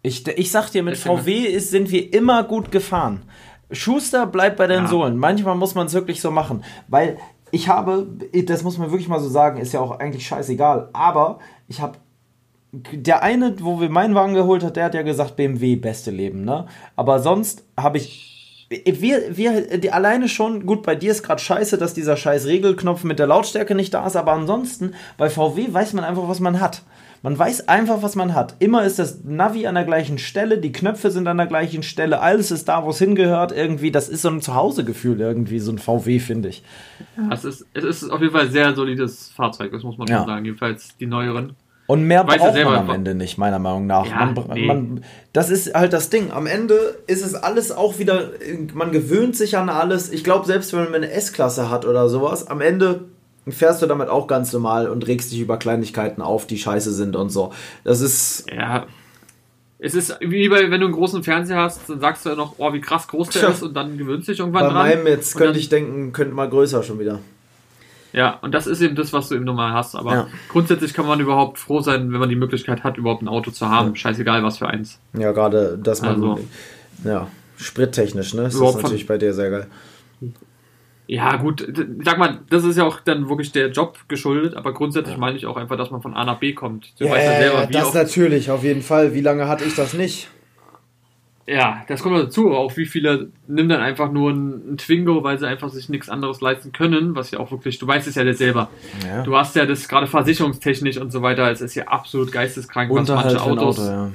Ich, 0.00 0.26
ich 0.26 0.50
sag 0.50 0.70
dir, 0.70 0.82
mit 0.82 0.96
VW 0.96 1.40
ist, 1.40 1.70
sind 1.70 1.90
wir 1.90 2.12
immer 2.14 2.42
gut 2.42 2.72
gefahren. 2.72 3.22
Schuster 3.70 4.26
bleibt 4.26 4.56
bei 4.56 4.66
den 4.66 4.84
ja. 4.84 4.88
Sohlen. 4.88 5.18
Manchmal 5.18 5.56
muss 5.56 5.74
man 5.74 5.86
es 5.86 5.92
wirklich 5.92 6.22
so 6.22 6.30
machen. 6.30 6.64
Weil 6.88 7.18
ich 7.50 7.68
habe, 7.68 8.06
das 8.46 8.62
muss 8.62 8.78
man 8.78 8.90
wirklich 8.90 9.08
mal 9.08 9.20
so 9.20 9.28
sagen, 9.28 9.60
ist 9.60 9.74
ja 9.74 9.80
auch 9.80 9.98
eigentlich 9.98 10.26
scheißegal. 10.26 10.88
Aber 10.94 11.38
ich 11.68 11.80
habe 11.80 11.98
der 12.72 13.22
eine, 13.22 13.54
wo 13.60 13.80
wir 13.80 13.90
meinen 13.90 14.14
Wagen 14.14 14.34
geholt 14.34 14.64
hat, 14.64 14.76
der 14.76 14.84
hat 14.84 14.94
ja 14.94 15.02
gesagt, 15.02 15.36
BMW 15.36 15.76
beste 15.76 16.10
Leben, 16.10 16.44
ne? 16.44 16.66
Aber 16.96 17.20
sonst 17.20 17.64
habe 17.76 17.98
ich 17.98 18.32
wir, 18.86 19.36
wir, 19.36 19.78
die, 19.78 19.90
alleine 19.90 20.30
schon, 20.30 20.64
gut, 20.64 20.82
bei 20.82 20.94
dir 20.94 21.10
ist 21.10 21.22
gerade 21.22 21.42
scheiße, 21.42 21.76
dass 21.76 21.92
dieser 21.92 22.16
scheiß 22.16 22.46
Regelknopf 22.46 23.04
mit 23.04 23.18
der 23.18 23.26
Lautstärke 23.26 23.74
nicht 23.74 23.92
da 23.92 24.06
ist, 24.06 24.16
aber 24.16 24.32
ansonsten, 24.32 24.94
bei 25.18 25.28
VW 25.28 25.66
weiß 25.70 25.92
man 25.92 26.04
einfach, 26.04 26.26
was 26.26 26.40
man 26.40 26.58
hat. 26.58 26.82
Man 27.22 27.38
weiß 27.38 27.68
einfach, 27.68 28.02
was 28.02 28.16
man 28.16 28.34
hat. 28.34 28.56
Immer 28.58 28.84
ist 28.84 28.98
das 28.98 29.22
Navi 29.22 29.66
an 29.66 29.76
der 29.76 29.84
gleichen 29.84 30.18
Stelle, 30.18 30.58
die 30.58 30.72
Knöpfe 30.72 31.10
sind 31.10 31.28
an 31.28 31.36
der 31.36 31.46
gleichen 31.46 31.84
Stelle, 31.84 32.20
alles 32.20 32.50
ist 32.50 32.68
da, 32.68 32.84
wo 32.84 32.90
es 32.90 32.98
hingehört. 32.98 33.52
Irgendwie, 33.52 33.92
das 33.92 34.08
ist 34.08 34.22
so 34.22 34.28
ein 34.28 34.40
Zuhausegefühl 34.40 35.20
irgendwie, 35.20 35.60
so 35.60 35.70
ein 35.70 35.78
VW, 35.78 36.18
finde 36.18 36.48
ich. 36.48 36.64
Ja, 37.16 37.28
es, 37.32 37.44
ist, 37.44 37.66
es 37.74 37.84
ist 37.84 38.10
auf 38.10 38.20
jeden 38.20 38.32
Fall 38.32 38.46
ein 38.46 38.52
sehr 38.52 38.74
solides 38.74 39.30
Fahrzeug, 39.36 39.70
das 39.70 39.82
muss 39.82 39.98
man 39.98 40.08
ja. 40.08 40.18
schon 40.18 40.26
sagen. 40.26 40.44
Jedenfalls 40.46 40.96
die 40.96 41.06
neueren. 41.06 41.54
Und 41.92 42.04
mehr 42.04 42.26
Weiß 42.26 42.38
braucht 42.38 42.54
man 42.54 42.74
am 42.74 42.88
Ende 42.88 43.14
nicht, 43.14 43.36
meiner 43.36 43.58
Meinung 43.58 43.86
nach. 43.86 44.06
Ja, 44.06 44.24
man, 44.24 44.46
nee. 44.54 44.66
man, 44.66 45.04
das 45.34 45.50
ist 45.50 45.74
halt 45.74 45.92
das 45.92 46.08
Ding. 46.08 46.30
Am 46.30 46.46
Ende 46.46 46.96
ist 47.06 47.22
es 47.22 47.34
alles 47.34 47.70
auch 47.70 47.98
wieder, 47.98 48.30
man 48.72 48.92
gewöhnt 48.92 49.36
sich 49.36 49.58
an 49.58 49.68
alles. 49.68 50.10
Ich 50.10 50.24
glaube, 50.24 50.46
selbst 50.46 50.72
wenn 50.72 50.84
man 50.84 50.94
eine 50.94 51.10
S-Klasse 51.10 51.68
hat 51.68 51.84
oder 51.84 52.08
sowas, 52.08 52.46
am 52.46 52.62
Ende 52.62 53.04
fährst 53.46 53.82
du 53.82 53.86
damit 53.86 54.08
auch 54.08 54.26
ganz 54.26 54.54
normal 54.54 54.88
und 54.88 55.06
regst 55.06 55.32
dich 55.32 55.40
über 55.40 55.58
Kleinigkeiten 55.58 56.22
auf, 56.22 56.46
die 56.46 56.56
scheiße 56.56 56.94
sind 56.94 57.14
und 57.14 57.28
so. 57.28 57.52
Das 57.84 58.00
ist. 58.00 58.46
Ja. 58.50 58.86
Es 59.78 59.94
ist 59.94 60.16
wie 60.20 60.48
bei, 60.48 60.70
wenn 60.70 60.80
du 60.80 60.86
einen 60.86 60.94
großen 60.94 61.22
Fernseher 61.22 61.58
hast, 61.58 61.90
dann 61.90 62.00
sagst 62.00 62.24
du 62.24 62.30
ja 62.30 62.36
noch, 62.36 62.54
oh, 62.56 62.72
wie 62.72 62.80
krass 62.80 63.06
groß 63.06 63.28
der 63.28 63.42
Tja. 63.42 63.50
ist 63.50 63.62
und 63.62 63.74
dann 63.74 63.98
gewöhnst 63.98 64.28
du 64.28 64.32
dich 64.32 64.40
irgendwann 64.40 64.62
bei 64.62 64.72
dran. 64.72 64.82
Bei 64.82 64.96
meinem 64.96 65.06
jetzt 65.08 65.36
könnte 65.36 65.58
ich 65.58 65.68
denken, 65.68 66.14
könnte 66.14 66.34
mal 66.34 66.48
größer 66.48 66.82
schon 66.82 66.98
wieder. 66.98 67.18
Ja, 68.12 68.38
und 68.42 68.52
das 68.52 68.66
ist 68.66 68.80
eben 68.80 68.94
das, 68.94 69.12
was 69.12 69.28
du 69.28 69.34
eben 69.34 69.44
normal 69.44 69.72
hast. 69.72 69.94
Aber 69.94 70.12
ja. 70.12 70.28
grundsätzlich 70.48 70.92
kann 70.94 71.06
man 71.06 71.20
überhaupt 71.20 71.58
froh 71.58 71.80
sein, 71.80 72.12
wenn 72.12 72.20
man 72.20 72.28
die 72.28 72.36
Möglichkeit 72.36 72.84
hat, 72.84 72.98
überhaupt 72.98 73.22
ein 73.22 73.28
Auto 73.28 73.50
zu 73.50 73.68
haben. 73.68 73.90
Ja. 73.90 73.96
Scheißegal, 73.96 74.42
was 74.42 74.58
für 74.58 74.68
eins. 74.68 75.00
Ja, 75.18 75.32
gerade, 75.32 75.78
dass 75.82 76.02
man. 76.02 76.14
Also, 76.14 76.38
ja, 77.04 77.28
sprittechnisch, 77.56 78.34
ne? 78.34 78.42
Das 78.42 78.54
ist 78.54 78.60
natürlich 78.60 79.06
bei 79.06 79.18
dir 79.18 79.32
sehr 79.32 79.50
geil. 79.50 79.66
Ja, 81.08 81.36
gut, 81.36 81.66
sag 82.04 82.18
mal, 82.18 82.38
das 82.48 82.64
ist 82.64 82.78
ja 82.78 82.84
auch 82.84 83.00
dann 83.00 83.28
wirklich 83.28 83.52
der 83.52 83.70
Job 83.70 83.98
geschuldet, 84.08 84.54
aber 84.54 84.72
grundsätzlich 84.72 85.18
meine 85.18 85.36
ich 85.36 85.46
auch 85.46 85.56
einfach, 85.56 85.76
dass 85.76 85.90
man 85.90 86.00
von 86.00 86.14
A 86.14 86.24
nach 86.24 86.38
B 86.38 86.52
kommt. 86.54 86.92
Du 86.98 87.04
ja, 87.04 87.10
weißt 87.10 87.26
ja 87.26 87.36
selber, 87.38 87.68
wie 87.68 87.72
das 87.72 87.92
natürlich, 87.92 88.50
auf 88.50 88.62
jeden 88.62 88.82
Fall. 88.82 89.12
Wie 89.12 89.20
lange 89.20 89.48
hatte 89.48 89.64
ich 89.64 89.74
das 89.74 89.94
nicht? 89.94 90.28
Ja, 91.46 91.82
das 91.88 92.02
kommt 92.02 92.16
dazu. 92.16 92.52
Auch 92.52 92.76
wie 92.76 92.86
viele 92.86 93.30
nehmen 93.48 93.68
dann 93.68 93.80
einfach 93.80 94.12
nur 94.12 94.30
einen 94.30 94.76
Twingo, 94.78 95.24
weil 95.24 95.38
sie 95.38 95.46
einfach 95.46 95.70
sich 95.70 95.88
nichts 95.88 96.08
anderes 96.08 96.40
leisten 96.40 96.72
können, 96.72 97.16
was 97.16 97.32
ja 97.32 97.40
auch 97.40 97.50
wirklich, 97.50 97.78
du 97.78 97.86
weißt 97.86 98.06
es 98.06 98.14
ja 98.14 98.32
selber. 98.32 98.68
Ja. 99.06 99.22
Du 99.22 99.36
hast 99.36 99.56
ja 99.56 99.66
das 99.66 99.88
gerade 99.88 100.06
versicherungstechnisch 100.06 100.98
und 100.98 101.10
so 101.10 101.22
weiter, 101.22 101.50
es 101.50 101.60
ist 101.60 101.74
ja 101.74 101.84
absolut 101.88 102.30
geisteskrank, 102.30 102.90
Unterhalt 102.90 103.34
was 103.34 103.46
manche 103.46 103.50
Autos. 103.50 103.78
Auto, 103.80 103.90
ja. 103.90 104.10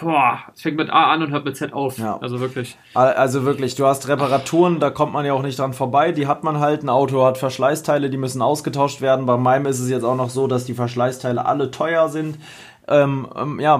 Boah, 0.00 0.40
es 0.52 0.62
fängt 0.62 0.76
mit 0.76 0.90
A 0.90 1.12
an 1.12 1.22
und 1.22 1.30
hört 1.30 1.44
mit 1.44 1.56
Z 1.56 1.72
auf. 1.72 1.98
Ja. 1.98 2.18
Also 2.20 2.40
wirklich. 2.40 2.76
Also 2.94 3.44
wirklich, 3.44 3.76
du 3.76 3.86
hast 3.86 4.08
Reparaturen, 4.08 4.80
da 4.80 4.90
kommt 4.90 5.12
man 5.12 5.24
ja 5.24 5.32
auch 5.34 5.42
nicht 5.42 5.58
dran 5.58 5.72
vorbei. 5.72 6.10
Die 6.10 6.26
hat 6.26 6.42
man 6.42 6.58
halt. 6.58 6.82
Ein 6.82 6.88
Auto 6.88 7.24
hat 7.24 7.38
Verschleißteile, 7.38 8.10
die 8.10 8.16
müssen 8.16 8.42
ausgetauscht 8.42 9.00
werden. 9.00 9.24
Bei 9.24 9.36
meinem 9.36 9.66
ist 9.66 9.78
es 9.78 9.88
jetzt 9.88 10.02
auch 10.02 10.16
noch 10.16 10.30
so, 10.30 10.48
dass 10.48 10.64
die 10.64 10.74
Verschleißteile 10.74 11.46
alle 11.46 11.70
teuer 11.70 12.08
sind. 12.08 12.38
Ähm, 12.86 13.26
ähm, 13.34 13.60
ja, 13.60 13.78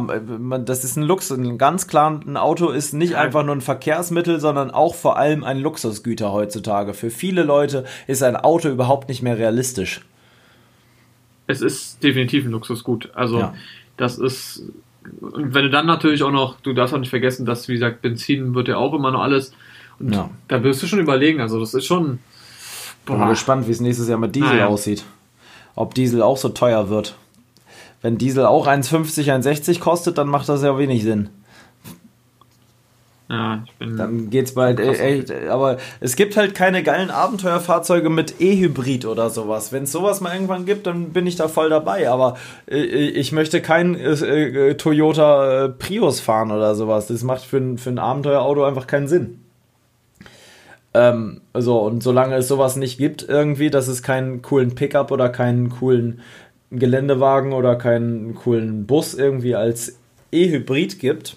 das 0.65 0.85
ist 0.85 0.97
ein 0.97 1.03
Luxus. 1.03 1.39
Ganz 1.59 1.87
klar, 1.87 2.21
ein 2.27 2.37
Auto 2.37 2.71
ist 2.71 2.95
nicht 2.95 3.17
einfach 3.17 3.45
nur 3.45 3.55
ein 3.55 3.61
Verkehrsmittel, 3.61 4.41
sondern 4.41 4.71
auch 4.71 4.95
vor 4.95 5.19
allem 5.19 5.45
ein 5.45 5.59
Luxusgüter 5.59 6.33
heutzutage. 6.33 6.95
Für 6.95 7.11
viele 7.11 7.43
Leute 7.43 7.85
ist 8.07 8.23
ein 8.23 8.37
Auto 8.37 8.69
überhaupt 8.69 9.09
nicht 9.09 9.23
mehr 9.23 9.37
realistisch. 9.37 10.01
Es 11.47 11.61
ist 11.61 12.03
definitiv 12.03 12.47
ein 12.47 12.53
Luxusgut. 12.53 13.11
Also, 13.15 13.41
ja. 13.41 13.55
das 13.99 14.19
ist 14.19 14.65
und 15.21 15.55
wenn 15.55 15.65
du 15.65 15.71
dann 15.71 15.87
natürlich 15.87 16.23
auch 16.23 16.31
noch, 16.31 16.61
du 16.61 16.73
darfst 16.73 16.95
auch 16.95 16.99
nicht 16.99 17.11
vergessen, 17.11 17.45
dass, 17.47 17.69
wie 17.69 17.75
gesagt, 17.75 18.03
Benzin 18.03 18.55
wird 18.55 18.69
ja 18.69 18.77
auch 18.77 18.95
immer 18.95 19.11
noch 19.11 19.21
alles. 19.21 19.53
Und 19.99 20.15
ja. 20.15 20.31
da 20.49 20.63
wirst 20.63 20.83
du 20.83 20.87
schon 20.87 20.99
überlegen, 20.99 21.41
also 21.41 21.61
das 21.61 21.75
ist 21.75 21.85
schon. 21.85 22.19
Boah. 23.05 23.19
Bin 23.19 23.29
gespannt, 23.29 23.67
wie 23.69 23.73
es 23.73 23.81
nächstes 23.81 24.09
Jahr 24.09 24.19
mit 24.19 24.35
Diesel 24.35 24.49
ah, 24.49 24.57
ja. 24.57 24.67
aussieht. 24.67 25.05
Ob 25.75 25.95
Diesel 25.95 26.23
auch 26.23 26.37
so 26.37 26.49
teuer 26.49 26.89
wird. 26.89 27.17
Wenn 28.05 28.19
Diesel 28.19 28.45
auch 28.45 28.67
1,50, 28.67 29.33
1,60 29.33 29.81
kostet, 29.81 30.19
dann 30.19 30.29
macht 30.29 30.47
das 30.51 30.63
ja 30.63 30.77
wenig 30.77 31.03
Sinn. 31.05 31.31
Ja, 33.31 33.63
ich 33.65 33.73
bin. 33.77 33.97
Dann 33.97 34.29
geht's 34.29 34.53
bald 34.53 34.79
echt. 34.79 35.33
Aber 35.49 35.79
es 36.01 36.15
gibt 36.15 36.37
halt 36.37 36.55
keine 36.55 36.83
geilen 36.83 37.09
Abenteuerfahrzeuge 37.11 38.11
mit 38.11 38.43
E-Hybrid 38.43 39.07
oder 39.07 39.31
sowas. 39.31 39.73
Wenn 39.73 39.85
es 39.85 39.93
sowas 39.93 40.21
mal 40.21 40.35
irgendwann 40.35 40.67
gibt, 40.67 40.87
dann 40.87 41.15
bin 41.15 41.27
ich 41.27 41.37
da 41.37 41.49
voll 41.49 41.71
dabei. 41.71 42.11
Aber 42.11 42.37
äh, 42.71 42.77
ich 42.83 43.33
möchte 43.33 43.63
kein 43.63 43.95
äh, 43.95 44.11
äh, 44.11 44.75
Toyota 44.75 45.69
Prius 45.69 46.21
fahren 46.21 46.53
oder 46.53 46.75
sowas. 46.75 47.07
Das 47.07 47.23
macht 47.23 47.43
für, 47.43 47.79
für 47.79 47.89
ein 47.89 47.99
Abenteuerauto 47.99 48.65
einfach 48.65 48.87
keinen 48.87 49.09
Sinn. 49.09 49.41
Ähm, 50.93 51.41
so, 51.55 51.81
und 51.81 52.03
solange 52.03 52.37
es 52.37 52.49
sowas 52.49 52.77
nicht 52.77 52.99
gibt, 52.99 53.29
irgendwie, 53.29 53.71
dass 53.71 53.89
es 53.89 54.03
keinen 54.03 54.43
coolen 54.43 54.77
Pickup 54.77 55.11
oder 55.11 55.29
keinen 55.29 55.71
coolen 55.71 56.21
Geländewagen 56.79 57.53
oder 57.53 57.77
keinen 57.77 58.35
coolen 58.35 58.87
Bus 58.87 59.15
irgendwie 59.15 59.55
als 59.55 59.99
E-Hybrid 60.33 60.99
gibt, 60.99 61.37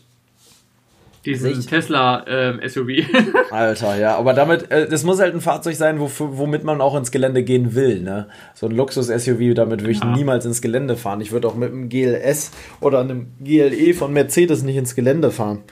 diesen 1.28 1.58
Nicht? 1.58 1.68
Tesla 1.68 2.24
ähm, 2.26 2.62
SUV. 2.66 2.88
Alter, 3.52 3.98
ja, 3.98 4.18
aber 4.18 4.34
damit, 4.34 4.72
äh, 4.72 4.88
das 4.88 5.04
muss 5.04 5.20
halt 5.20 5.36
ein 5.36 5.42
Fahrzeug 5.42 5.76
sein, 5.76 6.00
wo, 6.00 6.10
womit 6.18 6.64
man 6.64 6.80
auch 6.80 6.96
ins 6.96 7.12
Gelände 7.12 7.44
gehen 7.44 7.76
will, 7.76 8.02
ne? 8.02 8.28
So 8.54 8.68
ein 8.68 8.72
Luxus-SUV, 8.72 9.54
damit 9.54 9.82
würde 9.82 9.92
ich 9.92 10.00
ja. 10.00 10.16
niemals 10.16 10.46
ins 10.46 10.62
Gelände 10.62 10.96
fahren. 10.96 11.20
Ich 11.20 11.34
würde 11.34 11.50
auch 11.50 11.56
mit 11.56 11.72
einem 11.72 11.90
GLS 11.90 12.52
oder 12.80 13.02
einem 13.02 13.28
GLE 13.42 13.94
von 13.94 14.14
Mercedes 14.14 14.64
nicht 14.64 14.78
ins 14.78 14.96
Gelände 14.96 15.30
fahren. 15.32 15.64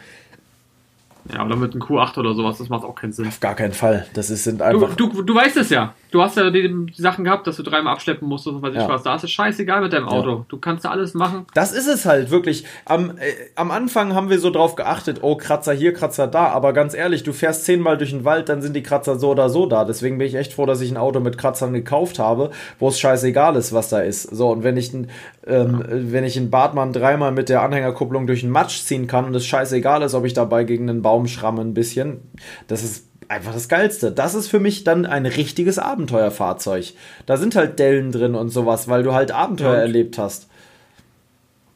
Ja, 1.33 1.45
oder 1.45 1.55
mit 1.55 1.71
einem 1.71 1.81
Q8 1.81 2.19
oder 2.19 2.33
sowas, 2.33 2.57
das 2.57 2.67
macht 2.67 2.83
auch 2.83 2.95
keinen 2.95 3.13
Sinn. 3.13 3.27
Auf 3.27 3.39
gar 3.39 3.55
keinen 3.55 3.73
Fall. 3.73 4.05
Das 4.13 4.29
ist, 4.29 4.43
sind 4.43 4.61
einfach. 4.61 4.93
Du, 4.95 5.07
du, 5.07 5.21
du 5.21 5.35
weißt 5.35 5.55
es 5.55 5.69
ja. 5.69 5.95
Du 6.15 6.21
hast 6.21 6.37
ja 6.37 6.49
die, 6.49 6.61
die 6.63 7.01
Sachen 7.01 7.25
gehabt, 7.25 7.45
dass 7.45 7.57
du 7.57 7.63
dreimal 7.63 7.91
abschleppen 7.91 8.25
musst 8.25 8.47
und 8.47 8.61
was 8.61 8.73
ich 8.73 8.79
ja. 8.79 8.87
was. 8.87 9.03
Da 9.03 9.15
ist 9.15 9.25
es 9.25 9.31
scheißegal 9.31 9.81
mit 9.81 9.91
deinem 9.91 10.07
Auto. 10.07 10.29
Ja. 10.29 10.45
Du 10.47 10.57
kannst 10.57 10.85
da 10.85 10.91
alles 10.91 11.13
machen. 11.13 11.45
Das 11.53 11.73
ist 11.73 11.87
es 11.87 12.05
halt, 12.05 12.31
wirklich. 12.31 12.63
Am, 12.85 13.17
äh, 13.17 13.33
am 13.55 13.69
Anfang 13.69 14.15
haben 14.15 14.29
wir 14.29 14.39
so 14.39 14.49
drauf 14.49 14.77
geachtet, 14.77 15.19
oh, 15.23 15.35
Kratzer 15.35 15.73
hier, 15.73 15.93
Kratzer 15.93 16.27
da. 16.27 16.47
Aber 16.47 16.71
ganz 16.71 16.93
ehrlich, 16.93 17.23
du 17.23 17.33
fährst 17.33 17.65
zehnmal 17.65 17.97
durch 17.97 18.11
den 18.11 18.23
Wald, 18.23 18.47
dann 18.47 18.61
sind 18.61 18.77
die 18.77 18.81
Kratzer 18.81 19.19
so 19.19 19.31
oder 19.31 19.49
so 19.49 19.65
da. 19.65 19.83
Deswegen 19.83 20.17
bin 20.17 20.25
ich 20.25 20.35
echt 20.35 20.53
froh, 20.53 20.65
dass 20.65 20.79
ich 20.79 20.89
ein 20.89 20.95
Auto 20.95 21.19
mit 21.19 21.37
Kratzern 21.37 21.73
gekauft 21.73 22.17
habe, 22.17 22.51
wo 22.79 22.87
es 22.87 22.97
scheißegal 22.97 23.57
ist, 23.57 23.73
was 23.73 23.89
da 23.89 23.99
ist. 23.99 24.23
So, 24.33 24.51
und 24.51 24.63
wenn 24.63 24.77
ich, 24.77 24.93
ähm, 24.93 25.09
ja. 25.45 25.79
wenn 25.89 26.23
ich 26.23 26.37
in 26.37 26.49
Bartmann 26.49 26.93
dreimal 26.93 27.33
mit 27.33 27.49
der 27.49 27.61
Anhängerkupplung 27.61 28.25
durch 28.25 28.39
den 28.39 28.51
Matsch 28.51 28.83
ziehen 28.83 29.07
kann 29.07 29.25
und 29.25 29.35
es 29.35 29.45
scheißegal 29.45 30.01
ist, 30.01 30.13
ob 30.13 30.23
ich 30.23 30.33
dabei 30.33 30.63
gegen 30.63 30.89
einen 30.89 31.01
Baum 31.01 31.27
schramme 31.27 31.59
ein 31.59 31.73
bisschen. 31.73 32.21
Das 32.69 32.83
ist 32.83 33.04
einfach 33.27 33.53
das 33.53 33.69
Geilste. 33.69 34.11
Das 34.11 34.35
ist 34.35 34.47
für 34.47 34.59
mich 34.59 34.83
dann 34.83 35.05
ein 35.05 35.25
richtiges 35.25 35.79
Abenteuerfahrzeug. 35.79 36.93
Da 37.25 37.37
sind 37.37 37.55
halt 37.55 37.79
Dellen 37.79 38.11
drin 38.11 38.35
und 38.35 38.49
sowas, 38.49 38.87
weil 38.87 39.03
du 39.03 39.13
halt 39.13 39.31
Abenteuer 39.31 39.73
und 39.73 39.79
erlebt 39.79 40.17
hast. 40.17 40.49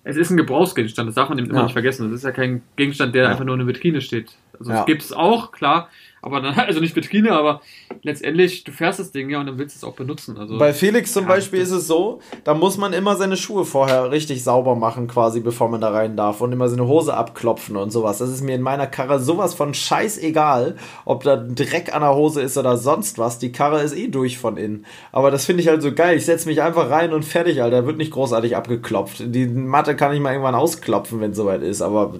Es 0.03 0.17
ist 0.17 0.31
ein 0.31 0.37
Gebrauchsgegenstand, 0.37 1.07
das 1.07 1.15
darf 1.15 1.29
man 1.29 1.37
eben 1.37 1.49
immer 1.49 1.59
ja. 1.59 1.63
nicht 1.65 1.73
vergessen. 1.73 2.09
Das 2.09 2.19
ist 2.19 2.23
ja 2.23 2.31
kein 2.31 2.61
Gegenstand, 2.75 3.13
der 3.13 3.23
ja. 3.23 3.29
einfach 3.29 3.43
nur 3.43 3.55
in 3.55 3.59
der 3.59 3.67
Vitrine 3.67 4.01
steht. 4.01 4.31
Also 4.57 4.71
ja. 4.71 4.79
es 4.79 4.85
gibt 4.85 5.03
es 5.03 5.13
auch, 5.13 5.51
klar, 5.51 5.89
aber 6.21 6.41
dann, 6.41 6.53
also 6.57 6.79
nicht 6.79 6.95
Vitrine, 6.95 7.31
aber 7.31 7.61
letztendlich, 8.03 8.63
du 8.63 8.71
fährst 8.71 8.99
das 8.99 9.11
Ding 9.11 9.29
ja 9.29 9.39
und 9.39 9.45
dann 9.45 9.57
willst 9.57 9.75
du 9.75 9.79
es 9.79 9.83
auch 9.83 9.95
benutzen. 9.95 10.37
Also, 10.37 10.57
Bei 10.57 10.73
Felix 10.73 11.13
zum 11.13 11.23
ja, 11.23 11.29
Beispiel 11.29 11.59
ist 11.61 11.71
es 11.71 11.87
so, 11.87 12.19
da 12.43 12.53
muss 12.53 12.77
man 12.77 12.93
immer 12.93 13.15
seine 13.15 13.37
Schuhe 13.37 13.65
vorher 13.65 14.11
richtig 14.11 14.43
sauber 14.43 14.75
machen, 14.75 15.07
quasi, 15.07 15.39
bevor 15.39 15.69
man 15.69 15.81
da 15.81 15.89
rein 15.89 16.15
darf 16.15 16.41
und 16.41 16.51
immer 16.51 16.69
seine 16.69 16.87
Hose 16.87 17.13
abklopfen 17.13 17.77
und 17.77 17.91
sowas. 17.91 18.17
Das 18.17 18.29
ist 18.29 18.43
mir 18.43 18.55
in 18.55 18.61
meiner 18.61 18.87
Karre 18.87 19.19
sowas 19.19 19.53
von 19.53 19.73
scheißegal, 19.73 20.77
ob 21.05 21.23
da 21.23 21.35
Dreck 21.35 21.93
an 21.93 22.01
der 22.01 22.15
Hose 22.15 22.41
ist 22.41 22.57
oder 22.57 22.77
sonst 22.77 23.17
was. 23.17 23.39
Die 23.39 23.51
Karre 23.51 23.81
ist 23.81 23.95
eh 23.95 24.07
durch 24.07 24.37
von 24.37 24.57
innen. 24.57 24.85
Aber 25.11 25.31
das 25.31 25.45
finde 25.45 25.61
ich 25.61 25.69
halt 25.69 25.81
so 25.81 25.93
geil. 25.93 26.17
Ich 26.17 26.25
setze 26.25 26.47
mich 26.47 26.61
einfach 26.61 26.89
rein 26.89 27.13
und 27.13 27.23
fertig, 27.23 27.61
Alter. 27.61 27.85
Wird 27.85 27.97
nicht 27.97 28.11
großartig 28.11 28.55
abgeklopft. 28.55 29.23
Die 29.25 29.47
Matte 29.47 29.95
kann 29.95 30.13
ich 30.13 30.19
mal 30.19 30.31
irgendwann 30.31 30.55
ausklopfen, 30.55 31.19
wenn 31.21 31.31
es 31.31 31.37
soweit 31.37 31.61
ist, 31.61 31.81
aber 31.81 32.13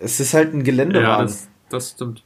es 0.00 0.18
ist 0.18 0.34
halt 0.34 0.54
ein 0.54 0.64
Geländewagen. 0.64 1.28
Ja, 1.28 1.34
das 1.70 1.90
stimmt. 1.90 2.22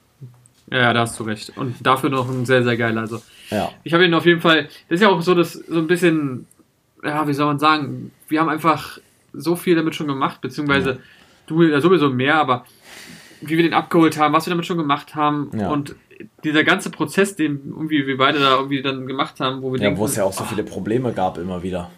Ja, 0.70 0.92
da 0.92 1.00
hast 1.00 1.18
du 1.20 1.24
recht. 1.24 1.52
Und 1.56 1.74
dafür 1.86 2.10
noch 2.10 2.28
ein 2.28 2.46
sehr, 2.46 2.64
sehr 2.64 2.76
geiler. 2.76 3.02
Also, 3.02 3.22
ja. 3.50 3.70
ich 3.82 3.92
habe 3.92 4.04
ihn 4.04 4.14
auf 4.14 4.26
jeden 4.26 4.40
Fall. 4.40 4.64
Das 4.88 4.96
ist 4.96 5.02
ja 5.02 5.08
auch 5.08 5.20
so, 5.20 5.34
dass 5.34 5.52
so 5.52 5.78
ein 5.78 5.86
bisschen, 5.86 6.46
ja, 7.02 7.26
wie 7.28 7.34
soll 7.34 7.46
man 7.46 7.58
sagen, 7.58 8.12
wir 8.28 8.40
haben 8.40 8.48
einfach 8.48 8.98
so 9.32 9.56
viel 9.56 9.76
damit 9.76 9.94
schon 9.94 10.06
gemacht, 10.06 10.40
beziehungsweise 10.40 10.90
ja. 10.90 10.96
du 11.46 11.62
ja 11.62 11.80
sowieso 11.80 12.08
mehr, 12.10 12.36
aber 12.36 12.64
wie 13.40 13.56
wir 13.56 13.62
den 13.62 13.74
abgeholt 13.74 14.18
haben, 14.18 14.32
was 14.32 14.46
wir 14.46 14.50
damit 14.50 14.64
schon 14.64 14.78
gemacht 14.78 15.14
haben 15.14 15.50
ja. 15.54 15.70
und 15.70 15.96
dieser 16.44 16.64
ganze 16.64 16.90
Prozess, 16.90 17.36
den 17.36 17.60
irgendwie 17.66 18.06
wir 18.06 18.16
beide 18.16 18.38
da 18.38 18.56
irgendwie 18.56 18.80
dann 18.80 19.06
gemacht 19.06 19.40
haben, 19.40 19.60
wo 19.62 19.72
wir 19.72 19.80
Ja, 19.80 19.86
denken, 19.86 20.00
wo 20.00 20.06
es 20.06 20.16
ja 20.16 20.24
auch 20.24 20.32
so 20.32 20.44
viele 20.44 20.62
Probleme 20.62 21.12
gab, 21.12 21.36
immer 21.38 21.62
wieder. 21.62 21.90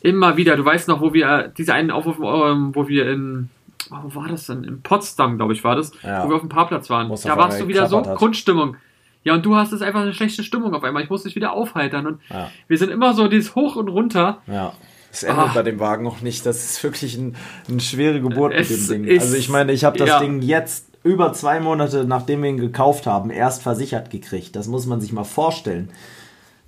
Immer 0.00 0.36
wieder. 0.36 0.56
Du 0.56 0.64
weißt 0.64 0.88
noch, 0.88 1.00
wo 1.00 1.12
wir 1.12 1.52
diese 1.56 1.74
einen 1.74 1.90
Aufruf, 1.90 2.16
ähm, 2.18 2.74
wo 2.74 2.88
wir 2.88 3.10
in 3.10 3.50
oh, 3.90 3.96
wo 4.02 4.20
war 4.20 4.28
das 4.28 4.46
denn? 4.46 4.64
In 4.64 4.82
Potsdam, 4.82 5.36
glaube 5.36 5.52
ich, 5.52 5.64
war 5.64 5.76
das, 5.76 5.92
ja. 6.02 6.24
wo 6.24 6.28
wir 6.28 6.36
auf 6.36 6.42
dem 6.42 6.48
Parkplatz 6.48 6.90
waren. 6.90 7.08
Muss 7.08 7.22
da 7.22 7.36
warst 7.36 7.60
du 7.60 7.68
wieder 7.68 7.86
so 7.88 7.98
hat. 7.98 8.16
Grundstimmung. 8.16 8.76
Ja, 9.24 9.34
und 9.34 9.44
du 9.44 9.56
hast 9.56 9.72
es 9.72 9.82
einfach 9.82 10.02
eine 10.02 10.14
schlechte 10.14 10.44
Stimmung 10.44 10.72
auf 10.74 10.84
einmal. 10.84 11.02
Ich 11.02 11.10
musste 11.10 11.28
dich 11.28 11.34
wieder 11.34 11.52
aufheitern. 11.52 12.06
Und 12.06 12.20
ja. 12.30 12.48
wir 12.68 12.78
sind 12.78 12.90
immer 12.90 13.12
so 13.12 13.26
dieses 13.26 13.54
Hoch 13.56 13.74
und 13.74 13.88
runter. 13.88 14.40
Ja. 14.46 14.72
Es 15.10 15.22
endet 15.22 15.46
ah. 15.46 15.50
bei 15.54 15.62
dem 15.62 15.80
Wagen 15.80 16.04
noch 16.04 16.20
nicht. 16.20 16.46
Das 16.46 16.62
ist 16.62 16.84
wirklich 16.84 17.16
ein, 17.16 17.36
eine 17.68 17.80
schwere 17.80 18.20
Geburt 18.20 18.52
es 18.54 18.70
mit 18.70 18.90
dem 18.90 19.02
Ding. 19.04 19.18
Also 19.18 19.36
ich 19.36 19.48
meine, 19.48 19.72
ich 19.72 19.84
habe 19.84 19.98
das 19.98 20.08
ja. 20.08 20.20
Ding 20.20 20.42
jetzt 20.42 20.86
über 21.02 21.32
zwei 21.32 21.60
Monate, 21.60 22.04
nachdem 22.04 22.42
wir 22.42 22.50
ihn 22.50 22.58
gekauft 22.58 23.06
haben, 23.06 23.30
erst 23.30 23.62
versichert 23.62 24.10
gekriegt. 24.10 24.54
Das 24.54 24.66
muss 24.66 24.86
man 24.86 25.00
sich 25.00 25.12
mal 25.12 25.24
vorstellen. 25.24 25.90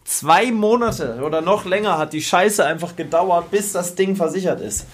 Zwei 0.05 0.51
Monate 0.51 1.21
oder 1.25 1.43
noch 1.43 1.65
länger 1.65 1.99
hat 1.99 2.13
die 2.13 2.23
Scheiße 2.23 2.65
einfach 2.65 2.97
gedauert, 2.97 3.51
bis 3.51 3.73
das 3.73 3.95
Ding 3.95 4.17
versichert 4.17 4.61
ist. 4.61 4.87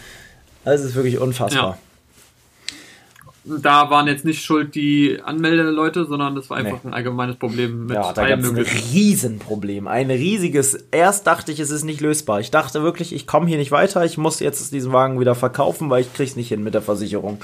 Das 0.64 0.83
ist 0.83 0.95
wirklich 0.95 1.18
unfassbar. 1.18 1.62
Ja. 1.62 1.79
Da 3.45 3.90
waren 3.90 4.07
jetzt 4.07 4.24
nicht 4.24 4.42
schuld 4.42 4.74
die 4.74 5.20
Anmeldeleute, 5.22 6.07
sondern 6.07 6.34
das 6.34 6.49
war 6.49 6.57
einfach 6.57 6.82
nee. 6.82 6.90
ein 6.90 6.95
allgemeines 6.95 7.36
Problem 7.36 7.86
mit 7.86 7.97
ja, 7.97 8.12
da 8.12 8.22
allem 8.22 8.42
ein 8.42 8.57
Riesenproblem. 8.57 9.86
Ein 9.86 10.11
riesiges. 10.11 10.74
Erst 10.90 11.26
dachte 11.26 11.53
ich, 11.53 11.61
es 11.61 11.70
ist 11.70 11.84
nicht 11.84 12.01
lösbar. 12.01 12.40
Ich 12.40 12.51
dachte 12.51 12.82
wirklich, 12.82 13.14
ich 13.14 13.26
komme 13.26 13.47
hier 13.47 13.59
nicht 13.59 13.70
weiter. 13.70 14.05
Ich 14.05 14.16
muss 14.16 14.40
jetzt 14.40 14.72
diesen 14.72 14.92
Wagen 14.92 15.20
wieder 15.20 15.34
verkaufen, 15.34 15.90
weil 15.90 16.01
ich 16.01 16.14
krieg's 16.14 16.36
nicht 16.36 16.49
hin 16.49 16.64
mit 16.64 16.72
der 16.72 16.82
Versicherung. 16.82 17.38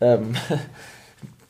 Ähm, 0.00 0.34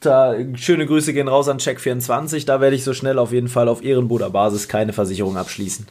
Da, 0.03 0.35
schöne 0.57 0.87
Grüße 0.87 1.13
gehen 1.13 1.29
raus 1.29 1.49
an 1.49 1.59
Check24. 1.59 2.45
Da 2.45 2.61
werde 2.61 2.75
ich 2.75 2.83
so 2.83 2.93
schnell 2.93 3.21
auf 3.21 3.33
jeden 3.33 3.49
Fall 3.49 3.69
auf 3.69 3.85
Ehrenbruderbasis 3.85 4.67
keine 4.67 4.93
Versicherung 4.93 5.37
abschließen. 5.37 5.87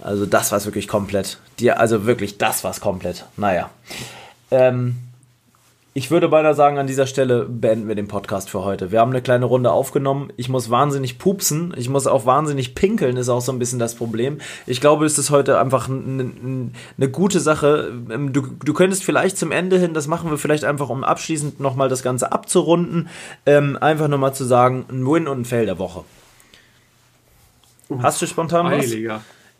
Also 0.00 0.24
das 0.24 0.52
war 0.52 0.64
wirklich 0.64 0.88
komplett. 0.88 1.38
Die, 1.58 1.70
also 1.70 2.06
wirklich, 2.06 2.38
das 2.38 2.64
war 2.64 2.74
komplett. 2.80 3.26
Naja. 3.36 3.70
Ähm, 4.50 4.96
ich 5.94 6.10
würde 6.10 6.28
beinahe 6.28 6.54
sagen, 6.54 6.78
an 6.78 6.86
dieser 6.86 7.06
Stelle 7.06 7.44
beenden 7.44 7.86
wir 7.86 7.94
den 7.94 8.08
Podcast 8.08 8.48
für 8.48 8.64
heute. 8.64 8.90
Wir 8.92 9.00
haben 9.00 9.10
eine 9.10 9.20
kleine 9.20 9.44
Runde 9.44 9.70
aufgenommen. 9.72 10.32
Ich 10.38 10.48
muss 10.48 10.70
wahnsinnig 10.70 11.18
pupsen. 11.18 11.74
Ich 11.76 11.90
muss 11.90 12.06
auch 12.06 12.24
wahnsinnig 12.24 12.74
pinkeln, 12.74 13.18
ist 13.18 13.28
auch 13.28 13.42
so 13.42 13.52
ein 13.52 13.58
bisschen 13.58 13.78
das 13.78 13.94
Problem. 13.94 14.38
Ich 14.66 14.80
glaube, 14.80 15.04
es 15.04 15.18
ist 15.18 15.30
heute 15.30 15.58
einfach 15.58 15.90
eine 15.90 17.08
gute 17.10 17.40
Sache. 17.40 17.92
Ähm, 18.10 18.32
du, 18.32 18.40
du 18.64 18.72
könntest 18.72 19.04
vielleicht 19.04 19.36
zum 19.36 19.52
Ende 19.52 19.78
hin, 19.78 19.92
das 19.92 20.06
machen 20.06 20.30
wir 20.30 20.38
vielleicht 20.38 20.64
einfach, 20.64 20.88
um 20.88 21.04
abschließend 21.04 21.60
nochmal 21.60 21.90
das 21.90 22.02
Ganze 22.02 22.32
abzurunden, 22.32 23.08
ähm, 23.44 23.76
einfach 23.78 24.08
nochmal 24.08 24.32
zu 24.32 24.44
sagen, 24.44 24.86
ein 24.88 25.06
Win 25.06 25.28
und 25.28 25.40
ein 25.40 25.44
Fail 25.44 25.66
der 25.66 25.78
Woche. 25.78 26.04
Hast 28.00 28.22
du 28.22 28.26
spontan 28.26 28.64
was? 28.64 28.86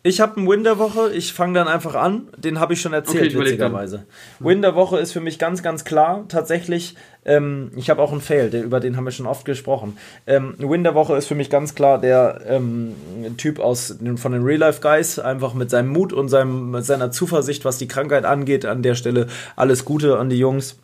Ich 0.04 0.20
habe 0.20 0.36
einen 0.36 0.48
Win 0.48 0.64
der 0.64 0.78
Woche, 0.78 1.12
ich 1.12 1.32
fange 1.32 1.54
dann 1.54 1.68
einfach 1.68 1.94
an. 1.94 2.26
Den 2.36 2.58
habe 2.58 2.72
ich 2.72 2.80
schon 2.80 2.92
erzählt, 2.92 3.36
okay, 3.36 3.44
witzigerweise. 3.44 4.04
Win 4.40 4.60
der 4.60 4.74
Woche 4.74 4.98
ist 4.98 5.12
für 5.12 5.20
mich 5.20 5.38
ganz, 5.38 5.62
ganz 5.62 5.84
klar. 5.84 6.24
Tatsächlich, 6.26 6.96
ähm, 7.24 7.70
ich 7.76 7.88
habe 7.88 8.02
auch 8.02 8.10
einen 8.10 8.20
Fail, 8.20 8.50
der, 8.50 8.64
über 8.64 8.80
den 8.80 8.96
haben 8.96 9.04
wir 9.04 9.12
schon 9.12 9.26
oft 9.26 9.44
gesprochen. 9.44 9.96
Ähm, 10.26 10.56
Win 10.58 10.82
der 10.82 10.96
Woche 10.96 11.16
ist 11.16 11.26
für 11.26 11.36
mich 11.36 11.50
ganz 11.50 11.76
klar 11.76 12.00
der 12.00 12.40
ähm, 12.48 12.96
Typ 13.36 13.60
aus, 13.60 13.96
von 14.16 14.32
den 14.32 14.42
Real 14.42 14.58
Life 14.58 14.80
Guys, 14.80 15.20
einfach 15.20 15.54
mit 15.54 15.70
seinem 15.70 15.90
Mut 15.90 16.12
und 16.12 16.28
seinem, 16.28 16.72
mit 16.72 16.84
seiner 16.84 17.12
Zuversicht, 17.12 17.64
was 17.64 17.78
die 17.78 17.86
Krankheit 17.86 18.24
angeht. 18.24 18.66
An 18.66 18.82
der 18.82 18.96
Stelle 18.96 19.28
alles 19.54 19.84
Gute 19.84 20.18
an 20.18 20.30
die 20.30 20.38
Jungs. 20.38 20.78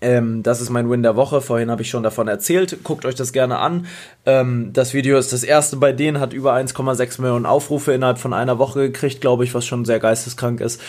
Ähm, 0.00 0.42
das 0.42 0.60
ist 0.60 0.70
mein 0.70 0.90
Win 0.90 1.02
der 1.02 1.16
Woche. 1.16 1.40
Vorhin 1.40 1.70
habe 1.70 1.82
ich 1.82 1.90
schon 1.90 2.02
davon 2.02 2.28
erzählt. 2.28 2.78
Guckt 2.84 3.04
euch 3.04 3.14
das 3.14 3.32
gerne 3.32 3.58
an. 3.58 3.86
Ähm, 4.24 4.70
das 4.72 4.94
Video 4.94 5.18
ist 5.18 5.32
das 5.32 5.42
erste 5.42 5.76
bei 5.76 5.92
denen, 5.92 6.20
hat 6.20 6.32
über 6.32 6.54
1,6 6.54 7.20
Millionen 7.20 7.46
Aufrufe 7.46 7.92
innerhalb 7.92 8.18
von 8.18 8.32
einer 8.32 8.58
Woche 8.58 8.80
gekriegt, 8.80 9.20
glaube 9.20 9.44
ich, 9.44 9.54
was 9.54 9.64
schon 9.66 9.84
sehr 9.84 9.98
geisteskrank 9.98 10.60
ist. 10.60 10.80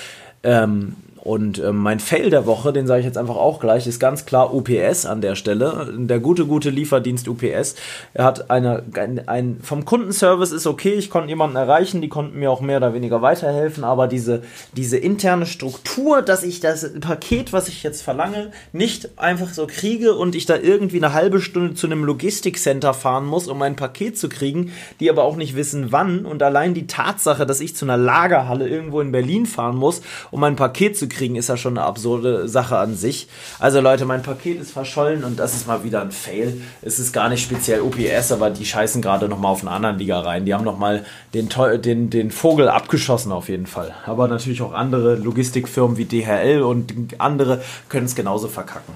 Ähm, 0.44 0.96
und 1.28 1.60
äh, 1.60 1.74
mein 1.74 2.00
Fail 2.00 2.30
der 2.30 2.46
Woche, 2.46 2.72
den 2.72 2.88
sage 2.88 3.02
ich 3.02 3.06
jetzt 3.06 3.18
einfach 3.18 3.36
auch 3.36 3.60
gleich, 3.60 3.86
ist 3.86 4.00
ganz 4.00 4.26
klar 4.26 4.54
UPS 4.54 5.06
an 5.06 5.20
der 5.20 5.36
Stelle. 5.36 5.94
Der 5.98 6.22
gute, 6.22 6.46
gute 6.46 6.70
Lieferdienst 6.70 7.28
UPS. 7.28 7.76
Er 8.14 8.24
hat 8.24 8.50
eine, 8.50 8.84
ein, 8.94 9.28
ein, 9.28 9.58
vom 9.62 9.84
Kundenservice 9.84 10.54
ist 10.54 10.66
okay, 10.66 10.94
ich 10.94 11.10
konnte 11.10 11.28
jemanden 11.28 11.58
erreichen, 11.58 12.02
die 12.02 12.08
konnten 12.08 12.40
mir 12.40 12.50
auch 12.50 12.62
mehr 12.62 12.78
oder 12.78 12.94
weniger 12.94 13.22
weiterhelfen, 13.22 13.84
aber 13.84 14.08
diese, 14.08 14.44
diese 14.78 14.96
interne 14.96 15.48
Struktur, 15.48 16.22
dass 16.22 16.44
ich 16.44 16.62
das 16.62 16.94
Paket, 17.02 17.52
was 17.52 17.68
ich 17.68 17.84
jetzt 17.84 18.04
verlange, 18.04 18.52
nicht 18.72 19.20
einfach 19.20 19.54
so 19.54 19.68
kriege 19.68 20.16
und 20.16 20.34
ich 20.34 20.46
da 20.46 20.56
irgendwie 20.56 21.04
eine 21.04 21.12
halbe 21.12 21.42
Stunde 21.42 21.74
zu 21.74 21.88
einem 21.88 22.06
Logistikcenter 22.06 22.94
fahren 22.94 23.26
muss, 23.26 23.50
um 23.50 23.62
ein 23.64 23.76
Paket 23.76 24.18
zu 24.18 24.30
kriegen, 24.30 24.72
die 25.02 25.10
aber 25.10 25.26
auch 25.26 25.36
nicht 25.36 25.58
wissen, 25.58 25.92
wann. 25.92 26.26
Und 26.26 26.42
allein 26.42 26.74
die 26.74 26.88
Tatsache, 26.88 27.46
dass 27.46 27.60
ich 27.60 27.76
zu 27.76 27.84
einer 27.84 27.98
Lagerhalle 27.98 28.70
irgendwo 28.70 29.02
in 29.02 29.12
Berlin 29.12 29.46
fahren 29.46 29.76
muss, 29.76 30.02
um 30.32 30.42
ein 30.46 30.56
Paket 30.56 30.98
zu 30.98 31.10
kriegen, 31.10 31.17
kriegen, 31.18 31.36
ist 31.36 31.50
ja 31.50 31.58
schon 31.58 31.78
eine 31.78 31.86
absurde 31.86 32.48
Sache 32.48 32.78
an 32.78 32.96
sich. 32.96 33.28
Also 33.60 33.82
Leute, 33.82 34.06
mein 34.06 34.22
Paket 34.22 34.62
ist 34.62 34.72
verschollen 34.72 35.24
und 35.24 35.38
das 35.38 35.56
ist 35.56 35.68
mal 35.68 35.84
wieder 35.84 36.02
ein 36.02 36.12
Fail. 36.12 36.62
Es 36.82 37.00
ist 37.00 37.12
gar 37.12 37.30
nicht 37.30 37.44
speziell 37.44 37.82
OPS, 37.82 38.32
aber 38.32 38.50
die 38.50 38.66
scheißen 38.66 39.02
gerade 39.02 39.28
nochmal 39.28 39.52
auf 39.52 39.62
eine 39.62 39.72
anderen 39.72 39.98
Liga 39.98 40.20
rein. 40.20 40.46
Die 40.46 40.54
haben 40.54 40.64
nochmal 40.64 41.06
den, 41.34 41.50
den, 41.82 42.10
den 42.10 42.32
Vogel 42.32 42.70
abgeschossen 42.70 43.32
auf 43.32 43.50
jeden 43.50 43.68
Fall. 43.68 43.94
Aber 44.06 44.28
natürlich 44.28 44.62
auch 44.62 44.74
andere 44.74 45.16
Logistikfirmen 45.16 45.98
wie 45.98 46.06
DHL 46.06 46.62
und 46.62 46.94
andere 47.18 47.62
können 47.90 48.06
es 48.06 48.16
genauso 48.16 48.48
verkacken. 48.48 48.94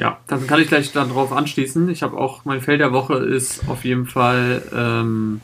Ja, 0.00 0.18
dann 0.28 0.46
kann 0.46 0.62
ich 0.62 0.68
gleich 0.68 0.92
darauf 0.92 1.30
anschließen. 1.30 1.90
Ich 1.90 2.02
habe 2.02 2.16
auch, 2.16 2.46
mein 2.46 2.62
Feld 2.62 2.80
der 2.80 2.94
Woche 2.94 3.16
ist 3.18 3.68
auf 3.68 3.84
jeden 3.84 4.06
Fall, 4.06 4.62
ähm, 4.74 5.42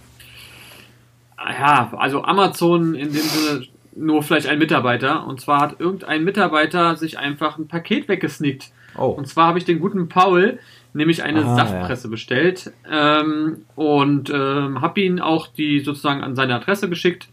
ja, 1.36 1.92
also 1.94 2.22
Amazon 2.22 2.94
in 2.94 3.12
dem 3.12 3.22
Sinne 3.22 3.66
nur 3.96 4.22
vielleicht 4.22 4.46
ein 4.46 4.58
Mitarbeiter. 4.58 5.26
Und 5.26 5.40
zwar 5.40 5.60
hat 5.60 5.80
irgendein 5.80 6.24
Mitarbeiter 6.24 6.96
sich 6.96 7.18
einfach 7.18 7.58
ein 7.58 7.68
Paket 7.68 8.08
weggesneakt. 8.08 8.70
Oh. 8.96 9.06
Und 9.06 9.28
zwar 9.28 9.48
habe 9.48 9.58
ich 9.58 9.64
den 9.64 9.80
guten 9.80 10.08
Paul 10.08 10.58
nämlich 10.92 11.22
eine 11.22 11.44
Aha, 11.44 11.56
Saftpresse 11.56 12.06
ja. 12.06 12.10
bestellt 12.10 12.72
ähm, 12.90 13.64
und 13.74 14.30
ähm, 14.30 14.80
habe 14.80 15.00
ihn 15.00 15.20
auch 15.20 15.46
die 15.46 15.80
sozusagen 15.80 16.22
an 16.22 16.34
seine 16.34 16.54
Adresse 16.54 16.88
geschickt. 16.88 17.28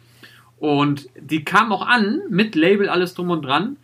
Und 0.59 1.09
die 1.19 1.43
kam 1.43 1.71
auch 1.71 1.85
an 1.87 2.21
mit 2.29 2.55
Label 2.55 2.89
alles 2.89 3.13
drum 3.13 3.29
und 3.29 3.43
dran. 3.43 3.77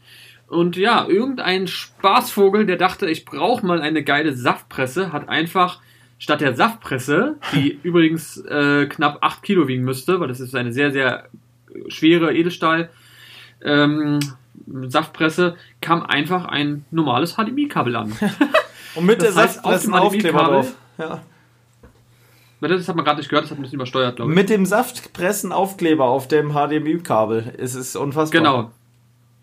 Und 0.47 0.77
ja, 0.77 1.05
irgendein 1.07 1.67
Spaßvogel, 1.67 2.65
der 2.65 2.77
dachte, 2.77 3.09
ich 3.09 3.25
brauche 3.25 3.65
mal 3.65 3.81
eine 3.81 4.03
geile 4.03 4.33
Saftpresse, 4.33 5.13
hat 5.13 5.29
einfach 5.29 5.79
statt 6.17 6.41
der 6.41 6.55
Saftpresse, 6.55 7.37
die 7.53 7.79
übrigens 7.83 8.37
äh, 8.37 8.85
knapp 8.87 9.19
8 9.21 9.43
Kilo 9.43 9.67
wiegen 9.67 9.83
müsste, 9.83 10.19
weil 10.19 10.27
das 10.27 10.39
ist 10.39 10.55
eine 10.55 10.73
sehr, 10.73 10.91
sehr 10.91 11.29
schwere 11.87 12.33
Edelstahl 12.33 12.89
ähm, 13.63 14.19
Saftpresse 14.87 15.55
kam 15.81 16.03
einfach 16.03 16.45
ein 16.45 16.85
normales 16.91 17.35
HDMI-Kabel 17.35 17.95
an. 17.95 18.15
Und 18.95 19.05
mit 19.05 19.21
das 19.21 19.33
der 19.33 19.43
heißt, 19.43 19.53
Saftpressenaufkleber 19.55 20.43
drauf. 20.43 20.73
Ja. 20.97 21.21
Das 22.61 22.87
hat 22.89 22.95
man 22.95 23.05
gerade 23.05 23.19
nicht 23.19 23.29
gehört, 23.29 23.45
das 23.45 23.51
hat 23.51 23.57
ein 23.57 23.61
bisschen 23.61 23.77
übersteuert, 23.77 24.17
glaube 24.17 24.31
ich. 24.31 24.35
Mit 24.35 24.49
dem 24.49 24.65
Saftpressenaufkleber 24.65 26.03
auf 26.05 26.27
dem 26.27 26.51
HDMI-Kabel. 26.51 27.53
Es 27.57 27.75
ist 27.75 27.95
unfassbar. 27.95 28.41
Genau. 28.41 28.71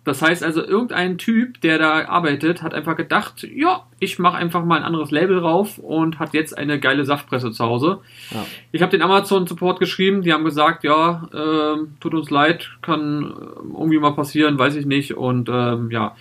Das 0.06 0.22
heißt 0.22 0.44
also, 0.44 0.64
irgendein 0.64 1.18
Typ, 1.18 1.60
der 1.62 1.78
da 1.78 2.06
arbeitet, 2.06 2.62
hat 2.62 2.74
einfach 2.74 2.96
gedacht, 2.96 3.42
ja, 3.42 3.82
ich 3.98 4.20
mache 4.20 4.36
einfach 4.36 4.64
mal 4.64 4.76
ein 4.76 4.84
anderes 4.84 5.10
Label 5.10 5.40
drauf 5.40 5.78
und 5.78 6.20
hat 6.20 6.32
jetzt 6.32 6.56
eine 6.56 6.78
geile 6.78 7.04
Saftpresse 7.04 7.50
zu 7.50 7.64
Hause. 7.64 7.98
Ja. 8.30 8.46
Ich 8.70 8.82
habe 8.82 8.92
den 8.92 9.02
Amazon 9.02 9.48
Support 9.48 9.80
geschrieben, 9.80 10.22
die 10.22 10.32
haben 10.32 10.44
gesagt, 10.44 10.84
ja, 10.84 11.28
äh, 11.32 11.86
tut 11.98 12.14
uns 12.14 12.30
leid, 12.30 12.70
kann 12.82 13.24
äh, 13.24 13.72
irgendwie 13.72 13.98
mal 13.98 14.12
passieren, 14.12 14.56
weiß 14.56 14.76
ich 14.76 14.86
nicht. 14.86 15.16
Und 15.16 15.48
ähm, 15.48 15.90
ja, 15.90 16.14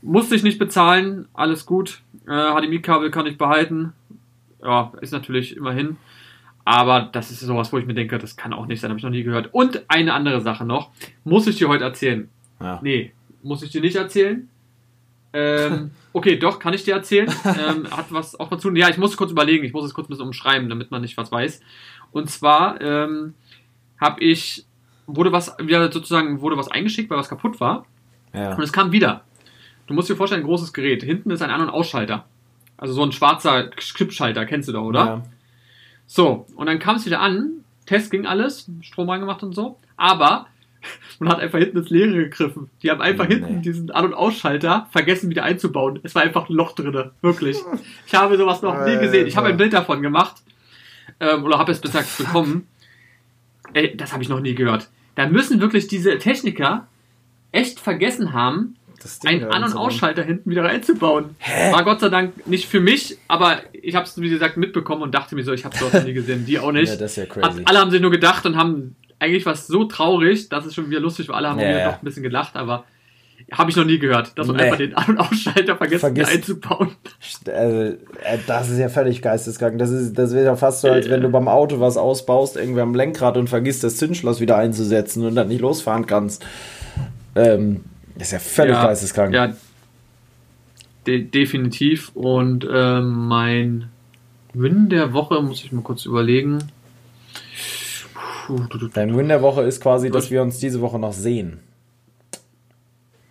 musste 0.00 0.36
ich 0.36 0.44
nicht 0.44 0.60
bezahlen, 0.60 1.26
alles 1.34 1.66
gut. 1.66 2.02
Äh, 2.28 2.30
HDMI-Kabel 2.30 3.10
kann 3.10 3.26
ich 3.26 3.36
behalten. 3.36 3.94
Ja, 4.62 4.92
ist 5.00 5.12
natürlich 5.12 5.56
immerhin. 5.56 5.96
Aber 6.64 7.00
das 7.10 7.32
ist 7.32 7.40
sowas, 7.40 7.72
wo 7.72 7.78
ich 7.78 7.86
mir 7.86 7.94
denke, 7.94 8.16
das 8.18 8.36
kann 8.36 8.52
auch 8.52 8.66
nicht 8.66 8.80
sein, 8.80 8.90
habe 8.90 8.98
ich 8.98 9.04
noch 9.04 9.10
nie 9.10 9.24
gehört. 9.24 9.48
Und 9.50 9.82
eine 9.88 10.12
andere 10.12 10.40
Sache 10.40 10.64
noch, 10.64 10.90
muss 11.24 11.48
ich 11.48 11.56
dir 11.56 11.66
heute 11.66 11.82
erzählen. 11.82 12.28
Ja. 12.60 12.80
Nee, 12.82 13.12
muss 13.42 13.62
ich 13.62 13.70
dir 13.70 13.80
nicht 13.80 13.96
erzählen. 13.96 14.48
Ähm, 15.32 15.90
okay, 16.12 16.36
doch, 16.36 16.58
kann 16.58 16.74
ich 16.74 16.84
dir 16.84 16.94
erzählen. 16.94 17.32
Ähm, 17.44 17.90
hat 17.90 18.06
was 18.10 18.38
auch 18.38 18.48
dazu. 18.48 18.74
Ja, 18.74 18.88
ich 18.88 18.98
muss 18.98 19.16
kurz 19.16 19.30
überlegen, 19.30 19.64
ich 19.64 19.72
muss 19.72 19.84
es 19.84 19.94
kurz 19.94 20.08
ein 20.08 20.10
bisschen 20.10 20.26
umschreiben, 20.26 20.68
damit 20.68 20.90
man 20.90 21.02
nicht 21.02 21.16
was 21.16 21.30
weiß. 21.30 21.60
Und 22.12 22.30
zwar 22.30 22.80
ähm, 22.80 23.34
habe 24.00 24.22
ich, 24.22 24.64
wurde 25.06 25.32
was, 25.32 25.56
wieder 25.58 25.90
sozusagen, 25.92 26.40
wurde 26.40 26.56
was 26.56 26.68
eingeschickt, 26.68 27.10
weil 27.10 27.18
was 27.18 27.28
kaputt 27.28 27.60
war. 27.60 27.86
Ja. 28.34 28.54
Und 28.54 28.62
es 28.62 28.72
kam 28.72 28.92
wieder. 28.92 29.24
Du 29.86 29.94
musst 29.94 30.08
dir 30.08 30.16
vorstellen, 30.16 30.42
ein 30.42 30.46
großes 30.46 30.72
Gerät. 30.72 31.02
Hinten 31.02 31.30
ist 31.30 31.42
ein 31.42 31.50
An- 31.50 31.62
und 31.62 31.70
Ausschalter. 31.70 32.26
Also 32.76 32.92
so 32.92 33.02
ein 33.02 33.12
schwarzer 33.12 33.70
Chipschalter, 33.70 34.46
kennst 34.46 34.68
du 34.68 34.72
da, 34.72 34.80
oder? 34.80 35.04
Ja. 35.04 35.22
So, 36.06 36.46
und 36.54 36.66
dann 36.66 36.78
kam 36.78 36.96
es 36.96 37.06
wieder 37.06 37.20
an. 37.20 37.64
Test 37.86 38.10
ging 38.10 38.26
alles, 38.26 38.70
Strom 38.82 39.08
reingemacht 39.08 39.42
und 39.42 39.54
so. 39.54 39.78
Aber 39.96 40.46
und 41.18 41.28
hat 41.28 41.40
einfach 41.40 41.58
hinten 41.58 41.78
ins 41.78 41.90
Leere 41.90 42.12
gegriffen. 42.12 42.70
Die 42.82 42.90
haben 42.90 43.00
einfach 43.00 43.28
nee. 43.28 43.36
hinten 43.36 43.62
diesen 43.62 43.90
An- 43.90 44.06
und 44.06 44.14
Ausschalter 44.14 44.88
vergessen 44.90 45.30
wieder 45.30 45.44
einzubauen. 45.44 46.00
Es 46.02 46.14
war 46.14 46.22
einfach 46.22 46.48
ein 46.48 46.54
Loch 46.54 46.74
drinne, 46.74 47.12
wirklich. 47.20 47.58
Ich 48.06 48.14
habe 48.14 48.36
sowas 48.36 48.62
noch 48.62 48.84
nie 48.84 48.98
gesehen. 48.98 49.26
Ich 49.26 49.36
habe 49.36 49.48
ein 49.48 49.56
Bild 49.56 49.72
davon 49.72 50.02
gemacht 50.02 50.36
ähm, 51.20 51.44
oder 51.44 51.58
habe 51.58 51.72
es 51.72 51.80
bis 51.80 51.92
jetzt 51.92 52.18
bekommen. 52.18 52.66
Ey, 53.74 53.96
das 53.96 54.12
habe 54.12 54.22
ich 54.22 54.28
noch 54.28 54.40
nie 54.40 54.54
gehört. 54.54 54.88
Da 55.14 55.26
müssen 55.26 55.60
wirklich 55.60 55.88
diese 55.88 56.18
Techniker 56.18 56.86
echt 57.52 57.80
vergessen 57.80 58.32
haben, 58.32 58.76
einen 59.24 59.44
An- 59.44 59.64
und 59.64 59.74
Ausschalter 59.74 60.22
hinten 60.22 60.50
wieder 60.50 60.64
reinzubauen. 60.64 61.36
Hä? 61.38 61.72
War 61.72 61.84
Gott 61.84 62.00
sei 62.00 62.08
Dank 62.08 62.46
nicht 62.46 62.68
für 62.68 62.80
mich, 62.80 63.16
aber 63.28 63.60
ich 63.72 63.94
habe 63.94 64.06
es, 64.06 64.20
wie 64.20 64.28
gesagt, 64.28 64.56
mitbekommen 64.56 65.02
und 65.02 65.14
dachte 65.14 65.34
mir 65.34 65.44
so, 65.44 65.52
ich 65.52 65.64
habe 65.64 65.76
sowas 65.76 66.04
nie 66.04 66.12
gesehen. 66.12 66.46
Die 66.46 66.58
auch 66.58 66.72
nicht. 66.72 66.88
Ja, 66.88 66.96
das 66.96 67.12
ist 67.12 67.16
ja 67.16 67.26
crazy. 67.26 67.62
alle 67.64 67.78
haben 67.78 67.90
sich 67.90 68.00
nur 68.00 68.10
gedacht 68.10 68.44
und 68.46 68.56
haben 68.56 68.96
eigentlich 69.18 69.46
war 69.46 69.54
es 69.54 69.66
so 69.66 69.84
traurig, 69.84 70.48
dass 70.48 70.64
es 70.64 70.74
schon 70.74 70.90
wieder 70.90 71.00
lustig 71.00 71.28
war. 71.28 71.36
Alle 71.36 71.48
haben 71.48 71.60
ja, 71.60 71.70
ja. 71.70 71.90
doch 71.90 71.98
ein 71.98 72.04
bisschen 72.04 72.22
gelacht, 72.22 72.56
aber 72.56 72.84
Habe 73.52 73.70
ich 73.70 73.76
noch 73.76 73.84
nie 73.84 73.98
gehört, 73.98 74.36
dass 74.36 74.46
man 74.46 74.56
nee. 74.56 74.62
einfach 74.62 74.76
den 74.76 74.94
An- 74.94 75.10
und 75.10 75.18
Ausschalter 75.18 75.76
vergessen 75.76 76.00
Vergiss. 76.00 76.28
einzubauen. 76.28 76.90
Also, 77.46 77.78
äh, 77.78 78.38
das 78.46 78.68
ist 78.68 78.78
ja 78.78 78.88
völlig 78.88 79.22
geisteskrank. 79.22 79.78
Das, 79.78 79.90
ist, 79.90 80.18
das 80.18 80.34
wäre 80.34 80.44
ja 80.44 80.56
fast 80.56 80.82
so, 80.82 80.88
als 80.88 81.08
wenn 81.08 81.22
du 81.22 81.28
beim 81.28 81.48
Auto 81.48 81.80
was 81.80 81.96
ausbaust, 81.96 82.56
irgendwie 82.56 82.80
am 82.80 82.94
Lenkrad 82.94 83.36
und 83.36 83.48
vergisst, 83.48 83.84
das 83.84 83.96
Zündschloss 83.96 84.40
wieder 84.40 84.56
einzusetzen 84.56 85.24
und 85.24 85.34
dann 85.34 85.48
nicht 85.48 85.60
losfahren 85.60 86.06
kannst. 86.06 86.44
Ähm, 87.36 87.84
das 88.16 88.28
ist 88.28 88.32
ja 88.32 88.38
völlig 88.40 88.74
ja, 88.74 88.84
geisteskrank. 88.84 89.32
Ja, 89.32 89.54
de 91.06 91.22
definitiv. 91.22 92.10
Und 92.14 92.66
äh, 92.70 93.00
mein 93.00 93.88
Win 94.52 94.88
der 94.88 95.12
Woche, 95.12 95.40
muss 95.42 95.64
ich 95.64 95.72
mal 95.72 95.82
kurz 95.82 96.04
überlegen. 96.04 96.58
Dein 98.94 99.16
Win 99.16 99.28
der 99.28 99.42
Woche 99.42 99.62
ist 99.62 99.82
quasi, 99.82 100.10
dass 100.10 100.30
wir 100.30 100.42
uns 100.42 100.58
diese 100.58 100.80
Woche 100.80 100.98
noch 100.98 101.12
sehen. 101.12 101.60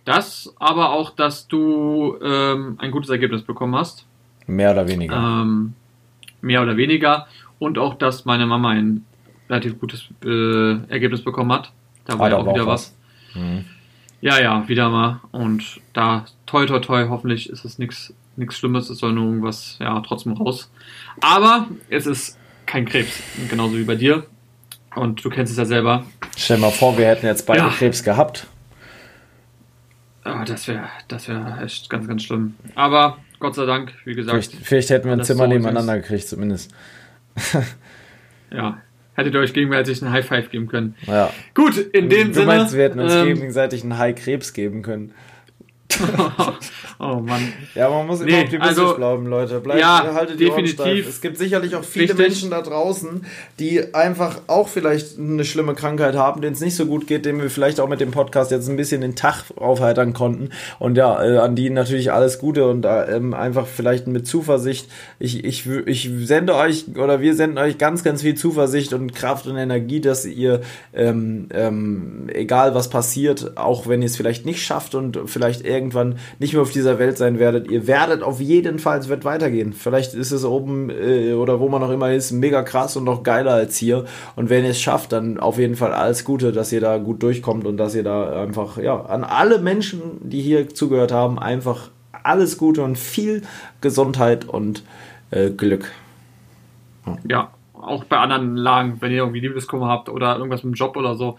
Das, 0.04 0.54
aber 0.58 0.92
auch, 0.92 1.10
dass 1.10 1.48
du 1.48 2.16
ähm, 2.22 2.76
ein 2.78 2.90
gutes 2.90 3.10
Ergebnis 3.10 3.42
bekommen 3.42 3.76
hast. 3.76 4.06
Mehr 4.46 4.72
oder 4.72 4.88
weniger. 4.88 5.14
Ähm, 5.16 5.74
mehr 6.40 6.62
oder 6.62 6.76
weniger. 6.76 7.26
Und 7.58 7.78
auch, 7.78 7.94
dass 7.94 8.24
meine 8.24 8.46
Mama 8.46 8.70
ein 8.70 9.04
relativ 9.50 9.78
gutes 9.78 10.08
äh, 10.24 10.78
Ergebnis 10.88 11.22
bekommen 11.22 11.52
hat. 11.52 11.72
Da 12.06 12.18
war 12.18 12.26
ah, 12.26 12.30
ja 12.30 12.36
auch 12.38 12.54
wieder 12.54 12.66
was. 12.66 12.94
was. 13.34 13.42
Mhm. 13.42 13.64
Ja, 14.20 14.40
ja, 14.40 14.68
wieder 14.68 14.88
mal. 14.88 15.20
Und 15.30 15.80
da, 15.92 16.24
toi, 16.46 16.66
toi, 16.66 16.80
toi, 16.80 17.06
hoffentlich 17.08 17.50
ist 17.50 17.64
es 17.64 17.78
nichts 17.78 18.12
Schlimmes, 18.50 18.90
es 18.90 18.98
soll 18.98 19.12
nur 19.12 19.26
irgendwas, 19.26 19.76
ja, 19.80 20.00
trotzdem 20.00 20.32
raus. 20.32 20.70
Aber 21.20 21.68
es 21.88 22.06
ist 22.06 22.38
kein 22.66 22.84
Krebs, 22.84 23.22
genauso 23.48 23.76
wie 23.76 23.84
bei 23.84 23.94
dir. 23.94 24.24
Und 24.98 25.24
du 25.24 25.30
kennst 25.30 25.52
es 25.52 25.58
ja 25.58 25.64
selber. 25.64 26.04
Stell 26.36 26.56
dir 26.56 26.62
mal 26.62 26.70
vor, 26.70 26.98
wir 26.98 27.06
hätten 27.06 27.26
jetzt 27.26 27.46
beide 27.46 27.60
ja. 27.60 27.68
Krebs 27.68 28.02
gehabt. 28.02 28.46
Ah, 30.24 30.44
das 30.44 30.66
wäre 30.68 30.88
das 31.06 31.28
wär 31.28 31.60
echt 31.62 31.88
ganz, 31.88 32.08
ganz 32.08 32.24
schlimm. 32.24 32.54
Aber 32.74 33.18
Gott 33.38 33.54
sei 33.54 33.64
Dank, 33.64 33.92
wie 34.04 34.14
gesagt. 34.14 34.44
Vielleicht, 34.44 34.66
vielleicht 34.66 34.90
hätten 34.90 35.06
wir 35.06 35.12
ein 35.12 35.24
Zimmer 35.24 35.44
so 35.44 35.50
nebeneinander 35.50 35.96
ist. 35.96 36.02
gekriegt, 36.02 36.28
zumindest. 36.28 36.74
ja, 38.52 38.78
hättet 39.14 39.34
ihr 39.34 39.40
euch 39.40 39.54
gegenseitig 39.54 40.02
einen 40.02 40.12
High 40.12 40.26
Five 40.26 40.50
geben 40.50 40.66
können. 40.66 40.96
Ja. 41.06 41.30
Gut, 41.54 41.76
in 41.78 42.10
dem 42.10 42.28
du 42.28 42.34
Sinne. 42.34 42.46
Du 42.46 42.58
meinst, 42.58 42.74
wir 42.74 42.84
hätten 42.84 43.00
uns 43.00 43.12
ähm, 43.12 43.34
gegenseitig 43.34 43.84
einen 43.84 43.96
High 43.98 44.16
Krebs 44.16 44.52
geben 44.52 44.82
können. 44.82 45.14
oh 46.98 47.20
Mann. 47.20 47.52
Ja, 47.74 47.88
man 47.88 48.06
muss 48.06 48.20
immer 48.20 48.30
nee, 48.30 48.42
optimistisch 48.42 48.78
also, 48.78 48.96
bleiben, 48.96 49.26
Leute. 49.26 49.60
Bleibt, 49.60 49.80
ja, 49.80 50.12
haltet 50.14 50.40
definitiv. 50.40 51.08
Es 51.08 51.20
gibt 51.20 51.38
sicherlich 51.38 51.76
auch 51.76 51.84
viele 51.84 52.10
Richtig. 52.10 52.18
Menschen 52.18 52.50
da 52.50 52.62
draußen, 52.62 53.24
die 53.58 53.94
einfach 53.94 54.40
auch 54.46 54.68
vielleicht 54.68 55.18
eine 55.18 55.44
schlimme 55.44 55.74
Krankheit 55.74 56.16
haben, 56.16 56.40
denen 56.40 56.54
es 56.54 56.60
nicht 56.60 56.76
so 56.76 56.86
gut 56.86 57.06
geht, 57.06 57.24
denen 57.24 57.40
wir 57.40 57.50
vielleicht 57.50 57.80
auch 57.80 57.88
mit 57.88 58.00
dem 58.00 58.10
Podcast 58.10 58.50
jetzt 58.50 58.68
ein 58.68 58.76
bisschen 58.76 59.00
den 59.00 59.14
Tag 59.14 59.44
aufheitern 59.56 60.12
konnten. 60.12 60.50
Und 60.78 60.96
ja, 60.96 61.22
äh, 61.22 61.38
an 61.38 61.54
die 61.54 61.70
natürlich 61.70 62.12
alles 62.12 62.38
Gute 62.38 62.66
und 62.66 62.84
äh, 62.84 63.16
ähm, 63.16 63.34
einfach 63.34 63.66
vielleicht 63.66 64.06
mit 64.06 64.26
Zuversicht. 64.26 64.88
Ich, 65.18 65.44
ich, 65.44 65.66
ich 65.86 66.10
sende 66.24 66.54
euch 66.54 66.86
oder 66.96 67.20
wir 67.20 67.34
senden 67.34 67.58
euch 67.58 67.78
ganz, 67.78 68.04
ganz 68.04 68.22
viel 68.22 68.34
Zuversicht 68.34 68.92
und 68.92 69.14
Kraft 69.14 69.46
und 69.46 69.56
Energie, 69.56 70.00
dass 70.00 70.24
ihr, 70.24 70.60
ähm, 70.92 71.48
ähm, 71.52 72.28
egal 72.32 72.74
was 72.74 72.90
passiert, 72.90 73.56
auch 73.56 73.86
wenn 73.86 74.02
ihr 74.02 74.06
es 74.06 74.16
vielleicht 74.16 74.46
nicht 74.46 74.64
schafft 74.64 74.94
und 74.94 75.18
vielleicht 75.26 75.64
irgendwann 75.64 76.18
nicht 76.38 76.52
mehr 76.52 76.62
auf 76.62 76.72
dieser 76.72 76.87
Welt 76.98 77.18
sein 77.18 77.38
werdet. 77.38 77.70
Ihr 77.70 77.86
werdet 77.86 78.22
auf 78.22 78.40
jeden 78.40 78.78
Fall, 78.78 78.98
es 78.98 79.08
wird 79.08 79.24
weitergehen. 79.24 79.72
Vielleicht 79.72 80.14
ist 80.14 80.30
es 80.30 80.44
oben 80.44 80.90
äh, 80.90 81.32
oder 81.34 81.60
wo 81.60 81.68
man 81.68 81.80
noch 81.80 81.90
immer 81.90 82.12
ist, 82.12 82.32
mega 82.32 82.62
krass 82.62 82.96
und 82.96 83.04
noch 83.04 83.22
geiler 83.22 83.52
als 83.52 83.76
hier. 83.76 84.04
Und 84.36 84.48
wenn 84.48 84.64
ihr 84.64 84.70
es 84.70 84.80
schafft, 84.80 85.12
dann 85.12 85.38
auf 85.38 85.58
jeden 85.58 85.76
Fall 85.76 85.92
alles 85.92 86.24
Gute, 86.24 86.52
dass 86.52 86.72
ihr 86.72 86.80
da 86.80 86.98
gut 86.98 87.22
durchkommt 87.22 87.66
und 87.66 87.76
dass 87.76 87.94
ihr 87.94 88.04
da 88.04 88.42
einfach, 88.42 88.78
ja, 88.78 89.00
an 89.04 89.24
alle 89.24 89.58
Menschen, 89.58 90.00
die 90.22 90.40
hier 90.40 90.68
zugehört 90.68 91.12
haben, 91.12 91.38
einfach 91.38 91.90
alles 92.22 92.58
Gute 92.58 92.82
und 92.82 92.96
viel 92.96 93.42
Gesundheit 93.80 94.46
und 94.46 94.82
äh, 95.30 95.50
Glück. 95.50 95.90
Ja. 97.06 97.18
ja, 97.28 97.50
auch 97.74 98.04
bei 98.04 98.18
anderen 98.18 98.56
Lagen, 98.56 98.96
wenn 99.00 99.10
ihr 99.10 99.18
irgendwie 99.18 99.40
Liebeskummer 99.40 99.88
habt 99.88 100.08
oder 100.08 100.36
irgendwas 100.36 100.62
mit 100.62 100.74
dem 100.74 100.76
Job 100.76 100.96
oder 100.96 101.14
so, 101.16 101.38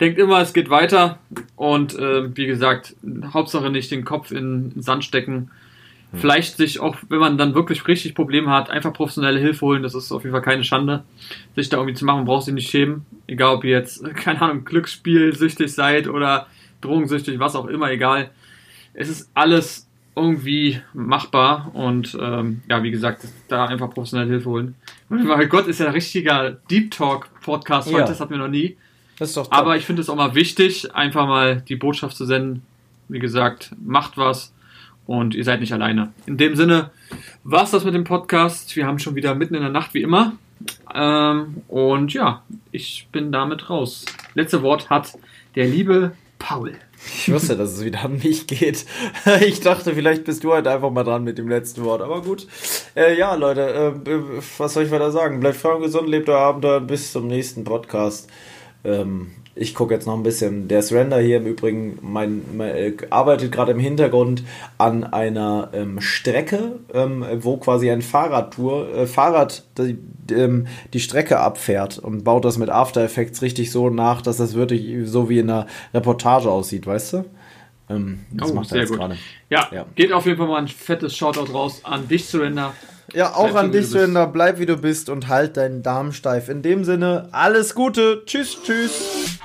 denkt 0.00 0.18
immer, 0.18 0.40
es 0.40 0.52
geht 0.52 0.70
weiter. 0.70 1.18
Und 1.56 1.98
äh, 1.98 2.36
wie 2.36 2.46
gesagt, 2.46 2.96
Hauptsache 3.32 3.70
nicht 3.70 3.90
den 3.90 4.04
Kopf 4.04 4.30
in 4.30 4.70
den 4.70 4.82
Sand 4.82 5.04
stecken. 5.04 5.50
Hm. 6.12 6.20
Vielleicht 6.20 6.56
sich 6.56 6.80
auch, 6.80 6.96
wenn 7.08 7.18
man 7.18 7.38
dann 7.38 7.54
wirklich 7.54 7.86
richtig 7.88 8.14
Probleme 8.14 8.50
hat, 8.50 8.70
einfach 8.70 8.92
professionelle 8.92 9.40
Hilfe 9.40 9.66
holen. 9.66 9.82
Das 9.82 9.94
ist 9.94 10.12
auf 10.12 10.22
jeden 10.22 10.32
Fall 10.32 10.42
keine 10.42 10.64
Schande. 10.64 11.04
Sich 11.54 11.68
da 11.68 11.78
irgendwie 11.78 11.94
zu 11.94 12.04
machen, 12.04 12.24
braucht 12.24 12.44
sich 12.44 12.54
nicht 12.54 12.70
schämen. 12.70 13.06
Egal, 13.26 13.56
ob 13.56 13.64
ihr 13.64 13.72
jetzt, 13.72 14.04
keine 14.14 14.40
Ahnung, 14.42 14.64
Glücksspielsüchtig 14.64 15.72
seid 15.72 16.08
oder 16.08 16.46
drogensüchtig, 16.80 17.38
was 17.38 17.56
auch 17.56 17.66
immer, 17.66 17.90
egal. 17.90 18.30
Es 18.94 19.08
ist 19.08 19.30
alles 19.34 19.86
irgendwie 20.14 20.80
machbar 20.94 21.70
und 21.74 22.16
ähm, 22.18 22.62
ja, 22.70 22.82
wie 22.82 22.90
gesagt, 22.90 23.26
da 23.48 23.66
einfach 23.66 23.90
professionelle 23.90 24.30
Hilfe 24.30 24.48
holen. 24.48 24.74
Weil 25.08 25.46
Gott 25.46 25.66
ist 25.66 25.80
ja 25.80 25.86
ein 25.86 25.92
richtiger 25.92 26.52
Deep 26.70 26.90
Talk 26.90 27.28
Podcast 27.42 27.88
heute, 27.88 27.98
ja. 27.98 28.06
das 28.06 28.20
hatten 28.20 28.30
wir 28.30 28.38
noch 28.38 28.48
nie. 28.48 28.76
Das 29.18 29.30
ist 29.30 29.36
doch. 29.36 29.50
Aber 29.50 29.76
ich 29.76 29.86
finde 29.86 30.02
es 30.02 30.08
auch 30.08 30.16
mal 30.16 30.34
wichtig, 30.34 30.94
einfach 30.94 31.26
mal 31.26 31.62
die 31.62 31.76
Botschaft 31.76 32.16
zu 32.16 32.26
senden. 32.26 32.62
Wie 33.08 33.18
gesagt, 33.18 33.70
macht 33.84 34.16
was 34.16 34.52
und 35.06 35.34
ihr 35.34 35.44
seid 35.44 35.60
nicht 35.60 35.72
alleine. 35.72 36.12
In 36.26 36.36
dem 36.36 36.56
Sinne 36.56 36.90
war 37.44 37.62
es 37.62 37.70
das 37.70 37.84
mit 37.84 37.94
dem 37.94 38.04
Podcast. 38.04 38.74
Wir 38.76 38.86
haben 38.86 38.98
schon 38.98 39.14
wieder 39.14 39.34
mitten 39.34 39.54
in 39.54 39.62
der 39.62 39.70
Nacht 39.70 39.94
wie 39.94 40.02
immer. 40.02 40.32
Ähm, 40.94 41.62
und 41.68 42.12
ja, 42.12 42.42
ich 42.72 43.08
bin 43.12 43.30
damit 43.30 43.70
raus. 43.70 44.04
Letzte 44.34 44.62
Wort 44.62 44.90
hat 44.90 45.16
der 45.54 45.66
liebe 45.66 46.12
Paul. 46.38 46.74
Ich 47.18 47.30
wusste, 47.30 47.56
dass 47.56 47.72
es 47.72 47.84
wieder 47.84 48.04
an 48.04 48.18
mich 48.18 48.46
geht. 48.46 48.86
Ich 49.40 49.60
dachte, 49.60 49.94
vielleicht 49.94 50.24
bist 50.24 50.42
du 50.44 50.52
halt 50.52 50.66
einfach 50.66 50.90
mal 50.90 51.04
dran 51.04 51.24
mit 51.24 51.38
dem 51.38 51.48
letzten 51.48 51.84
Wort. 51.84 52.02
Aber 52.02 52.22
gut. 52.22 52.46
Äh, 52.96 53.16
ja, 53.16 53.34
Leute, 53.34 53.94
äh, 54.04 54.10
was 54.58 54.74
soll 54.74 54.84
ich 54.84 54.90
weiter 54.90 55.10
sagen? 55.12 55.40
Bleibt 55.40 55.56
voll 55.56 55.80
gesund, 55.80 56.08
lebt 56.08 56.28
euer 56.28 56.38
Abenteuer. 56.38 56.80
Bis 56.80 57.12
zum 57.12 57.26
nächsten 57.26 57.64
Podcast. 57.64 58.28
Ähm, 58.86 59.32
ich 59.58 59.74
gucke 59.74 59.94
jetzt 59.94 60.06
noch 60.06 60.14
ein 60.14 60.22
bisschen. 60.22 60.68
Der 60.68 60.82
Surrender 60.82 61.18
hier 61.18 61.38
im 61.38 61.46
Übrigen 61.46 61.98
mein, 62.02 62.42
mein 62.54 62.68
äh, 62.68 62.92
arbeitet 63.08 63.50
gerade 63.50 63.72
im 63.72 63.78
Hintergrund 63.78 64.44
an 64.76 65.02
einer 65.02 65.70
ähm, 65.72 66.00
Strecke, 66.00 66.78
ähm, 66.92 67.24
wo 67.38 67.56
quasi 67.56 67.90
ein 67.90 68.02
Fahrradtour, 68.02 68.94
äh, 68.94 69.06
Fahrrad 69.06 69.64
die, 69.78 69.98
ähm, 70.30 70.66
die 70.92 71.00
Strecke 71.00 71.40
abfährt 71.40 71.98
und 71.98 72.22
baut 72.22 72.44
das 72.44 72.58
mit 72.58 72.68
After 72.68 73.02
Effects 73.02 73.40
richtig 73.40 73.72
so 73.72 73.88
nach, 73.88 74.20
dass 74.20 74.36
das 74.36 74.54
wirklich 74.54 75.08
so 75.08 75.30
wie 75.30 75.38
in 75.38 75.48
einer 75.48 75.66
Reportage 75.94 76.50
aussieht, 76.50 76.86
weißt 76.86 77.14
du? 77.14 77.24
Ähm, 77.88 78.26
das 78.32 78.50
oh, 78.50 78.54
macht 78.54 78.72
er 78.72 78.80
jetzt 78.80 78.92
gerade. 78.92 79.16
Ja, 79.48 79.68
ja, 79.72 79.86
geht 79.94 80.12
auf 80.12 80.26
jeden 80.26 80.36
Fall 80.36 80.48
mal 80.48 80.58
ein 80.58 80.68
fettes 80.68 81.16
Shoutout 81.16 81.52
raus 81.52 81.80
an 81.82 82.06
dich, 82.08 82.26
Surrender. 82.26 82.74
Ja, 83.12 83.34
auch 83.34 83.50
bleib 83.50 83.64
an 83.64 83.72
dich, 83.72 83.88
Surrender. 83.88 84.26
Bleib 84.26 84.58
wie 84.58 84.66
du 84.66 84.76
bist 84.76 85.08
und 85.08 85.28
halt 85.28 85.56
deinen 85.56 85.82
Darm 85.82 86.12
steif. 86.12 86.48
In 86.48 86.62
dem 86.62 86.84
Sinne, 86.84 87.28
alles 87.32 87.74
Gute. 87.74 88.22
Tschüss, 88.26 88.58
tschüss. 88.62 89.38